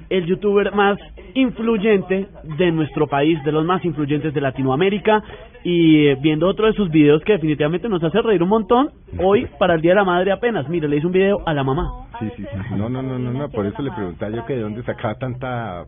el 0.08 0.26
youtuber 0.26 0.74
más 0.74 0.98
influyente 1.34 2.26
de 2.42 2.72
nuestro 2.72 3.06
país, 3.06 3.42
de 3.44 3.52
los 3.52 3.64
más 3.64 3.84
influyentes 3.84 4.34
de 4.34 4.40
Latinoamérica, 4.40 5.22
y 5.64 6.07
eh, 6.07 6.16
viendo 6.20 6.49
otro 6.49 6.66
de 6.66 6.73
sus 6.73 6.90
videos 6.90 7.23
que 7.25 7.35
definitivamente 7.35 7.88
nos 7.88 8.03
hace 8.03 8.20
reír 8.23 8.42
un 8.42 8.49
montón, 8.49 8.90
hoy 9.18 9.46
para 9.59 9.75
el 9.75 9.81
Día 9.83 9.92
de 9.92 9.96
la 9.96 10.05
Madre 10.05 10.33
apenas, 10.33 10.68
mire, 10.68 10.88
le 10.88 10.96
hice 10.96 11.07
un 11.07 11.12
video 11.12 11.38
a 11.46 11.53
la 11.55 11.62
mamá. 11.64 11.88
Sí, 12.18 12.27
sí, 12.37 12.42
sí. 12.44 12.75
No, 12.77 12.88
no, 12.88 13.03
no, 13.03 13.18
no, 13.18 13.33
no. 13.33 13.49
Por 13.49 13.64
eso 13.66 13.81
le 13.83 13.90
preguntaba 13.92 14.31
yo 14.35 14.44
que 14.44 14.55
de 14.55 14.61
dónde 14.61 14.83
sacaba 14.83 15.14
tanta, 15.14 15.85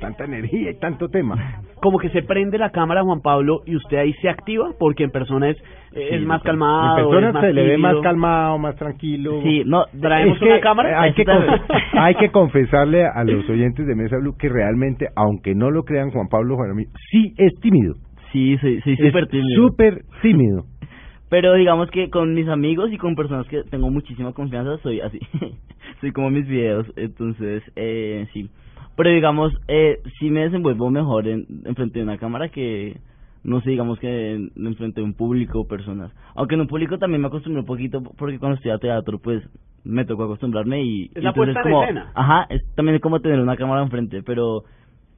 tanta 0.00 0.24
energía 0.24 0.70
y 0.70 0.78
tanto 0.78 1.08
tema. 1.08 1.36
Como 1.82 1.98
que 1.98 2.08
se 2.08 2.22
prende 2.22 2.56
la 2.58 2.70
cámara, 2.70 3.02
Juan 3.02 3.20
Pablo, 3.20 3.60
y 3.66 3.76
usted 3.76 3.98
ahí 3.98 4.12
se 4.14 4.28
activa, 4.30 4.70
porque 4.78 5.04
en 5.04 5.10
persona 5.10 5.50
es, 5.50 5.56
es 5.92 6.20
Sí, 6.20 6.26
más 6.26 6.40
En 6.40 6.46
calmado. 6.46 6.96
persona 6.96 7.28
es 7.28 7.34
más 7.34 7.44
se 7.44 7.52
le 7.52 7.62
ve 7.64 7.78
más 7.78 7.96
calmado, 8.02 8.58
más 8.58 8.76
tranquilo. 8.76 9.42
Sí, 9.42 9.62
no, 9.66 9.84
traemos 10.00 10.36
Es 10.36 10.42
que 10.42 10.48
una 10.48 10.60
cámara. 10.60 11.00
Hay 11.02 11.12
que, 11.12 11.24
hay 11.92 12.14
que 12.14 12.30
confesarle 12.30 13.04
a 13.06 13.22
los 13.24 13.48
oyentes 13.50 13.86
de 13.86 13.94
Mesa 13.94 14.16
Blue 14.18 14.36
que 14.38 14.48
realmente, 14.48 15.08
aunque 15.16 15.54
no 15.54 15.70
lo 15.70 15.82
crean, 15.82 16.10
Juan 16.10 16.28
Pablo 16.28 16.56
Jaramillo 16.56 16.90
sí 17.10 17.34
es 17.36 17.54
tímido. 17.60 17.94
Sí, 18.32 18.56
soy, 18.58 18.80
soy 18.82 18.92
Es 18.94 18.98
súper 18.98 19.26
tímido. 19.28 19.62
Súper 19.62 20.04
tímido. 20.22 20.64
Pero 21.30 21.54
digamos 21.54 21.90
que 21.90 22.08
con 22.08 22.34
mis 22.34 22.48
amigos 22.48 22.90
y 22.90 22.96
con 22.96 23.14
personas 23.14 23.46
que 23.48 23.62
tengo 23.64 23.90
muchísima 23.90 24.32
confianza 24.32 24.78
soy 24.82 25.00
así. 25.00 25.18
soy 26.00 26.12
como 26.12 26.30
mis 26.30 26.46
videos, 26.46 26.86
entonces 26.96 27.62
eh, 27.76 28.26
sí. 28.32 28.48
Pero 28.96 29.10
digamos, 29.10 29.52
eh, 29.68 30.00
sí 30.18 30.30
me 30.30 30.42
desenvuelvo 30.42 30.90
mejor 30.90 31.28
en, 31.28 31.46
en 31.64 31.74
frente 31.74 31.98
de 31.98 32.04
una 32.04 32.18
cámara 32.18 32.48
que, 32.48 32.96
no 33.44 33.60
sé, 33.60 33.70
digamos 33.70 33.98
que 34.00 34.32
en, 34.34 34.50
en 34.56 34.74
frente 34.74 35.00
de 35.00 35.04
un 35.04 35.14
público 35.14 35.60
o 35.60 35.68
personas. 35.68 36.12
Aunque 36.34 36.54
en 36.54 36.62
un 36.62 36.66
público 36.66 36.98
también 36.98 37.20
me 37.20 37.28
acostumbré 37.28 37.60
un 37.60 37.66
poquito 37.66 38.02
porque 38.02 38.38
cuando 38.38 38.56
estudiaba 38.56 38.80
teatro 38.80 39.18
pues 39.18 39.42
me 39.84 40.04
tocó 40.04 40.24
acostumbrarme 40.24 40.82
y... 40.82 41.10
Es 41.14 41.22
la 41.22 41.30
entonces 41.30 41.54
puesta 41.54 41.60
en 41.60 41.62
como, 41.62 41.82
escena. 41.82 42.12
Ajá, 42.14 42.46
es 42.48 42.62
también 42.74 42.96
es 42.96 43.02
como 43.02 43.20
tener 43.20 43.38
una 43.38 43.56
cámara 43.56 43.82
enfrente, 43.82 44.22
pero 44.22 44.64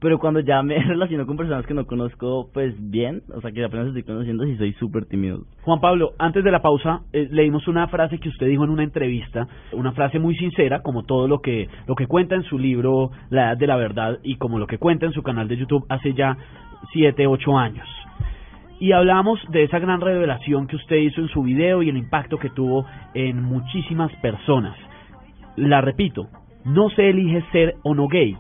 pero 0.01 0.19
cuando 0.19 0.41
ya 0.41 0.63
me 0.63 0.79
relaciono 0.83 1.27
con 1.27 1.37
personas 1.37 1.67
que 1.67 1.75
no 1.75 1.87
conozco 1.87 2.49
pues 2.53 2.75
bien, 2.91 3.23
o 3.35 3.41
sea 3.41 3.53
que 3.53 3.65
apenas 3.65 3.89
estoy 3.89 4.03
conociendo, 4.03 4.45
sí 4.45 4.57
soy 4.57 4.73
súper 4.75 5.05
tímido. 5.07 5.45
Juan 5.63 5.81
Pablo, 5.81 6.13
antes 6.19 6.43
de 6.43 6.51
la 6.51 6.63
pausa, 6.63 7.03
eh, 7.13 7.29
leímos 7.31 7.69
una 7.69 7.87
frase 7.89 8.19
que 8.19 8.31
usted 8.31 8.47
dijo 8.47 8.65
en 8.65 8.71
una 8.71 8.83
entrevista, 8.83 9.47
una 9.73 9.93
frase 9.93 10.19
muy 10.19 10.35
sincera, 10.37 10.83
como 10.83 11.05
todo 11.05 11.29
lo 11.29 11.41
que, 11.41 11.69
lo 11.87 11.95
que 11.95 12.07
cuenta 12.07 12.35
en 12.35 12.43
su 12.45 12.59
libro 12.59 13.11
La 13.29 13.49
Edad 13.49 13.59
de 13.59 13.67
la 13.67 13.77
Verdad 13.77 14.19
y 14.23 14.37
como 14.37 14.59
lo 14.59 14.67
que 14.67 14.79
cuenta 14.79 15.07
en 15.07 15.13
su 15.13 15.23
canal 15.23 15.49
de 15.49 15.59
YouTube 15.59 15.85
hace 15.89 16.15
ya 16.15 16.37
siete, 16.93 17.27
ocho 17.27 17.57
años. 17.59 17.87
Y 18.81 18.93
hablamos 18.93 19.39
de 19.51 19.65
esa 19.65 19.79
gran 19.79 20.01
revelación 20.01 20.67
que 20.67 20.77
usted 20.77 20.97
hizo 20.97 21.21
en 21.21 21.29
su 21.29 21.43
video 21.43 21.83
y 21.83 21.91
el 21.91 21.99
impacto 21.99 22.39
que 22.39 22.49
tuvo 22.49 22.87
en 23.13 23.43
muchísimas 23.43 24.11
personas. 24.23 24.75
La 25.57 25.83
repito, 25.83 26.29
no 26.65 26.89
se 26.89 27.11
elige 27.11 27.45
ser 27.53 27.75
o 27.83 27.95
no 27.95 28.09
gay, 28.09 28.39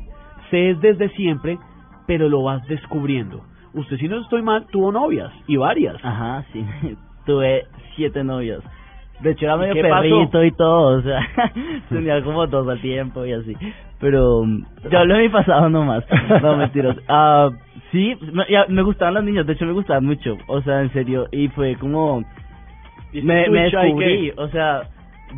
es 0.53 0.81
desde 0.81 1.09
siempre, 1.11 1.59
pero 2.07 2.29
lo 2.29 2.43
vas 2.43 2.67
descubriendo. 2.67 3.43
Usted, 3.73 3.97
si 3.99 4.09
no 4.09 4.21
estoy 4.21 4.43
mal, 4.43 4.67
tuvo 4.67 4.91
novias 4.91 5.33
y 5.47 5.57
varias. 5.57 5.97
Ajá, 6.05 6.45
sí. 6.53 6.65
Tuve 7.27 7.67
siete 7.95 8.25
novias. 8.25 8.61
De 9.21 9.33
hecho, 9.33 9.45
era 9.45 9.57
medio 9.57 9.75
pasó? 9.83 10.03
perrito 10.03 10.45
y 10.45 10.53
todo, 10.53 10.99
o 10.99 11.03
sea, 11.03 11.21
tenía 11.91 12.23
como 12.23 12.47
dos 12.47 12.67
al 12.67 12.81
tiempo 12.81 13.25
y 13.27 13.33
así. 13.33 13.55
Pero 14.01 14.47
yo 14.91 14.99
hablo 14.99 15.15
de 15.15 15.21
mi 15.21 15.29
pasado 15.29 15.69
nomás. 15.69 16.05
No, 16.43 16.57
mentiras. 16.57 16.97
Ah, 17.07 17.51
sí, 17.93 18.17
me, 18.69 18.83
gustaban 18.83 19.15
las 19.15 19.25
niñas, 19.25 19.47
de 19.47 19.53
hecho 19.53 19.67
me 19.67 19.73
gustaban 19.73 20.07
mucho, 20.07 20.39
o 20.47 20.63
sea, 20.63 20.81
en 20.81 20.93
serio. 20.93 21.29
Y 21.31 21.49
fue 21.49 21.77
como... 21.77 22.25
¿Y 23.13 23.21
Me, 23.21 23.51
me 23.51 23.65
descubrí, 23.65 24.33
o 24.37 24.49
sea, 24.49 24.85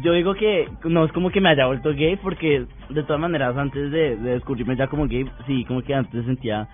yo 0.01 0.13
digo 0.13 0.35
que 0.35 0.69
no 0.85 1.05
es 1.05 1.13
como 1.13 1.31
que 1.31 1.41
me 1.41 1.51
haya 1.51 1.67
vuelto 1.67 1.93
gay, 1.93 2.17
porque 2.17 2.67
de 2.89 3.03
todas 3.03 3.21
maneras 3.21 3.57
antes 3.57 3.91
de, 3.91 4.17
de 4.17 4.31
descubrirme 4.31 4.77
ya 4.77 4.87
como 4.87 5.07
gay, 5.07 5.29
sí, 5.47 5.65
como 5.65 5.83
que 5.83 5.95
antes 5.95 6.25
sentía 6.25 6.69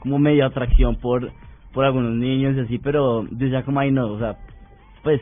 como 0.00 0.18
medio 0.18 0.46
atracción 0.46 0.96
por 0.96 1.30
por 1.72 1.84
algunos 1.84 2.12
niños 2.12 2.56
y 2.56 2.60
así, 2.60 2.78
pero 2.78 3.26
decía 3.30 3.64
como, 3.64 3.80
ay 3.80 3.90
no, 3.90 4.08
o 4.08 4.18
sea, 4.18 4.36
pues 5.02 5.20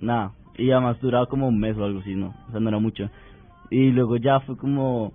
nada, 0.00 0.32
y 0.56 0.70
además 0.70 1.00
duraba 1.00 1.26
como 1.26 1.48
un 1.48 1.58
mes 1.58 1.76
o 1.76 1.84
algo 1.84 2.00
así, 2.00 2.14
¿no? 2.14 2.34
O 2.48 2.50
sea, 2.50 2.60
no 2.60 2.68
era 2.68 2.78
mucho. 2.78 3.08
Y 3.70 3.90
luego 3.90 4.16
ya 4.16 4.40
fue 4.40 4.56
como, 4.56 5.12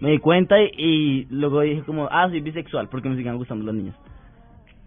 me 0.00 0.10
di 0.10 0.18
cuenta 0.18 0.60
y, 0.60 0.70
y 0.76 1.26
luego 1.30 1.60
dije 1.62 1.82
como, 1.82 2.08
ah, 2.10 2.28
soy 2.28 2.40
bisexual, 2.40 2.88
porque 2.88 3.08
me 3.08 3.16
siguen 3.16 3.36
gustando 3.36 3.64
las 3.64 3.74
niñas. 3.74 3.96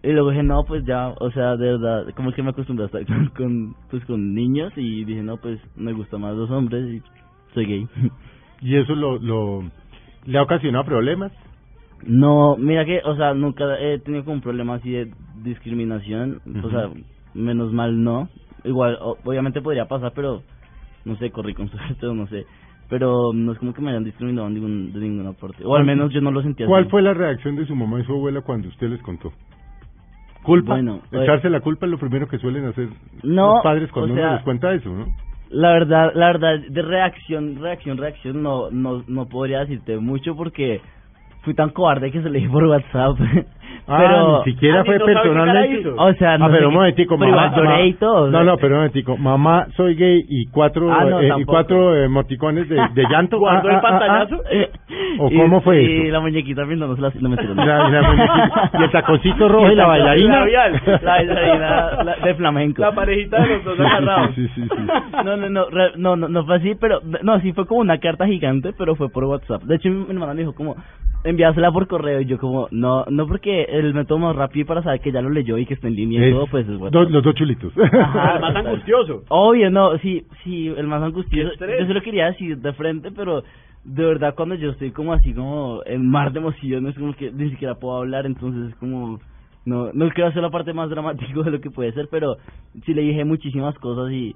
Y 0.02 0.08
luego 0.12 0.30
dije, 0.30 0.42
no, 0.42 0.64
pues 0.64 0.84
ya, 0.84 1.08
o 1.08 1.30
sea, 1.30 1.56
de 1.56 1.76
verdad, 1.76 2.06
como 2.16 2.30
es 2.30 2.34
que 2.34 2.42
me 2.42 2.50
acostumbré 2.50 2.84
a 2.84 2.86
estar 2.86 3.06
con, 3.06 3.28
con, 3.30 3.76
pues, 3.90 4.04
con 4.04 4.34
niños 4.34 4.72
y 4.76 5.04
dije, 5.04 5.22
no, 5.22 5.36
pues 5.36 5.60
me 5.76 5.92
gustan 5.92 6.22
más 6.22 6.34
los 6.34 6.50
hombres 6.50 6.84
y 6.88 7.02
soy 7.54 7.66
gay. 7.66 7.88
¿Y 8.60 8.76
eso 8.76 8.94
lo, 8.94 9.18
lo 9.18 9.64
le 10.24 10.38
ha 10.38 10.42
ocasionado 10.42 10.84
problemas? 10.84 11.32
No, 12.04 12.56
mira 12.56 12.84
que, 12.84 13.00
o 13.04 13.16
sea, 13.16 13.34
nunca 13.34 13.64
he 13.78 13.98
tenido 14.00 14.24
como 14.24 14.36
un 14.36 14.42
problema 14.42 14.74
así 14.74 14.90
de 14.90 15.12
discriminación, 15.42 16.40
o 16.62 16.70
sea, 16.70 16.90
menos 17.34 17.72
mal 17.72 18.02
no. 18.02 18.28
Igual, 18.64 18.98
obviamente 19.24 19.60
podría 19.60 19.86
pasar, 19.86 20.12
pero 20.14 20.42
no 21.04 21.16
sé, 21.16 21.30
corrí 21.30 21.54
con 21.54 21.68
suerte 21.70 22.06
o 22.06 22.14
no 22.14 22.26
sé. 22.26 22.44
Pero 22.88 23.32
no 23.32 23.52
es 23.52 23.58
como 23.58 23.72
que 23.72 23.80
me 23.80 23.90
hayan 23.90 24.04
discriminado 24.04 24.50
ningún, 24.50 24.92
de 24.92 25.00
ninguna 25.00 25.32
parte. 25.32 25.64
O 25.64 25.74
al 25.76 25.84
menos 25.84 26.12
yo 26.12 26.20
no 26.20 26.30
lo 26.30 26.42
sentía 26.42 26.66
¿Cuál 26.66 26.82
así. 26.82 26.90
fue 26.90 27.02
la 27.02 27.14
reacción 27.14 27.56
de 27.56 27.66
su 27.66 27.74
mamá 27.74 28.00
y 28.00 28.04
su 28.04 28.12
abuela 28.12 28.42
cuando 28.42 28.68
usted 28.68 28.88
les 28.88 29.00
contó? 29.00 29.32
¿Culpa? 30.42 30.74
Bueno, 30.74 31.00
Echarse 31.12 31.48
la 31.50 31.60
culpa 31.60 31.86
es 31.86 31.92
lo 31.92 31.98
primero 31.98 32.26
que 32.28 32.38
suelen 32.38 32.64
hacer 32.66 32.88
No, 33.22 33.54
los 33.54 33.62
padres 33.62 33.90
cuando 33.92 34.12
o 34.12 34.16
uno 34.16 34.22
sea- 34.22 34.34
les 34.34 34.42
cuenta 34.42 34.72
eso, 34.72 34.88
¿no? 34.90 35.06
La 35.50 35.70
verdad, 35.72 36.12
la 36.14 36.26
verdad, 36.28 36.58
de 36.66 36.82
reacción, 36.82 37.60
reacción, 37.60 37.98
reacción, 37.98 38.42
no, 38.42 38.70
no, 38.70 39.04
no 39.06 39.28
podría 39.28 39.60
decirte 39.60 39.98
mucho 39.98 40.34
porque 40.34 40.80
fui 41.42 41.52
tan 41.54 41.70
cobarde 41.70 42.10
que 42.10 42.22
se 42.22 42.30
le 42.30 42.38
di 42.40 42.48
por 42.48 42.64
WhatsApp. 42.64 43.18
Ah, 43.88 43.96
pero 43.98 44.38
ni 44.44 44.52
siquiera 44.52 44.80
Ah, 44.80 44.84
fue 44.84 44.98
no 44.98 45.04
personalmente. 45.04 45.88
O 45.96 46.14
sea, 46.14 46.38
no 46.38 46.44
ah, 46.46 46.48
pero 46.52 46.68
un 46.68 46.74
momentico, 46.74 47.18
mamá. 47.18 47.50
mamá- 47.50 47.82
y 47.82 47.92
todo, 47.94 48.30
No, 48.30 48.44
no, 48.44 48.56
pero 48.56 48.74
un 48.74 48.80
momentico. 48.82 49.16
Mamá, 49.16 49.66
soy 49.76 49.94
gay 49.96 50.24
y 50.28 50.46
cuatro, 50.46 50.92
Ah, 50.92 51.04
no, 51.04 51.20
eh, 51.20 51.30
y 51.38 51.44
cuatro 51.44 51.94
eh, 51.96 52.04
emoticones 52.04 52.68
de, 52.68 52.76
de 52.76 53.02
llanto. 53.10 53.38
¿Guardó 53.42 53.68
Ah, 53.68 53.72
el 53.72 53.76
ah, 53.76 53.80
ah, 53.82 53.86
ah. 53.86 53.98
pantallazo? 53.98 54.42
¿O 55.18 55.30
Y- 55.30 55.36
cómo 55.36 55.60
fue 55.62 55.82
y 55.82 56.00
eso? 56.02 56.12
la 56.12 56.20
muñequita 56.20 56.64
pintándose 56.66 57.02
la, 57.02 57.08
la- 57.08 57.88
la 57.90 58.02
muñequita- 58.02 58.70
y 58.78 58.82
el 58.84 58.90
taconcito 58.90 59.48
rojo 59.48 59.70
y 59.70 59.74
la 59.74 59.86
bailarina. 59.86 60.38
labial. 60.40 60.80
La 61.02 61.12
bailarina 61.12 62.02
la- 62.04 62.16
de 62.24 62.34
flamenco. 62.34 62.82
La 62.82 62.92
parejita 62.92 63.42
de 63.42 63.48
los 63.48 63.64
dos 63.64 63.76
Sí, 63.76 63.82
sí, 63.82 63.88
agarrados. 63.90 64.34
sí, 64.36 64.48
sí, 64.54 64.62
sí. 64.62 65.22
No, 65.24 65.36
no, 65.36 65.50
no, 65.50 65.70
re- 65.70 65.92
no, 65.96 66.16
no, 66.16 66.28
no 66.28 66.44
fue 66.46 66.56
así, 66.56 66.74
pero, 66.80 67.00
no, 67.22 67.40
sí 67.40 67.52
fue 67.52 67.66
como 67.66 67.80
una 67.80 67.98
carta 67.98 68.26
gigante, 68.26 68.72
pero 68.78 68.94
fue 68.94 69.08
por 69.10 69.24
WhatsApp. 69.24 69.62
De 69.64 69.74
hecho, 69.76 69.88
mi, 69.90 70.04
mi 70.04 70.10
hermana 70.12 70.34
me 70.34 70.40
dijo 70.40 70.54
como, 70.54 70.76
enviásela 71.24 71.70
por 71.70 71.86
correo, 71.86 72.20
y 72.20 72.26
yo 72.26 72.38
como, 72.38 72.68
no, 72.70 73.04
no 73.08 73.26
porque 73.26 73.66
el 73.72 73.94
método 73.94 74.18
más 74.18 74.36
rápido 74.36 74.66
para 74.66 74.82
saber 74.82 75.00
que 75.00 75.12
ya 75.12 75.20
lo 75.22 75.30
leyó 75.30 75.58
y 75.58 75.66
que 75.66 75.74
está 75.74 75.88
en 75.88 75.94
línea 75.96 76.20
y 76.20 76.24
Es 76.28 76.34
todo, 76.34 76.46
pues 76.46 76.68
es 76.68 76.78
dos- 76.78 77.10
los 77.10 77.22
dos 77.22 77.34
chulitos. 77.34 77.72
Ajá, 77.78 78.34
El 78.36 78.40
más 78.40 78.56
angustioso. 78.56 79.24
Obvio, 79.28 79.70
no, 79.70 79.96
sí, 79.98 80.24
sí, 80.44 80.68
el 80.68 80.86
más 80.86 81.02
angustioso. 81.02 81.52
Yo 81.58 81.86
se 81.86 81.94
lo 81.94 82.02
quería 82.02 82.26
decir 82.26 82.58
de 82.58 82.72
frente, 82.74 83.10
pero 83.10 83.42
de 83.84 84.04
verdad 84.04 84.34
cuando 84.36 84.54
yo 84.54 84.70
estoy 84.70 84.90
como 84.92 85.12
así, 85.12 85.32
como 85.34 85.80
en 85.86 86.08
mar 86.08 86.32
de 86.32 86.38
emociones, 86.40 86.94
como 86.96 87.14
que 87.14 87.32
ni 87.32 87.50
siquiera 87.50 87.74
puedo 87.74 87.96
hablar, 87.98 88.26
entonces 88.26 88.70
es 88.70 88.74
como... 88.76 89.18
No, 89.64 89.90
no 89.92 90.08
quiero 90.10 90.28
hacer 90.28 90.42
la 90.42 90.50
parte 90.50 90.72
más 90.72 90.90
dramática 90.90 91.40
de 91.44 91.50
lo 91.52 91.60
que 91.60 91.70
puede 91.70 91.92
ser, 91.92 92.08
pero 92.10 92.36
sí 92.84 92.94
le 92.94 93.02
dije 93.02 93.24
muchísimas 93.24 93.76
cosas 93.78 94.12
y... 94.12 94.34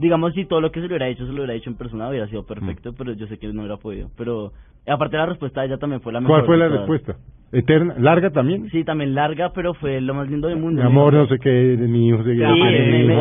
Digamos, 0.00 0.32
si 0.34 0.46
todo 0.46 0.60
lo 0.60 0.70
que 0.72 0.80
se 0.80 0.86
lo 0.86 0.92
hubiera 0.94 1.08
hecho, 1.08 1.24
se 1.26 1.32
lo 1.32 1.38
hubiera 1.42 1.54
hecho 1.54 1.68
en 1.70 1.76
persona, 1.76 2.08
hubiera 2.08 2.26
sido 2.28 2.44
perfecto, 2.46 2.94
pero 2.96 3.12
yo 3.12 3.26
sé 3.26 3.38
que 3.38 3.46
no 3.52 3.60
hubiera 3.60 3.76
podido. 3.76 4.08
Pero 4.16 4.52
aparte 4.88 5.16
la 5.18 5.26
respuesta 5.26 5.60
de 5.60 5.66
ella 5.68 5.76
también 5.78 6.00
fue 6.00 6.12
la 6.12 6.20
mejor. 6.20 6.36
¿Cuál 6.36 6.46
fue 6.46 6.56
la 6.56 6.66
todas. 6.68 6.80
respuesta? 6.88 7.16
¿Eterna? 7.52 7.94
¿Larga 7.98 8.30
también? 8.30 8.68
Sí, 8.70 8.82
también 8.84 9.14
larga, 9.14 9.52
pero 9.52 9.74
fue 9.74 10.00
lo 10.00 10.14
más 10.14 10.28
lindo 10.30 10.48
del 10.48 10.56
mundo. 10.58 10.80
Mi 10.80 10.86
amor, 10.86 11.12
no 11.12 11.26
sé 11.26 11.38
qué, 11.38 11.50
de 11.50 11.86
mi 11.88 12.08
hijo 12.08 12.20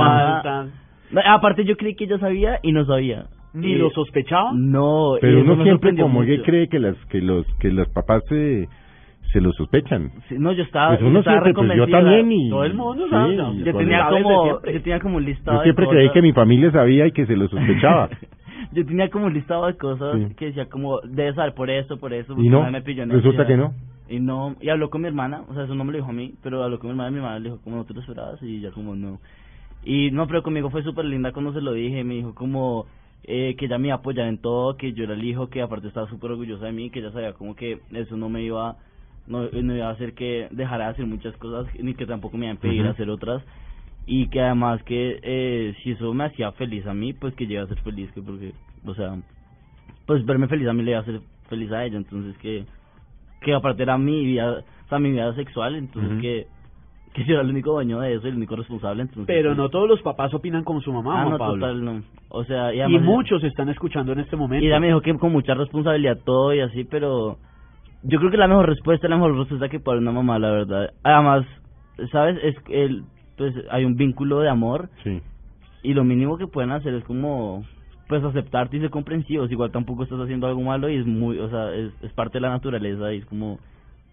ajá. 0.01 0.41
tan- 0.43 0.71
No, 1.11 1.21
Aparte 1.25 1.65
yo 1.65 1.75
creí 1.75 1.95
que 1.95 2.05
ella 2.05 2.19
sabía 2.19 2.59
y 2.61 2.71
no 2.71 2.85
sabía. 2.85 3.25
Ni 3.53 3.71
Y- 3.71 3.75
lo 3.75 3.89
sospechaba. 3.89 4.51
No, 4.53 5.15
Pero 5.19 5.41
uno 5.41 5.63
siempre 5.63 5.95
como 5.95 6.21
mucho. 6.21 6.43
cree 6.43 6.67
que 6.69 6.77
las 6.79 6.95
que 7.07 7.19
los 7.19 7.45
que 7.59 7.71
los 7.71 7.89
papás 7.89 8.23
se 8.29 8.67
se 9.31 9.41
lo 9.41 9.51
sospechan. 9.53 10.11
Sí, 10.27 10.35
no, 10.39 10.51
yo 10.53 10.63
estaba, 10.63 10.89
Pues 10.89 11.01
yo 11.01 11.07
uno 11.07 11.19
estaba 11.19 11.41
siempre, 11.43 11.53
pues 11.53 11.67
yo 11.77 11.85
reconvencida. 11.85 11.99
también 12.17 12.31
y 12.31 12.49
Todo 12.49 12.63
el 12.65 12.73
mundo 12.73 13.03
sí, 13.05 13.09
sabe, 13.11 13.35
yo 13.35 13.73
tenía 13.77 13.99
Sabes 13.99 14.17
de 14.17 14.23
como, 14.23 14.61
yo 14.63 14.81
tenía 14.81 14.99
como 14.99 15.17
un 15.17 15.25
listado 15.25 15.57
yo 15.57 15.59
de 15.59 15.63
siempre 15.65 15.87
creí 15.87 16.07
cosas. 16.07 16.13
que 16.13 16.21
mi 16.21 16.33
familia 16.33 16.71
sabía 16.71 17.07
y 17.07 17.11
que 17.11 17.25
se 17.25 17.35
lo 17.35 17.47
sospechaba. 17.47 18.09
yo 18.73 18.85
tenía 18.85 19.09
como 19.09 19.25
un 19.27 19.33
listado 19.33 19.67
de 19.67 19.77
cosas 19.77 20.15
Sí. 20.17 20.35
que 20.35 20.45
decía 20.45 20.65
como, 20.69 20.99
debe 21.01 21.33
saber 21.33 21.53
por 21.53 21.69
eso, 21.69 21.97
por 21.99 22.13
eso. 22.13 22.33
Y 22.33 22.35
porque 22.35 22.49
no, 22.49 22.71
me 22.71 22.81
pilló 22.81 23.03
en 23.03 23.09
resulta 23.11 23.45
que 23.45 23.57
no. 23.57 23.73
Y 24.09 24.19
no, 24.19 24.55
y 24.59 24.69
habló 24.69 24.89
con 24.89 25.01
mi 25.01 25.07
hermana, 25.07 25.43
o 25.47 25.53
sea, 25.53 25.65
eso 25.65 25.75
no 25.75 25.83
me 25.83 25.91
lo 25.91 25.99
dijo 25.99 26.09
a 26.09 26.13
mí, 26.13 26.33
pero 26.41 26.63
habló 26.63 26.79
con 26.79 26.87
mi 26.87 26.91
hermana 26.93 27.09
y 27.09 27.11
mi 27.11 27.17
hermana 27.19 27.37
le 27.39 27.49
dijo 27.51 27.61
como 27.63 27.75
no 27.75 27.85
te 27.85 27.93
lo 27.93 27.99
esperabas 28.01 28.41
y 28.41 28.59
ya 28.61 28.71
como 28.71 28.95
no. 28.95 29.19
Y 29.83 30.09
no, 30.11 30.25
pero 30.27 30.41
conmigo 30.43 30.69
fue 30.71 30.81
súper 30.83 31.05
linda 31.05 31.31
cuando 31.31 31.53
se 31.53 31.61
lo 31.61 31.73
dije, 31.73 32.03
me 32.03 32.15
dijo 32.15 32.33
como 32.33 32.85
eh, 33.23 33.55
que 33.57 33.65
ella 33.65 33.77
me 33.77 33.89
iba 33.89 33.95
a 33.95 33.99
apoyar 33.99 34.27
en 34.27 34.39
todo, 34.39 34.75
que 34.77 34.93
yo 34.93 35.03
era 35.03 35.13
el 35.13 35.23
hijo, 35.23 35.49
que 35.49 35.61
aparte 35.61 35.87
estaba 35.87 36.07
súper 36.09 36.31
orgullosa 36.31 36.65
de 36.65 36.71
mí, 36.71 36.89
que 36.89 36.99
ella 36.99 37.11
sabía 37.11 37.33
como 37.33 37.55
que 37.55 37.79
eso 37.93 38.17
no 38.17 38.29
me 38.29 38.41
iba, 38.41 38.77
no, 39.29 39.47
no 39.49 39.75
iba 39.75 39.87
a 39.87 39.91
hacer 39.91 40.13
que 40.13 40.47
dejara 40.51 40.85
de 40.85 40.91
hacer 40.91 41.05
muchas 41.05 41.35
cosas, 41.37 41.71
ni 41.79 41.93
que 41.93 42.05
tampoco 42.05 42.37
me 42.37 42.45
iba 42.47 42.51
a 42.51 42.55
impedir 42.55 42.81
Ujú. 42.81 42.91
hacer 42.91 43.09
otras. 43.09 43.43
Y 44.05 44.27
que 44.29 44.41
además 44.41 44.81
que 44.83 45.19
eh, 45.21 45.75
si 45.83 45.91
eso 45.91 46.13
me 46.13 46.25
hacía 46.25 46.51
feliz 46.53 46.85
a 46.87 46.93
mí, 46.93 47.13
pues 47.13 47.33
que 47.35 47.45
llegue 47.45 47.59
a 47.59 47.67
ser 47.67 47.79
feliz, 47.81 48.11
que 48.11 48.21
porque, 48.21 48.53
o 48.85 48.93
sea, 48.95 49.15
pues 50.07 50.25
verme 50.25 50.47
feliz 50.47 50.67
a 50.67 50.73
mí 50.73 50.83
le 50.83 50.91
iba 50.91 50.99
a 50.99 51.03
hacer 51.03 51.19
feliz 51.47 51.71
a 51.71 51.85
ella, 51.85 51.97
entonces 51.97 52.35
que 52.39 52.65
que 53.41 53.53
aparte 53.53 53.83
era 53.83 53.97
mi 53.97 54.25
vida, 54.25 54.63
o 54.85 54.89
sea, 54.89 54.99
mi 54.99 55.11
vida 55.11 55.33
sexual, 55.35 55.75
entonces 55.75 56.11
Ujú. 56.11 56.21
que 56.21 56.47
que 57.13 57.23
yo 57.25 57.33
era 57.33 57.41
el 57.41 57.49
único 57.49 57.71
dueño 57.71 57.99
de 58.01 58.13
eso, 58.15 58.27
el 58.27 58.35
único 58.35 58.55
responsable. 58.55 59.01
Entonces, 59.01 59.25
Pero 59.27 59.55
no 59.55 59.69
todos 59.69 59.87
los 59.89 59.99
papás 60.01 60.31
opinan 60.33 60.63
como 60.63 60.79
su 60.81 60.91
mamá, 60.93 61.21
Ah, 61.21 61.23
Juan 61.23 61.31
no, 61.31 61.37
Pablo. 61.39 61.55
total, 61.67 61.83
no. 61.85 62.03
O 62.29 62.43
sea, 62.43 62.71
y, 62.73 62.77
y 62.77 62.81
además- 62.81 63.01
muchos 63.03 63.43
están 63.43 63.69
escuchando 63.69 64.11
en 64.13 64.19
este 64.19 64.35
momento. 64.35 64.63
Y 64.63 64.67
ella 64.67 64.79
me 64.79 64.87
dijo 64.87 65.01
que 65.01 65.15
con 65.15 65.31
mucha 65.31 65.53
responsabilidad 65.55 66.19
todo 66.23 66.53
y 66.53 66.59
así, 66.61 66.83
pero 66.83 67.37
yo 68.03 68.19
creo 68.19 68.31
que 68.31 68.37
la 68.37 68.47
mejor 68.47 68.67
respuesta 68.67 69.07
es 69.07 69.09
la 69.09 69.17
mejor 69.17 69.37
respuesta 69.37 69.69
que 69.69 69.79
dar 69.79 69.97
una 69.97 70.11
mamá, 70.11 70.39
la 70.39 70.51
verdad. 70.51 70.89
Además, 71.03 71.45
¿sabes? 72.11 72.37
Es 72.43 72.57
que 72.63 72.85
el, 72.85 73.03
pues 73.37 73.53
hay 73.69 73.85
un 73.85 73.95
vínculo 73.95 74.39
de 74.39 74.49
amor 74.49 74.89
Sí. 75.03 75.21
y 75.83 75.93
lo 75.93 76.03
mínimo 76.03 76.37
que 76.37 76.47
pueden 76.47 76.71
hacer 76.71 76.93
es 76.93 77.03
como 77.03 77.63
pues 78.07 78.23
aceptarte 78.23 78.77
y 78.77 78.79
ser 78.79 78.89
comprensivos. 78.89 79.51
Igual 79.51 79.71
tampoco 79.71 80.03
estás 80.03 80.19
haciendo 80.19 80.47
algo 80.47 80.61
malo 80.61 80.89
y 80.89 80.95
es 80.95 81.05
muy, 81.05 81.37
o 81.37 81.49
sea, 81.49 81.73
es, 81.75 81.91
es 82.01 82.11
parte 82.13 82.37
de 82.37 82.41
la 82.41 82.49
naturaleza 82.49 83.13
y 83.13 83.17
es 83.17 83.25
como, 83.25 83.59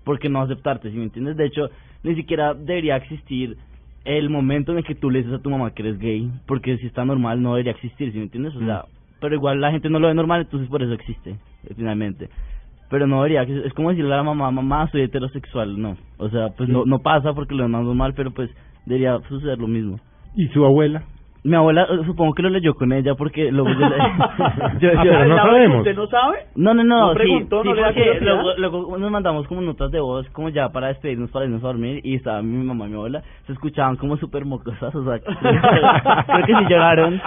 ¿por 0.04 0.18
qué 0.18 0.28
no 0.28 0.42
aceptarte? 0.42 0.90
¿Sí 0.90 0.96
me 0.96 1.04
entiendes? 1.04 1.36
De 1.36 1.46
hecho, 1.46 1.70
ni 2.02 2.14
siquiera 2.14 2.52
debería 2.54 2.96
existir 2.96 3.56
el 4.04 4.28
momento 4.30 4.72
en 4.72 4.78
el 4.78 4.84
que 4.84 4.94
tú 4.94 5.10
le 5.10 5.20
dices 5.20 5.34
a 5.34 5.42
tu 5.42 5.50
mamá 5.50 5.70
que 5.72 5.82
eres 5.82 5.98
gay, 5.98 6.30
porque 6.46 6.76
si 6.76 6.86
está 6.86 7.04
normal 7.04 7.42
no 7.42 7.54
debería 7.54 7.72
existir, 7.72 8.12
¿sí 8.12 8.18
me 8.18 8.24
entiendes? 8.24 8.54
O 8.54 8.60
sea, 8.60 8.84
pero 9.20 9.34
igual 9.34 9.60
la 9.60 9.70
gente 9.72 9.88
no 9.88 9.98
lo 9.98 10.08
ve 10.08 10.14
normal, 10.14 10.42
entonces 10.42 10.68
por 10.68 10.82
eso 10.82 10.92
existe, 10.92 11.36
finalmente. 11.74 12.28
Pero 12.88 13.06
no 13.06 13.22
debería, 13.22 13.42
es 13.42 13.72
como 13.72 13.90
decirle 13.90 14.14
a 14.14 14.18
la 14.18 14.22
mamá, 14.22 14.50
mamá, 14.50 14.88
soy 14.90 15.02
heterosexual, 15.02 15.80
no. 15.80 15.96
O 16.18 16.28
sea, 16.28 16.50
pues 16.56 16.68
no, 16.68 16.84
no 16.84 17.00
pasa 17.00 17.32
porque 17.32 17.54
lo 17.54 17.64
demás 17.64 17.84
normal, 17.84 18.14
pero 18.14 18.30
pues 18.30 18.50
debería 18.84 19.18
suceder 19.28 19.58
lo 19.58 19.66
mismo. 19.66 19.98
¿Y 20.36 20.48
su 20.48 20.64
abuela? 20.64 21.02
Mi 21.46 21.54
abuela, 21.54 21.82
eh, 21.84 22.00
supongo 22.06 22.34
que 22.34 22.42
lo 22.42 22.48
leyó 22.50 22.74
con 22.74 22.92
ella 22.92 23.14
porque 23.14 23.52
luego 23.52 23.68
yo, 23.78 23.88
le- 23.88 23.96
yo- 24.80 24.90
Ah, 24.98 25.04
yo- 25.04 25.10
pero 25.12 25.24
no 25.26 25.36
sabemos. 25.36 25.78
¿Usted 25.78 25.94
no 25.96 26.06
sabe? 26.08 26.36
No, 26.56 26.74
no, 26.74 26.82
no, 26.82 27.00
¿No 27.00 27.08
sí, 27.12 27.18
preguntó? 27.18 27.62
sí, 27.62 27.68
¿No 27.68 27.74
le 27.74 27.80
da 27.82 27.86
porque 27.88 28.00
curiosidad? 28.02 28.34
luego, 28.42 28.50
luego 28.80 28.98
nos 28.98 29.10
mandamos 29.12 29.46
como 29.46 29.60
notas 29.60 29.90
de 29.92 30.00
voz, 30.00 30.28
como 30.30 30.48
ya 30.48 30.70
para 30.70 30.88
despedirnos, 30.88 31.30
para 31.30 31.44
irnos 31.44 31.62
a 31.62 31.68
dormir, 31.68 32.00
y 32.02 32.16
estaba 32.16 32.42
mi 32.42 32.64
mamá 32.64 32.86
y 32.86 32.88
mi 32.90 32.94
abuela, 32.96 33.22
se 33.46 33.52
escuchaban 33.52 33.96
como 33.96 34.16
súper 34.16 34.44
mocosas, 34.44 34.92
o 34.94 35.04
sea, 35.04 35.20
creo 36.26 36.46
que 36.46 36.54
sí 36.54 36.64
lloraron, 36.68 37.20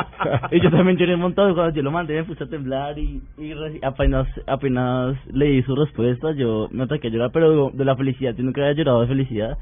y 0.52 0.60
yo 0.60 0.70
también 0.72 0.98
lloré 0.98 1.16
un 1.16 1.22
montón, 1.22 1.54
cuando 1.54 1.74
yo 1.76 1.82
lo 1.82 1.92
mandé 1.92 2.16
me 2.16 2.24
puse 2.26 2.44
a 2.44 2.48
temblar, 2.48 2.98
y, 3.00 3.22
y 3.38 3.54
reci- 3.54 3.80
apenas, 3.84 4.28
apenas 4.48 5.16
leí 5.32 5.62
su 5.64 5.76
respuesta, 5.76 6.32
yo 6.34 6.68
me 6.72 6.84
ataqué 6.84 7.08
a 7.08 7.12
llorar, 7.12 7.30
pero 7.32 7.70
de 7.74 7.86
la 7.86 7.96
felicidad, 7.96 8.36
yo 8.36 8.44
nunca 8.44 8.62
había 8.62 8.74
llorado 8.74 9.02
de 9.02 9.08
felicidad, 9.08 9.58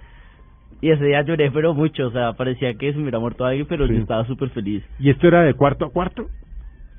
y 0.82 0.90
ese 0.92 1.04
día 1.06 1.22
lloré, 1.24 1.50
pero 1.52 1.74
mucho, 1.74 2.08
o 2.08 2.12
sea, 2.12 2.34
parecía 2.34 2.74
que 2.76 2.92
se 2.92 2.98
me 2.98 3.04
hubiera 3.04 3.20
muerto 3.20 3.46
alguien, 3.46 3.66
pero 3.68 3.88
Sí. 3.88 3.94
yo 3.96 4.00
estaba 4.02 4.26
súper 4.28 4.50
feliz. 4.52 4.84
¿Y 5.00 5.10
esto 5.10 5.28
era 5.28 5.42
de 5.44 5.54
cuarto 5.54 5.86
a 5.86 5.92
cuarto? 5.92 6.30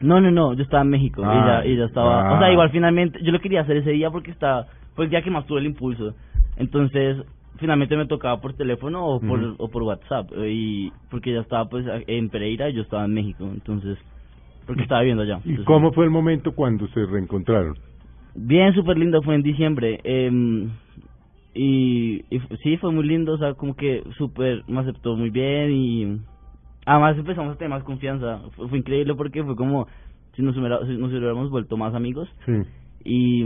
No, 0.01 0.21
no, 0.21 0.31
no, 0.31 0.55
yo 0.55 0.63
estaba 0.63 0.83
en 0.83 0.91
México 0.91 1.23
Ah, 1.25 1.35
y, 1.65 1.67
ya, 1.67 1.73
y 1.73 1.77
ya 1.77 1.85
estaba, 1.87 2.31
ah. 2.31 2.35
o 2.37 2.39
sea, 2.39 2.53
igual 2.53 2.71
finalmente, 2.71 3.19
yo 3.23 3.33
lo 3.33 3.41
quería 3.41 3.63
hacer 3.63 3.79
ese 3.79 3.91
día 3.91 4.11
porque 4.11 4.31
estaba, 4.31 4.67
fue 4.95 5.05
el 5.07 5.11
día 5.11 5.23
que 5.23 5.31
más 5.31 5.47
tuve 5.47 5.61
el 5.61 5.67
impulso, 5.67 6.15
entonces 6.57 7.17
finalmente 7.59 7.97
me 7.97 8.07
tocaba 8.07 8.41
por 8.41 8.55
teléfono 8.55 9.05
o 9.05 9.21
por, 9.21 9.41
Ujú. 9.41 9.55
o 9.59 9.69
por 9.71 9.83
WhatsApp, 9.83 10.31
eh, 10.37 10.51
y 10.53 10.93
porque 11.11 11.33
ya 11.33 11.41
estaba 11.41 11.69
pues 11.69 11.85
en 12.07 12.31
Pereira 12.31 12.69
y 12.71 12.75
yo 12.75 12.83
estaba 12.83 13.05
en 13.07 13.15
México, 13.15 13.51
entonces, 13.53 13.99
porque 14.67 14.83
estaba 14.83 15.01
viviendo 15.01 15.25
allá. 15.25 15.41
¿Y 15.45 15.57
cómo 15.65 15.93
fue 15.93 16.05
el 16.05 16.11
momento 16.11 16.53
cuando 16.53 16.87
se 16.89 17.05
reencontraron? 17.05 17.75
Bien, 18.35 18.73
súper 18.75 18.97
lindo, 18.99 19.21
fue 19.23 19.35
en 19.35 19.43
diciembre. 19.43 19.99
em, 20.05 20.71
y, 21.61 22.25
y 22.31 22.41
sí, 22.63 22.77
fue 22.77 22.93
muy 22.93 23.05
lindo, 23.07 23.33
o 23.35 23.39
sea, 23.39 23.55
como 23.55 23.75
que 23.75 24.05
súper, 24.17 24.63
me 24.69 24.81
aceptó 24.81 25.17
muy 25.17 25.31
bien 25.31 25.73
y 25.73 26.21
además 26.87 27.19
empezamos 27.19 27.55
a 27.55 27.59
tener 27.59 27.71
más 27.71 27.83
confianza. 27.83 28.41
Fue, 28.55 28.69
fue 28.69 28.79
increíble 28.79 29.15
porque 29.17 29.43
fue 29.43 29.57
como 29.57 29.87
si 30.37 30.43
nos, 30.43 30.57
hubiera- 30.57 30.79
si 30.87 30.97
nos 30.97 31.11
hubiéramos 31.11 31.51
vuelto 31.51 31.77
más 31.77 31.95
amigos. 31.95 32.29
Sí. 32.47 32.53
Y 33.05 33.45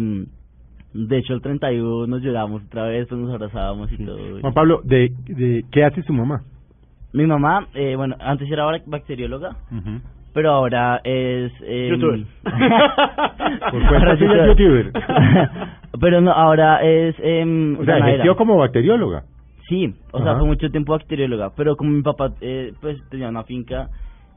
de 0.94 1.18
hecho, 1.18 1.32
el 1.32 1.40
31 1.40 2.06
nos 2.06 2.20
lloramos 2.22 2.62
otra 2.64 2.84
vez, 2.84 3.06
pues 3.08 3.18
nos 3.18 3.32
abrazábamos 3.32 3.90
y 3.92 3.96
todo. 4.04 4.18
Juan 4.42 4.52
Pablo, 4.52 4.80
¿de, 4.84 5.10
de 5.26 5.64
qué 5.72 5.84
hace 5.84 6.02
su 6.02 6.12
mamá? 6.12 6.42
Mi 7.14 7.26
mamá, 7.26 7.66
eh, 7.74 7.94
bueno, 7.96 8.14
antes 8.20 8.50
era 8.50 8.66
bac- 8.66 8.84
bacterióloga, 8.86 9.56
pero 10.34 10.50
ahora 10.50 11.00
es... 11.04 11.50
em, 11.66 11.90
Youtuber. 11.92 12.20
Por 12.44 13.88
cuenta 13.88 13.96
ahora 13.98 14.12
es 14.14 14.20
youtuber. 14.48 14.92
pero 16.00 16.20
no, 16.20 16.32
ahora 16.32 16.82
es... 16.82 17.14
em, 17.20 17.78
O 17.80 17.84
sea, 17.84 17.98
ejerció 17.98 18.36
como 18.36 18.56
bacterióloga. 18.56 19.24
Sí, 19.68 19.94
o 20.12 20.22
sea, 20.22 20.36
fue 20.36 20.46
mucho 20.46 20.70
tiempo 20.70 20.92
bacterióloga, 20.92 21.52
pero 21.56 21.76
como 21.76 21.90
mi 21.90 22.02
papá 22.02 22.32
eh, 22.40 22.72
pues 22.80 22.98
tenía 23.10 23.28
una 23.28 23.44
finca 23.44 23.88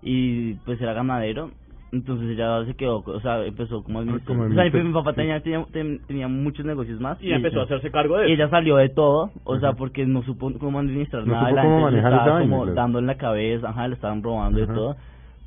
y 0.02 0.54
pues 0.66 0.80
era 0.80 0.94
ganadero, 0.94 1.50
entonces 1.92 2.30
ella 2.30 2.64
se 2.66 2.76
quedó, 2.76 3.00
o 3.06 3.20
sea, 3.22 3.44
empezó 3.46 3.84
como 3.84 4.00
administrador. 4.00 4.38
como 4.38 4.44
o 4.44 4.54
sea, 4.54 4.64
mi, 4.64 4.70
administrador, 4.70 4.88
mi 4.88 4.94
papá 4.94 5.12
sí. 5.12 5.16
tenía, 5.18 5.40
tenía, 5.42 5.66
ten- 5.72 6.00
tenía 6.08 6.28
muchos 6.28 6.66
negocios 6.66 7.00
más. 7.02 7.22
Y 7.22 7.32
empezó 7.32 7.62
a 7.62 7.64
hacerse 7.64 7.90
cargo 7.92 8.18
de 8.18 8.30
Y 8.30 8.34
eso. 8.34 8.44
ella 8.44 8.50
salió 8.50 8.76
de 8.78 8.90
todo, 8.90 9.32
o 9.44 9.60
sea, 9.60 9.74
porque 9.74 10.06
no 10.06 10.22
supo 10.24 10.52
cómo 10.60 10.80
administrar 10.80 11.26
No 11.26 11.34
nada, 11.34 11.46
supo 11.50 11.56
la 11.56 11.62
cómo 11.64 11.80
manejar 11.82 12.14
estaba 12.14 12.34
vaina, 12.34 12.50
como 12.50 12.64
claro. 12.64 12.76
dando 12.76 13.00
en 13.00 13.08
la 13.08 13.16
cabeza, 13.16 13.70
ajá, 13.70 13.88
le 13.88 13.96
estaban 13.96 14.24
robando 14.24 14.62
y 14.62 14.68
todo. 14.68 14.96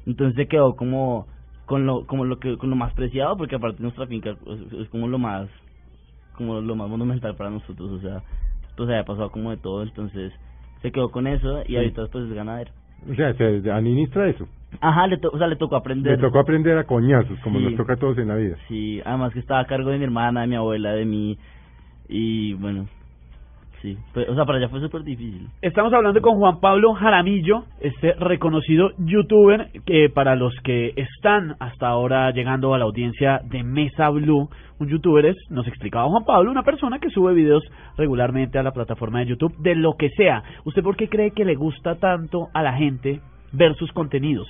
Entonces 0.06 0.36
se 0.36 0.48
quedó 0.48 0.74
como 0.74 1.26
con 1.66 1.84
lo 1.86 2.06
como 2.06 2.24
lo 2.24 2.38
que 2.38 2.56
con 2.56 2.70
lo 2.70 2.76
más 2.76 2.92
preciado 2.94 3.36
porque 3.36 3.56
aparte 3.56 3.82
nuestra 3.82 4.06
finca 4.06 4.30
es, 4.30 4.72
es 4.72 4.88
como 4.88 5.06
lo 5.06 5.18
más 5.18 5.48
como 6.38 6.60
lo 6.62 6.74
más 6.76 6.88
monumental 6.88 7.34
para 7.36 7.50
nosotros, 7.50 7.90
o 7.90 8.00
sea, 8.00 8.22
pues 8.76 8.88
había 8.88 9.04
pasado 9.04 9.30
como 9.30 9.50
de 9.50 9.58
todo, 9.58 9.82
entonces 9.82 10.32
se 10.80 10.90
quedó 10.92 11.10
con 11.10 11.26
eso 11.26 11.62
y 11.66 11.70
Sí. 11.72 11.76
ahorita 11.76 12.06
pues 12.10 12.24
es 12.24 12.32
ganadero. 12.32 12.70
O 13.10 13.14
sea, 13.14 13.34
se 13.34 13.70
administra 13.70 14.28
eso. 14.28 14.48
Ajá, 14.80 15.06
le 15.06 15.18
to- 15.18 15.30
o 15.32 15.38
sea, 15.38 15.46
le 15.48 15.56
tocó 15.56 15.76
aprender. 15.76 16.12
Le 16.12 16.18
tocó 16.18 16.38
aprender 16.40 16.78
a 16.78 16.84
coñazos, 16.84 17.38
como 17.40 17.58
Sí. 17.58 17.64
nos 17.66 17.74
toca 17.76 17.94
a 17.94 17.96
todos 17.96 18.16
en 18.18 18.28
la 18.28 18.36
vida. 18.36 18.56
Sí, 18.68 19.00
además 19.04 19.32
que 19.32 19.40
estaba 19.40 19.60
a 19.60 19.66
cargo 19.66 19.90
de 19.90 19.98
mi 19.98 20.04
hermana, 20.04 20.42
de 20.42 20.46
mi 20.46 20.54
abuela, 20.56 20.92
de 20.92 21.04
mí 21.04 21.38
y 22.08 22.54
bueno, 22.54 22.86
sí, 23.82 23.96
fue- 24.12 24.28
o 24.28 24.34
sea, 24.34 24.44
para 24.44 24.58
allá 24.58 24.68
fue 24.68 24.80
súper 24.80 25.02
difícil. 25.02 25.48
Estamos 25.62 25.92
hablando 25.92 26.20
con 26.20 26.36
Juan 26.38 26.60
Pablo 26.60 26.94
Jaramillo, 26.94 27.64
este 27.80 28.12
reconocido 28.14 28.90
youtuber 28.98 29.68
que 29.86 30.08
para 30.10 30.34
los 30.36 30.54
que 30.64 30.92
están 30.96 31.54
hasta 31.60 31.88
ahora 31.88 32.30
llegando 32.32 32.74
a 32.74 32.78
la 32.78 32.84
audiencia 32.84 33.40
de 33.44 33.62
Mesa 33.62 34.08
Blue, 34.10 34.48
un 34.80 34.88
youtuber 34.88 35.26
es, 35.26 35.36
nos 35.50 35.66
explicaba 35.66 36.08
Juan 36.08 36.24
Pablo, 36.24 36.50
una 36.50 36.62
persona 36.62 36.98
que 36.98 37.10
sube 37.10 37.34
videos 37.34 37.62
regularmente 37.96 38.58
a 38.58 38.62
la 38.62 38.72
plataforma 38.72 39.20
de 39.20 39.26
YouTube 39.26 39.56
de 39.58 39.74
lo 39.74 39.94
que 39.94 40.10
sea. 40.10 40.42
¿Usted 40.64 40.82
por 40.82 40.96
qué 40.96 41.08
cree 41.08 41.32
que 41.32 41.44
le 41.44 41.54
gusta 41.56 41.96
tanto 41.96 42.48
a 42.54 42.62
la 42.62 42.74
gente 42.74 43.20
ver 43.52 43.74
sus 43.74 43.90
contenidos? 43.92 44.46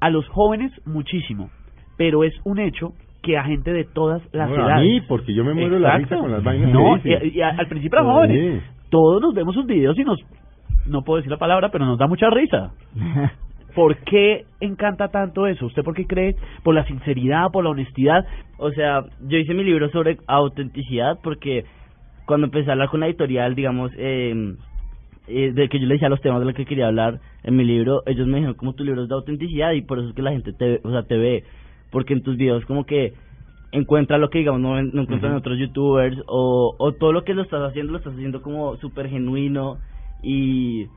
A 0.00 0.10
los 0.10 0.28
jóvenes 0.28 0.70
muchísimo, 0.86 1.50
pero 1.96 2.24
es 2.24 2.34
un 2.44 2.58
hecho 2.58 2.92
que 3.24 3.36
a 3.38 3.44
gente 3.44 3.72
de 3.72 3.84
todas 3.84 4.22
las 4.32 4.48
No, 4.50 4.56
a 4.56 4.68
edades. 4.68 4.88
mí, 4.88 5.00
porque 5.08 5.34
yo 5.34 5.44
me 5.44 5.54
muero 5.54 5.78
la 5.78 5.96
risa 5.98 6.16
con 6.18 6.30
las 6.30 6.42
vainas 6.44 6.70
No, 6.70 7.00
que 7.02 7.32
y- 7.34 7.40
al 7.40 7.66
principio 7.68 8.04
jóvenes. 8.04 8.62
Todos 8.90 9.20
nos 9.22 9.34
vemos 9.34 9.54
sus 9.54 9.66
videos 9.66 9.98
y 9.98 10.04
nos, 10.04 10.20
no 10.86 11.02
puedo 11.02 11.16
decir 11.16 11.30
la 11.32 11.38
palabra, 11.38 11.70
pero 11.70 11.84
nos 11.86 11.98
da 11.98 12.06
mucha 12.06 12.28
risa. 12.30 12.72
¿Por 13.74 13.96
qué 14.04 14.44
encanta 14.60 15.08
tanto 15.08 15.46
eso? 15.48 15.66
¿Usted 15.66 15.82
por 15.82 15.94
qué 15.94 16.06
cree? 16.06 16.36
¿Por 16.62 16.76
la 16.76 16.84
sinceridad, 16.84 17.50
por 17.52 17.64
la 17.64 17.70
honestidad? 17.70 18.24
O 18.58 18.70
sea, 18.70 19.02
yo 19.26 19.36
hice 19.38 19.52
mi 19.54 19.64
libro 19.64 19.88
sobre 19.90 20.18
autenticidad 20.28 21.18
porque 21.24 21.64
cuando 22.24 22.46
empecé 22.46 22.70
a 22.70 22.74
hablar 22.74 22.88
con 22.88 23.00
la 23.00 23.06
editorial, 23.06 23.56
digamos, 23.56 23.90
eh, 23.98 24.54
eh, 25.26 25.52
de 25.52 25.68
que 25.68 25.80
yo 25.80 25.86
le 25.86 25.94
decía 25.94 26.08
los 26.08 26.20
temas 26.20 26.38
de 26.40 26.46
los 26.46 26.54
que 26.54 26.66
quería 26.66 26.86
hablar 26.86 27.18
en 27.42 27.56
mi 27.56 27.64
libro, 27.64 28.02
ellos 28.06 28.26
me 28.28 28.36
dijeron 28.36 28.54
como 28.54 28.74
tu 28.74 28.84
libro 28.84 29.02
es 29.02 29.08
de 29.08 29.14
autenticidad 29.14 29.72
y 29.72 29.82
por 29.82 29.98
eso 29.98 30.10
es 30.10 30.14
que 30.14 30.22
la 30.22 30.30
gente 30.30 30.52
te, 30.52 30.80
o 30.84 30.90
sea, 30.92 31.02
te 31.02 31.16
ve, 31.18 31.42
porque 31.94 32.14
en 32.14 32.24
tus 32.24 32.36
videos 32.38 32.66
como 32.66 32.86
que 32.86 33.14
encuentra 33.72 34.18
lo 34.18 34.30
que 34.30 34.40
digamos 34.40 34.60
no, 34.62 34.82
no 34.82 35.02
encuentran 35.02 35.32
en 35.32 35.38
Ujú. 35.38 35.40
otros 35.40 35.58
youtubers 35.60 36.18
o, 36.28 36.76
o 36.78 36.94
todo 36.96 37.12
lo 37.14 37.24
que 37.24 37.34
lo 37.34 37.42
estás 37.44 37.62
haciendo 37.62 37.92
lo 37.92 37.98
estás 38.00 38.14
haciendo 38.14 38.42
como 38.42 38.76
súper 38.78 39.08
genuino 39.10 39.80
y 40.22 40.90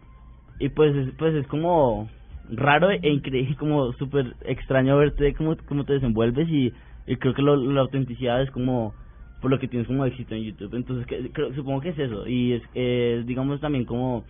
y 0.59 0.69
pues 0.69 0.95
es, 0.95 1.13
pues 1.17 1.35
es 1.35 1.47
como 1.47 2.09
raro 2.51 2.91
e 2.91 3.09
increíble 3.09 3.55
como 3.57 3.93
súper 3.93 4.37
extraño 4.45 4.97
verte 4.97 5.35
cómo, 5.35 5.57
cómo 5.67 5.85
te 5.85 5.93
desenvuelves 5.93 6.49
y, 6.49 6.73
y 7.07 7.17
creo 7.17 7.35
que 7.35 7.43
lo- 7.43 7.57
la 7.57 7.81
autenticidad 7.81 8.43
es 8.43 8.51
como 8.51 8.95
por 9.41 9.51
lo 9.51 9.59
que 9.59 9.69
tienes 9.69 9.87
como 9.87 10.05
éxito 10.05 10.35
en 10.35 10.43
YouTube 10.45 10.75
entonces 10.75 11.07
que, 11.07 11.31
creo, 11.33 11.53
supongo 11.55 11.81
que 11.81 11.91
es 11.91 11.99
eso 11.99 12.27
y 12.27 12.53
es 12.55 12.63
eh, 12.75 13.23
digamos 13.27 13.61
también 13.61 13.85
como 13.85 14.25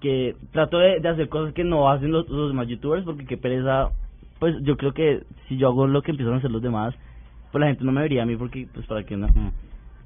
que 0.00 0.36
trato 0.52 0.78
de, 0.78 1.00
de 1.00 1.08
hacer 1.08 1.28
cosas 1.30 1.54
que 1.54 1.64
no 1.64 1.90
hacen 1.90 2.12
los, 2.12 2.28
los 2.30 2.50
demás 2.50 2.68
youtubers 2.68 3.04
porque 3.04 3.26
qué 3.26 3.38
pereza 3.38 3.92
pues 4.40 4.56
yo 4.62 4.76
creo 4.76 4.92
que 4.92 5.20
si 5.48 5.56
yo 5.56 5.68
hago 5.68 5.86
lo 5.86 6.02
que 6.02 6.10
empiezan 6.10 6.34
a 6.34 6.38
hacer 6.38 6.50
los 6.50 6.62
demás 6.62 6.94
pues 7.52 7.60
la 7.60 7.68
gente 7.68 7.84
no 7.84 7.92
me 7.92 8.00
vería 8.02 8.24
a 8.24 8.26
mí 8.26 8.36
porque 8.36 8.66
pues 8.74 8.86
para 8.86 9.04
qué 9.04 9.16
no 9.16 9.28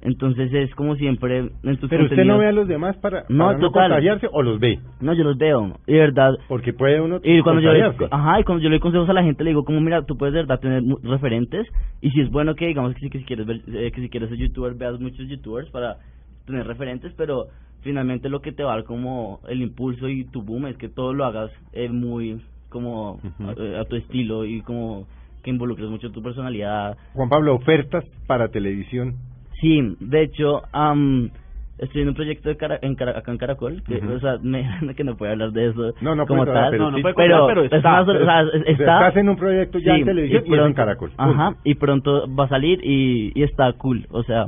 entonces 0.05 0.53
es 0.53 0.73
como 0.75 0.95
siempre 0.95 1.49
en 1.63 1.77
tus 1.77 1.89
Pero 1.89 2.03
usted 2.03 2.23
no 2.25 2.37
ve 2.37 2.47
a 2.47 2.51
los 2.51 2.67
demás 2.67 2.95
para, 2.97 3.25
No, 3.27 3.45
para 3.45 3.57
no 3.57 3.67
total. 3.67 3.89
contagiarse 3.89 4.27
o 4.31 4.43
los 4.43 4.59
ve. 4.59 4.79
no, 5.01 5.13
yo 5.13 5.23
los 5.23 5.35
veo, 5.37 5.73
y 5.87 5.93
de 5.93 5.99
verdad. 5.99 6.35
Porque 6.47 6.73
puede 6.73 7.01
uno 7.01 7.19
Y 7.23 7.41
cuando 7.41 7.61
yo 7.61 7.73
le, 7.73 7.81
ajá, 8.11 8.39
y 8.39 8.43
cuando 8.43 8.63
yo 8.63 8.69
le 8.69 8.75
doy 8.75 8.81
consejos 8.81 9.09
a 9.09 9.13
la 9.13 9.23
gente, 9.23 9.43
le 9.43 9.49
digo 9.49 9.65
como, 9.65 9.81
mira, 9.81 10.03
tú 10.03 10.15
puedes 10.15 10.33
de 10.33 10.41
verdad 10.41 10.59
tener 10.59 10.83
referentes, 11.01 11.65
y 12.01 12.11
si 12.11 12.21
es 12.21 12.29
bueno 12.29 12.53
que 12.53 12.67
digamos 12.67 12.93
que 12.93 12.99
si, 12.99 13.09
que 13.09 13.17
si 13.19 13.25
quieres 13.25 13.47
ver, 13.47 13.61
eh, 13.67 13.91
que 13.91 14.01
si 14.01 14.09
quieres 14.09 14.29
ser 14.29 14.37
youtuber, 14.37 14.75
veas 14.75 14.99
muchos 14.99 15.27
youtubers 15.27 15.69
para 15.71 15.97
tener 16.45 16.67
referentes, 16.67 17.11
pero 17.17 17.45
finalmente 17.81 18.29
lo 18.29 18.41
que 18.41 18.51
te 18.51 18.63
va 18.63 18.73
a 18.73 18.75
dar 18.75 18.85
como 18.85 19.39
el 19.47 19.61
impulso 19.61 20.07
y 20.07 20.25
tu 20.25 20.43
boom 20.43 20.67
es 20.67 20.77
que 20.77 20.89
todo 20.89 21.13
lo 21.13 21.25
hagas 21.25 21.51
eh, 21.73 21.89
muy 21.89 22.41
como 22.75 23.13
Ujú. 23.23 23.49
a, 23.77 23.81
a 23.81 23.85
tu 23.85 23.95
estilo 23.95 24.43
y 24.45 24.61
como 24.61 25.07
que 25.41 25.49
involucres 25.49 25.89
mucho 25.89 26.11
tu 26.11 26.21
personalidad, 26.21 26.97
Juan 27.13 27.29
Pablo, 27.29 27.55
ofertas 27.55 28.03
para 28.27 28.49
televisión. 28.49 29.15
Sí, 29.61 29.79
de 30.01 30.23
hecho, 30.23 30.63
am, 30.73 31.29
estoy 31.77 32.01
en 32.01 32.09
un 32.09 32.13
proyecto 32.15 32.49
de 32.49 32.57
cara, 32.57 32.77
en 32.81 32.95
Cara- 32.95 33.17
acá 33.17 33.31
en 33.31 33.37
Caracol, 33.37 33.81
que, 33.83 33.95
o 34.03 34.19
sea, 34.19 34.37
me, 34.41 34.67
que 34.97 35.03
no 35.05 35.15
puede 35.15 35.31
hablar 35.31 35.51
de 35.53 35.69
eso 35.69 35.93
No, 36.01 36.15
no 36.15 36.25
como 36.25 36.43
puede 36.43 36.49
hablar, 36.57 36.63
tal. 36.65 36.71
pero 36.71 36.83
No, 36.85 36.91
no 36.91 36.97
sí- 36.97 37.03
puede 37.03 37.15
contar, 37.15 37.41
pero 37.47 37.63
está. 37.63 38.01
o 38.01 38.05
sea, 38.05 38.41
está, 38.65 38.73
estás 38.73 39.15
en 39.17 39.29
un 39.29 39.35
proyecto 39.37 39.79
ya 39.79 39.95
en 39.95 40.03
televisión 40.05 40.43
y 40.45 40.53
es 40.53 40.59
en 40.65 40.73
Caracol. 40.73 41.11
Ajá, 41.15 41.55
y 41.63 41.75
pronto 41.75 42.27
va 42.35 42.45
a 42.45 42.49
salir 42.49 42.79
y, 42.83 43.31
y 43.33 43.43
está 43.43 43.71
cool, 43.73 44.05
o 44.09 44.23
sea, 44.23 44.47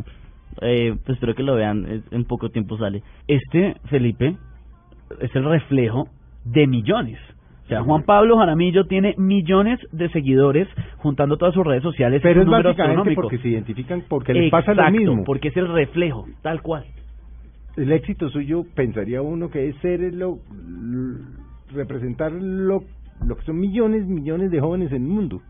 eh, 0.61 0.95
pues 1.05 1.15
espero 1.15 1.35
que 1.35 1.43
lo 1.43 1.55
vean, 1.55 2.03
en 2.11 2.23
poco 2.25 2.49
tiempo 2.49 2.77
sale. 2.77 3.03
Este, 3.27 3.75
Felipe, 3.85 4.35
es 5.21 5.33
el 5.35 5.45
reflejo 5.45 6.07
de 6.43 6.65
millones. 6.65 7.19
O 7.67 7.69
sea, 7.69 7.83
Juan 7.83 8.03
Pablo 8.03 8.37
Jaramillo 8.37 8.85
tiene 8.85 9.13
millones 9.17 9.77
de 9.91 10.07
seguidores 10.11 10.69
juntando 10.99 11.35
todas 11.35 11.53
sus 11.53 11.67
redes 11.67 11.83
sociales. 11.83 12.21
Pero 12.23 12.39
un 12.39 12.43
es 12.43 12.45
número 12.45 12.69
básicamente 12.69 13.13
porque 13.13 13.37
se 13.39 13.49
identifican, 13.49 14.03
porque 14.07 14.33
les 14.33 14.49
pasa 14.49 14.73
lo 14.73 14.89
mismo. 14.89 15.25
porque 15.25 15.49
es 15.49 15.57
el 15.57 15.67
reflejo, 15.67 16.27
tal 16.41 16.61
cual. 16.61 16.85
El 17.75 17.91
éxito 17.91 18.29
suyo, 18.29 18.63
pensaría 18.73 19.21
uno 19.21 19.49
que 19.49 19.67
es 19.67 19.75
ser 19.79 19.99
lo, 20.13 20.39
representar 21.73 22.31
lo, 22.31 22.83
lo 23.25 23.35
que 23.35 23.43
son 23.43 23.59
millones, 23.59 24.07
millones 24.07 24.49
de 24.49 24.61
jóvenes 24.61 24.93
en 24.93 25.03
el 25.03 25.09
mundo. 25.09 25.41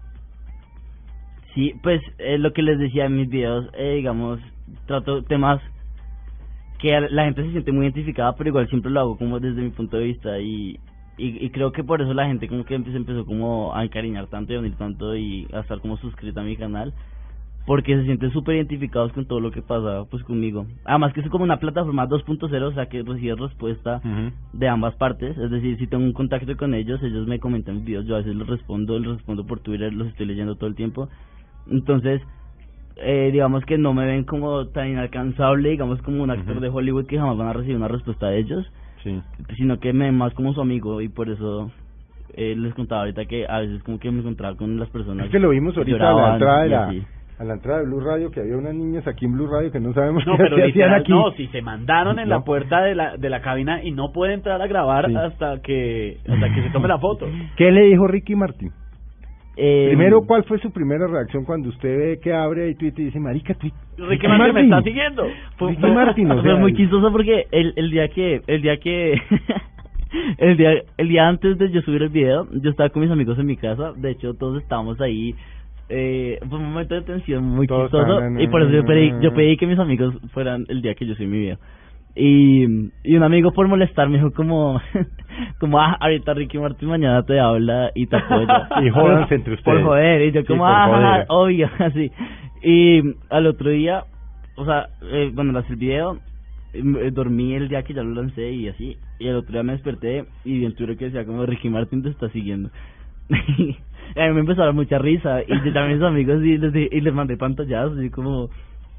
Sí, 1.53 1.75
pues 1.83 2.01
eh, 2.17 2.39
lo 2.39 2.51
que 2.51 2.63
les 2.63 2.79
decía 2.79 3.05
en 3.05 3.15
mis 3.15 3.29
videos, 3.29 3.69
eh, 3.77 3.93
digamos, 3.93 4.39
trato 4.87 5.21
temas 5.21 5.61
que 6.79 6.99
la 7.11 7.25
gente 7.25 7.43
se 7.43 7.51
siente 7.51 7.71
muy 7.71 7.85
identificada, 7.85 8.33
pero 8.35 8.49
igual 8.49 8.67
siempre 8.69 8.89
lo 8.89 9.01
hago 9.01 9.17
como 9.19 9.39
desde 9.39 9.61
mi 9.61 9.69
punto 9.69 9.97
de 9.97 10.05
vista 10.05 10.39
y, 10.39 10.79
y, 11.17 11.43
y 11.45 11.49
creo 11.49 11.71
que 11.71 11.83
por 11.83 12.01
eso 12.01 12.13
la 12.13 12.27
gente 12.27 12.47
como 12.47 12.63
que 12.65 12.77
empe- 12.79 12.91
se 12.91 12.97
empezó 12.97 13.25
como 13.25 13.73
a 13.75 13.83
encariñar 13.83 14.27
tanto 14.27 14.53
y 14.53 14.55
a 14.55 14.59
unir 14.59 14.75
tanto 14.75 15.15
y 15.15 15.47
a 15.53 15.61
estar 15.61 15.79
como 15.79 15.97
suscrita 15.97 16.41
a 16.41 16.43
mi 16.43 16.55
canal 16.55 16.93
porque 17.65 17.97
se 17.97 18.05
sienten 18.05 18.31
súper 18.31 18.55
identificados 18.55 19.11
con 19.11 19.25
todo 19.25 19.41
lo 19.41 19.51
que 19.51 19.61
pasa 19.61 20.05
pues 20.09 20.23
conmigo. 20.23 20.65
Además 20.85 21.11
que 21.13 21.19
es 21.19 21.27
como 21.29 21.43
una 21.43 21.57
plataforma 21.59 22.07
2.0, 22.07 22.63
o 22.67 22.71
sea 22.71 22.85
que 22.85 23.03
recibe 23.03 23.35
respuesta 23.35 23.99
de 24.53 24.67
ambas 24.69 24.95
partes, 24.95 25.37
es 25.37 25.51
decir, 25.51 25.77
si 25.77 25.85
tengo 25.87 26.05
un 26.05 26.13
contacto 26.13 26.55
con 26.55 26.73
ellos, 26.73 27.03
ellos 27.03 27.27
me 27.27 27.39
comentan 27.39 27.83
videos, 27.83 28.05
yo 28.05 28.15
a 28.15 28.19
veces 28.19 28.35
les 28.37 28.47
respondo, 28.47 28.97
les 28.97 29.11
respondo 29.11 29.45
por 29.45 29.59
Twitter, 29.59 29.93
los 29.93 30.07
estoy 30.07 30.27
leyendo 30.27 30.55
todo 30.55 30.69
el 30.69 30.75
tiempo. 30.75 31.09
Entonces, 31.69 32.21
eh, 32.97 33.29
digamos 33.33 33.65
que 33.65 33.77
no 33.77 33.93
me 33.93 34.05
ven 34.05 34.23
como 34.23 34.67
tan 34.67 34.87
inalcanzable, 34.89 35.69
digamos 35.69 36.01
como 36.03 36.23
un 36.23 36.31
actor 36.31 36.59
de 36.61 36.69
Hollywood 36.69 37.05
que 37.05 37.17
jamás 37.19 37.37
van 37.37 37.47
a 37.49 37.53
recibir 37.53 37.75
una 37.75 37.87
respuesta 37.89 38.27
de 38.29 38.39
ellos, 38.39 38.65
Sí. 39.03 39.21
sino 39.57 39.79
que 39.79 39.93
me 39.93 40.05
ven 40.05 40.15
más 40.17 40.33
como 40.33 40.53
su 40.53 40.61
amigo 40.61 41.01
y 41.01 41.09
por 41.09 41.29
eso 41.29 41.71
eh, 42.35 42.55
les 42.57 42.73
contaba 42.73 43.01
ahorita 43.01 43.25
que 43.25 43.45
a 43.47 43.59
veces 43.59 43.81
como 43.83 43.99
que 43.99 44.11
me 44.11 44.19
encontraba 44.19 44.55
con 44.57 44.77
las 44.79 44.89
personas. 44.89 45.25
Es 45.27 45.31
que 45.31 45.39
lo 45.39 45.49
vimos 45.49 45.75
ahorita 45.77 46.09
a 46.09 46.13
la 46.13 46.33
entrada 46.33 46.63
de 46.63 46.69
la, 46.69 46.93
a 47.39 47.43
la 47.43 47.53
entrada 47.53 47.79
de 47.79 47.85
Blue 47.85 47.99
Radio 47.99 48.31
que 48.31 48.39
había 48.41 48.57
unas 48.57 48.73
niñas 48.73 49.07
aquí 49.07 49.25
en 49.25 49.33
Blue 49.33 49.47
Radio 49.47 49.71
que 49.71 49.79
no 49.79 49.93
sabemos 49.93 50.25
No, 50.25 50.33
qué 50.37 50.43
pero 50.43 50.55
hacían 50.55 50.67
literal, 50.67 51.01
aquí. 51.01 51.11
no, 51.11 51.31
si 51.33 51.47
se 51.47 51.61
mandaron 51.61 52.17
en 52.19 52.27
No. 52.27 52.35
la 52.37 52.41
puerta 52.43 52.81
de 52.81 52.95
la, 52.95 53.15
de 53.17 53.29
la 53.29 53.41
cabina 53.41 53.83
y 53.83 53.91
no 53.91 54.11
puede 54.11 54.33
entrar 54.33 54.61
a 54.61 54.67
grabar 54.67 55.07
Sí. 55.07 55.15
hasta 55.15 55.61
que 55.61 56.17
hasta 56.27 56.53
que 56.53 56.63
se 56.63 56.69
tome 56.71 56.87
la 56.87 56.97
foto. 56.97 57.27
¿Qué 57.55 57.71
le 57.71 57.83
dijo 57.85 58.07
Ricky 58.07 58.35
Martin? 58.35 58.71
Eh, 59.59 59.87
Primero, 59.87 60.21
¿cuál 60.21 60.43
fue 60.43 60.59
su 60.59 60.71
primera 60.71 61.07
reacción 61.07 61.43
cuando 61.43 61.69
usted 61.69 61.97
ve 61.97 62.19
que 62.21 62.31
abre 62.31 62.65
ahí 62.65 62.75
Twitter 62.75 63.01
y 63.01 63.05
dice, 63.05 63.19
marica, 63.19 63.55
tweet, 63.55 63.73
Ricky 63.97 64.27
Martin 64.27 64.53
me 64.53 64.61
está 64.61 64.83
siguiendo. 64.83 65.27
Fue, 65.57 65.71
Ricky 65.71 65.87
Martin, 65.87 66.31
o 66.31 66.41
fue 66.43 66.55
muy 66.59 66.75
chistoso 66.75 67.11
porque 67.11 67.47
el, 67.51 67.73
el 67.75 67.89
día 67.89 68.07
que 68.09 68.41
el 68.45 68.61
día 68.61 68.77
que 68.77 69.19
el 70.37 70.57
día 70.57 70.83
el 70.97 71.09
día 71.09 71.27
antes 71.27 71.57
de 71.57 71.71
yo 71.71 71.81
subir 71.81 72.03
el 72.03 72.09
video 72.09 72.47
yo 72.51 72.69
estaba 72.69 72.89
con 72.89 73.01
mis 73.01 73.11
amigos 73.11 73.37
en 73.39 73.47
mi 73.47 73.57
casa 73.57 73.93
de 73.93 74.11
hecho 74.11 74.35
todos 74.35 74.61
estábamos 74.61 75.01
ahí 75.01 75.33
eh, 75.89 76.37
fue 76.49 76.59
un 76.59 76.65
momento 76.65 76.95
de 76.95 77.01
tensión 77.01 77.43
muy 77.43 77.67
chistoso 77.67 78.19
y 78.37 78.47
por 78.47 78.61
eso 78.61 78.71
yo 78.71 78.85
pedí, 78.85 79.11
yo 79.21 79.33
pedí 79.33 79.57
que 79.57 79.65
mis 79.65 79.79
amigos 79.79 80.15
fueran 80.33 80.65
el 80.67 80.81
día 80.81 80.95
que 80.95 81.05
yo 81.05 81.15
subí 81.15 81.27
mi 81.27 81.39
video 81.39 81.57
y, 82.17 82.65
y 83.03 83.15
un 83.15 83.23
amigo 83.23 83.51
por 83.51 83.67
molestar 83.67 84.09
me 84.09 84.17
dijo 84.17 84.31
como 84.31 84.81
como 85.59 85.79
ah 85.79 85.97
ahorita 85.99 86.33
Ricky 86.33 86.57
Martin 86.57 86.89
mañana 86.89 87.23
te 87.23 87.39
habla 87.39 87.91
y 87.93 88.07
te 88.07 88.15
apoya 88.17 88.67
Y 88.83 88.89
jódanse 88.89 89.35
entre 89.35 89.55
por 89.57 89.75
ustedes. 89.75 89.83
joder 89.85 90.21
y 90.23 90.31
yo 90.31 90.41
Sí, 90.41 90.47
como 90.47 90.63
por 90.63 90.73
ah 90.73 91.25
obvio 91.29 91.69
así. 91.79 92.11
Y 92.63 93.01
al 93.29 93.45
otro 93.47 93.69
día 93.69 94.03
o 94.55 94.65
sea 94.65 94.87
eh, 95.11 95.31
cuando 95.35 95.53
lancé 95.53 95.73
el 95.73 95.79
video 95.79 96.17
eh, 96.73 97.11
dormí 97.11 97.53
el 97.53 97.69
día 97.69 97.83
que 97.83 97.93
ya 97.93 98.03
lo 98.03 98.13
lancé 98.21 98.51
y 98.51 98.67
así. 98.67 98.97
Y 99.19 99.27
el 99.27 99.35
otro 99.35 99.53
día 99.53 99.63
me 99.63 99.73
desperté 99.73 100.25
y 100.43 100.59
vi 100.59 100.65
en 100.65 100.75
Twitter 100.75 100.97
que 100.97 101.05
decía 101.05 101.25
como 101.25 101.45
Ricky 101.45 101.69
Martin 101.69 102.01
te 102.03 102.09
está 102.09 102.29
siguiendo 102.29 102.69
y 103.57 103.75
a 104.19 104.27
mí 104.27 104.33
me 104.33 104.39
empezó 104.39 104.61
a 104.61 104.65
dar 104.65 104.73
mucha 104.73 104.97
risa 104.99 105.41
y 105.43 105.47
yo 105.49 105.79
a 105.79 105.85
mis 105.87 106.01
amigos 106.01 106.43
y 106.43 106.57
les, 106.57 106.73
y 106.91 107.01
les 107.01 107.13
mandé 107.13 107.37
pantallazos 107.37 108.01
y 108.03 108.09
como 108.09 108.49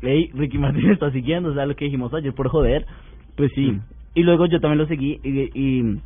hey 0.03 0.31
Ricky 0.35 0.59
Martin 0.59 0.91
está 0.93 1.11
siguiendo 1.13 1.51
o 1.51 1.55
sea 1.55 1.67
lo 1.67 1.75
que 1.77 1.85
dijimos 1.87 2.13
ayer 2.15 2.33
por 2.35 2.49
joder. 2.49 2.87
Pues 3.37 3.51
sí. 3.55 3.71
Mm. 3.73 3.81
y 4.15 4.23
luego 4.23 4.47
yo 4.47 4.61
también 4.61 4.79
lo 4.79 4.87
seguí 4.87 5.21
y, 5.23 5.51
y 5.55 6.01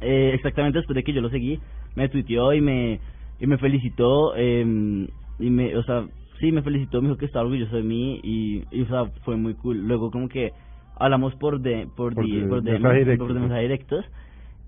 eh, 0.00 0.32
exactamente 0.34 0.78
después 0.78 0.94
de 0.96 1.04
que 1.04 1.12
yo 1.12 1.20
lo 1.20 1.30
seguí 1.30 1.60
me 1.94 2.08
tuiteó 2.08 2.52
y 2.52 2.60
me 2.60 3.00
y 3.40 3.46
me 3.46 3.58
felicitó 3.58 4.34
eh, 4.36 5.06
y 5.38 5.50
me 5.50 5.76
o 5.76 5.82
sea 5.84 6.04
sí 6.40 6.52
me 6.52 6.62
felicitó 6.62 7.00
me 7.00 7.08
dijo 7.08 7.18
que 7.18 7.26
estaba 7.26 7.44
orgulloso 7.44 7.76
de 7.76 7.82
mí 7.82 8.20
y, 8.22 8.62
y 8.70 8.82
o 8.82 8.86
sea 8.86 9.04
fue 9.24 9.36
muy 9.36 9.54
cool. 9.54 9.86
Luego 9.86 10.10
como 10.10 10.28
que 10.28 10.52
hablamos 10.96 11.34
por 11.36 11.60
de 11.60 11.86
por, 11.96 12.14
Por 12.14 12.26
de- 12.26 12.46
por 12.46 12.62
de- 12.62 12.72
mensaje 12.72 12.98
directo, 12.98 13.24
por 13.26 13.34
de 13.34 13.40
mensaje 13.40 13.62
directos. 13.62 14.04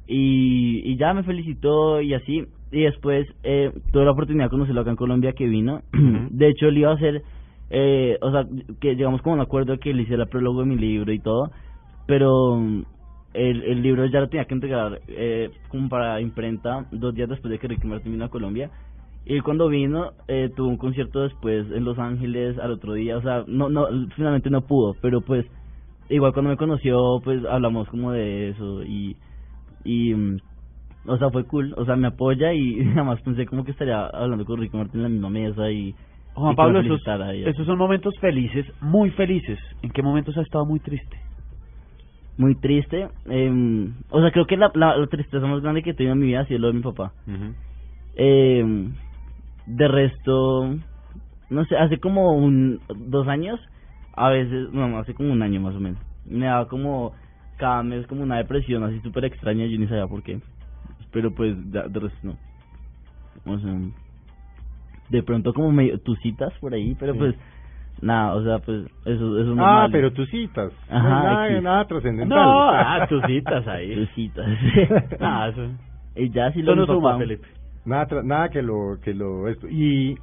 Y, 0.06 0.82
y 0.84 0.96
ya 0.96 1.14
me 1.14 1.22
felicitó 1.22 2.00
y 2.00 2.14
así. 2.14 2.44
Y 2.70 2.80
después 2.82 3.26
eh, 3.42 3.70
tuve 3.92 4.04
la 4.04 4.10
oportunidad 4.12 4.46
de 4.46 4.50
conocerlo 4.50 4.80
acá 4.82 4.90
en 4.90 4.96
Colombia 4.96 5.32
que 5.32 5.46
vino. 5.46 5.80
De 6.30 6.48
hecho 6.48 6.66
él 6.68 6.78
iba 6.78 6.90
a 6.90 6.94
hacer 6.94 7.22
eh, 7.70 8.18
o 8.20 8.30
sea 8.30 8.46
que 8.80 8.94
llegamos 8.94 9.22
como 9.22 9.34
un 9.34 9.40
acuerdo 9.40 9.78
que 9.78 9.94
le 9.94 10.02
hiciera 10.02 10.24
el 10.24 10.28
prólogo 10.28 10.60
de 10.60 10.66
mi 10.66 10.76
libro 10.76 11.12
y 11.12 11.18
todo 11.18 11.50
pero 12.06 12.56
mm, 12.56 12.82
el, 13.34 13.62
el 13.64 13.82
libro 13.82 14.06
ya 14.06 14.20
lo 14.20 14.28
tenía 14.28 14.46
que 14.46 14.54
entregar 14.54 15.00
eh, 15.08 15.50
como 15.68 15.88
para 15.88 16.20
imprenta 16.20 16.86
dos 16.92 17.14
días 17.14 17.28
después 17.28 17.50
de 17.50 17.58
que 17.58 17.68
Ricky 17.68 17.86
Martin 17.86 18.12
vino 18.12 18.24
a 18.24 18.30
Colombia. 18.30 18.70
Y 19.26 19.40
cuando 19.40 19.68
vino 19.68 20.12
eh, 20.28 20.50
tuvo 20.54 20.68
un 20.68 20.76
concierto 20.76 21.22
después 21.22 21.66
en 21.72 21.84
Los 21.84 21.98
Ángeles 21.98 22.58
al 22.58 22.72
otro 22.72 22.94
día. 22.94 23.16
O 23.16 23.22
sea 23.22 23.44
no 23.46 23.68
no 23.68 23.88
finalmente 24.14 24.50
no 24.50 24.62
pudo 24.62 24.94
pero 25.00 25.20
pues 25.20 25.46
igual 26.08 26.32
cuando 26.32 26.50
me 26.50 26.56
conoció 26.56 27.20
pues 27.24 27.44
hablamos 27.44 27.88
como 27.88 28.12
de 28.12 28.50
eso 28.50 28.82
y 28.84 29.16
y 29.84 30.14
mm, 30.14 30.38
o 31.06 31.18
sea 31.18 31.30
fue 31.30 31.44
cool. 31.44 31.74
O 31.76 31.84
sea 31.84 31.96
me 31.96 32.08
apoya 32.08 32.52
y 32.52 32.84
jamás 32.94 33.20
pensé 33.22 33.46
como 33.46 33.64
que 33.64 33.72
estaría 33.72 34.06
hablando 34.06 34.44
con 34.44 34.60
Ricky 34.60 34.76
Martin 34.76 35.00
en 35.00 35.02
la 35.02 35.08
misma 35.08 35.30
mesa 35.30 35.70
y 35.70 35.94
Juan 36.34 36.56
Pablo, 36.56 36.80
esos, 36.80 37.00
esos 37.50 37.66
son 37.66 37.78
momentos 37.78 38.14
felices, 38.20 38.66
muy 38.80 39.10
felices. 39.10 39.58
¿En 39.82 39.90
qué 39.90 40.02
momentos 40.02 40.36
ha 40.36 40.42
estado 40.42 40.64
muy 40.66 40.80
triste? 40.80 41.16
muy 42.36 42.56
triste 42.56 43.06
eh, 43.30 43.88
o 44.10 44.20
sea 44.20 44.32
creo 44.32 44.44
que 44.44 44.56
la, 44.56 44.68
la, 44.74 44.96
la 44.96 45.06
tristeza 45.06 45.46
más 45.46 45.62
grande 45.62 45.84
que 45.84 45.90
he 45.90 45.94
tenido 45.94 46.14
en 46.14 46.18
mi 46.18 46.26
vida 46.26 46.40
ha 46.40 46.46
sido 46.46 46.58
lo 46.58 46.66
de 46.66 46.72
mi 46.72 46.82
papá 46.82 47.12
Eh, 48.16 48.88
de 49.66 49.88
resto, 49.88 50.74
no 51.50 51.64
sé, 51.66 51.76
hace 51.76 51.98
como 51.98 52.36
un 52.36 52.80
dos 52.96 53.28
años, 53.28 53.58
a 54.14 54.28
veces, 54.30 54.70
no, 54.72 54.98
hace 54.98 55.14
como 55.14 55.32
un 55.32 55.42
año 55.42 55.60
más 55.60 55.74
o 55.76 55.80
menos, 55.80 55.98
me 56.26 56.46
daba 56.46 56.66
como 56.68 57.12
cada 57.56 57.82
mes 57.82 58.06
como 58.08 58.22
una 58.24 58.36
depresión 58.38 58.82
así 58.84 59.00
súper 59.00 59.24
extraña, 59.26 59.66
yo 59.66 59.78
ni 59.78 59.86
sabía 59.86 60.06
por 60.08 60.22
qué, 60.22 60.40
pero 61.12 61.30
pues 61.32 61.54
de, 61.72 61.82
de 61.88 62.00
resto 62.00 62.18
no. 62.22 62.36
O 63.46 63.58
sea, 63.58 63.74
de 65.10 65.22
pronto 65.22 65.52
como 65.54 65.70
medio 65.72 65.98
tusitas 66.00 66.52
por 66.60 66.74
ahí, 66.74 66.96
pero 66.98 67.12
Sí. 67.12 67.18
pues 67.18 67.34
nada, 68.02 68.34
o 68.34 68.42
sea, 68.42 68.58
pues 68.58 68.84
eso, 69.04 69.38
eso 69.38 69.52
es 69.52 69.58
Ah, 69.60 69.88
pero 69.92 70.12
tus 70.12 70.28
citas. 70.30 70.72
Ajá, 70.90 71.08
No, 71.08 71.08
nada, 71.22 71.48
X. 71.50 71.62
nada 71.62 71.84
trascendental. 71.86 72.38
No, 72.38 72.70
ah, 72.70 73.06
tus 73.08 73.22
citas 73.24 73.66
ahí. 73.68 73.94
Tus 73.94 74.08
citas. 74.10 74.46
Eso. 75.50 75.68
y 76.16 76.30
ya 76.30 76.50
si 76.52 76.62
lo 76.62 76.74
no 76.76 76.86
suma, 76.86 77.18
Felipe. 77.18 77.46
Nada, 77.84 78.06
tra- 78.08 78.24
nada 78.24 78.48
que 78.48 78.62
lo, 78.62 78.98
que 79.02 79.12
lo, 79.14 79.46
esto. 79.48 79.68
Y, 79.68 80.16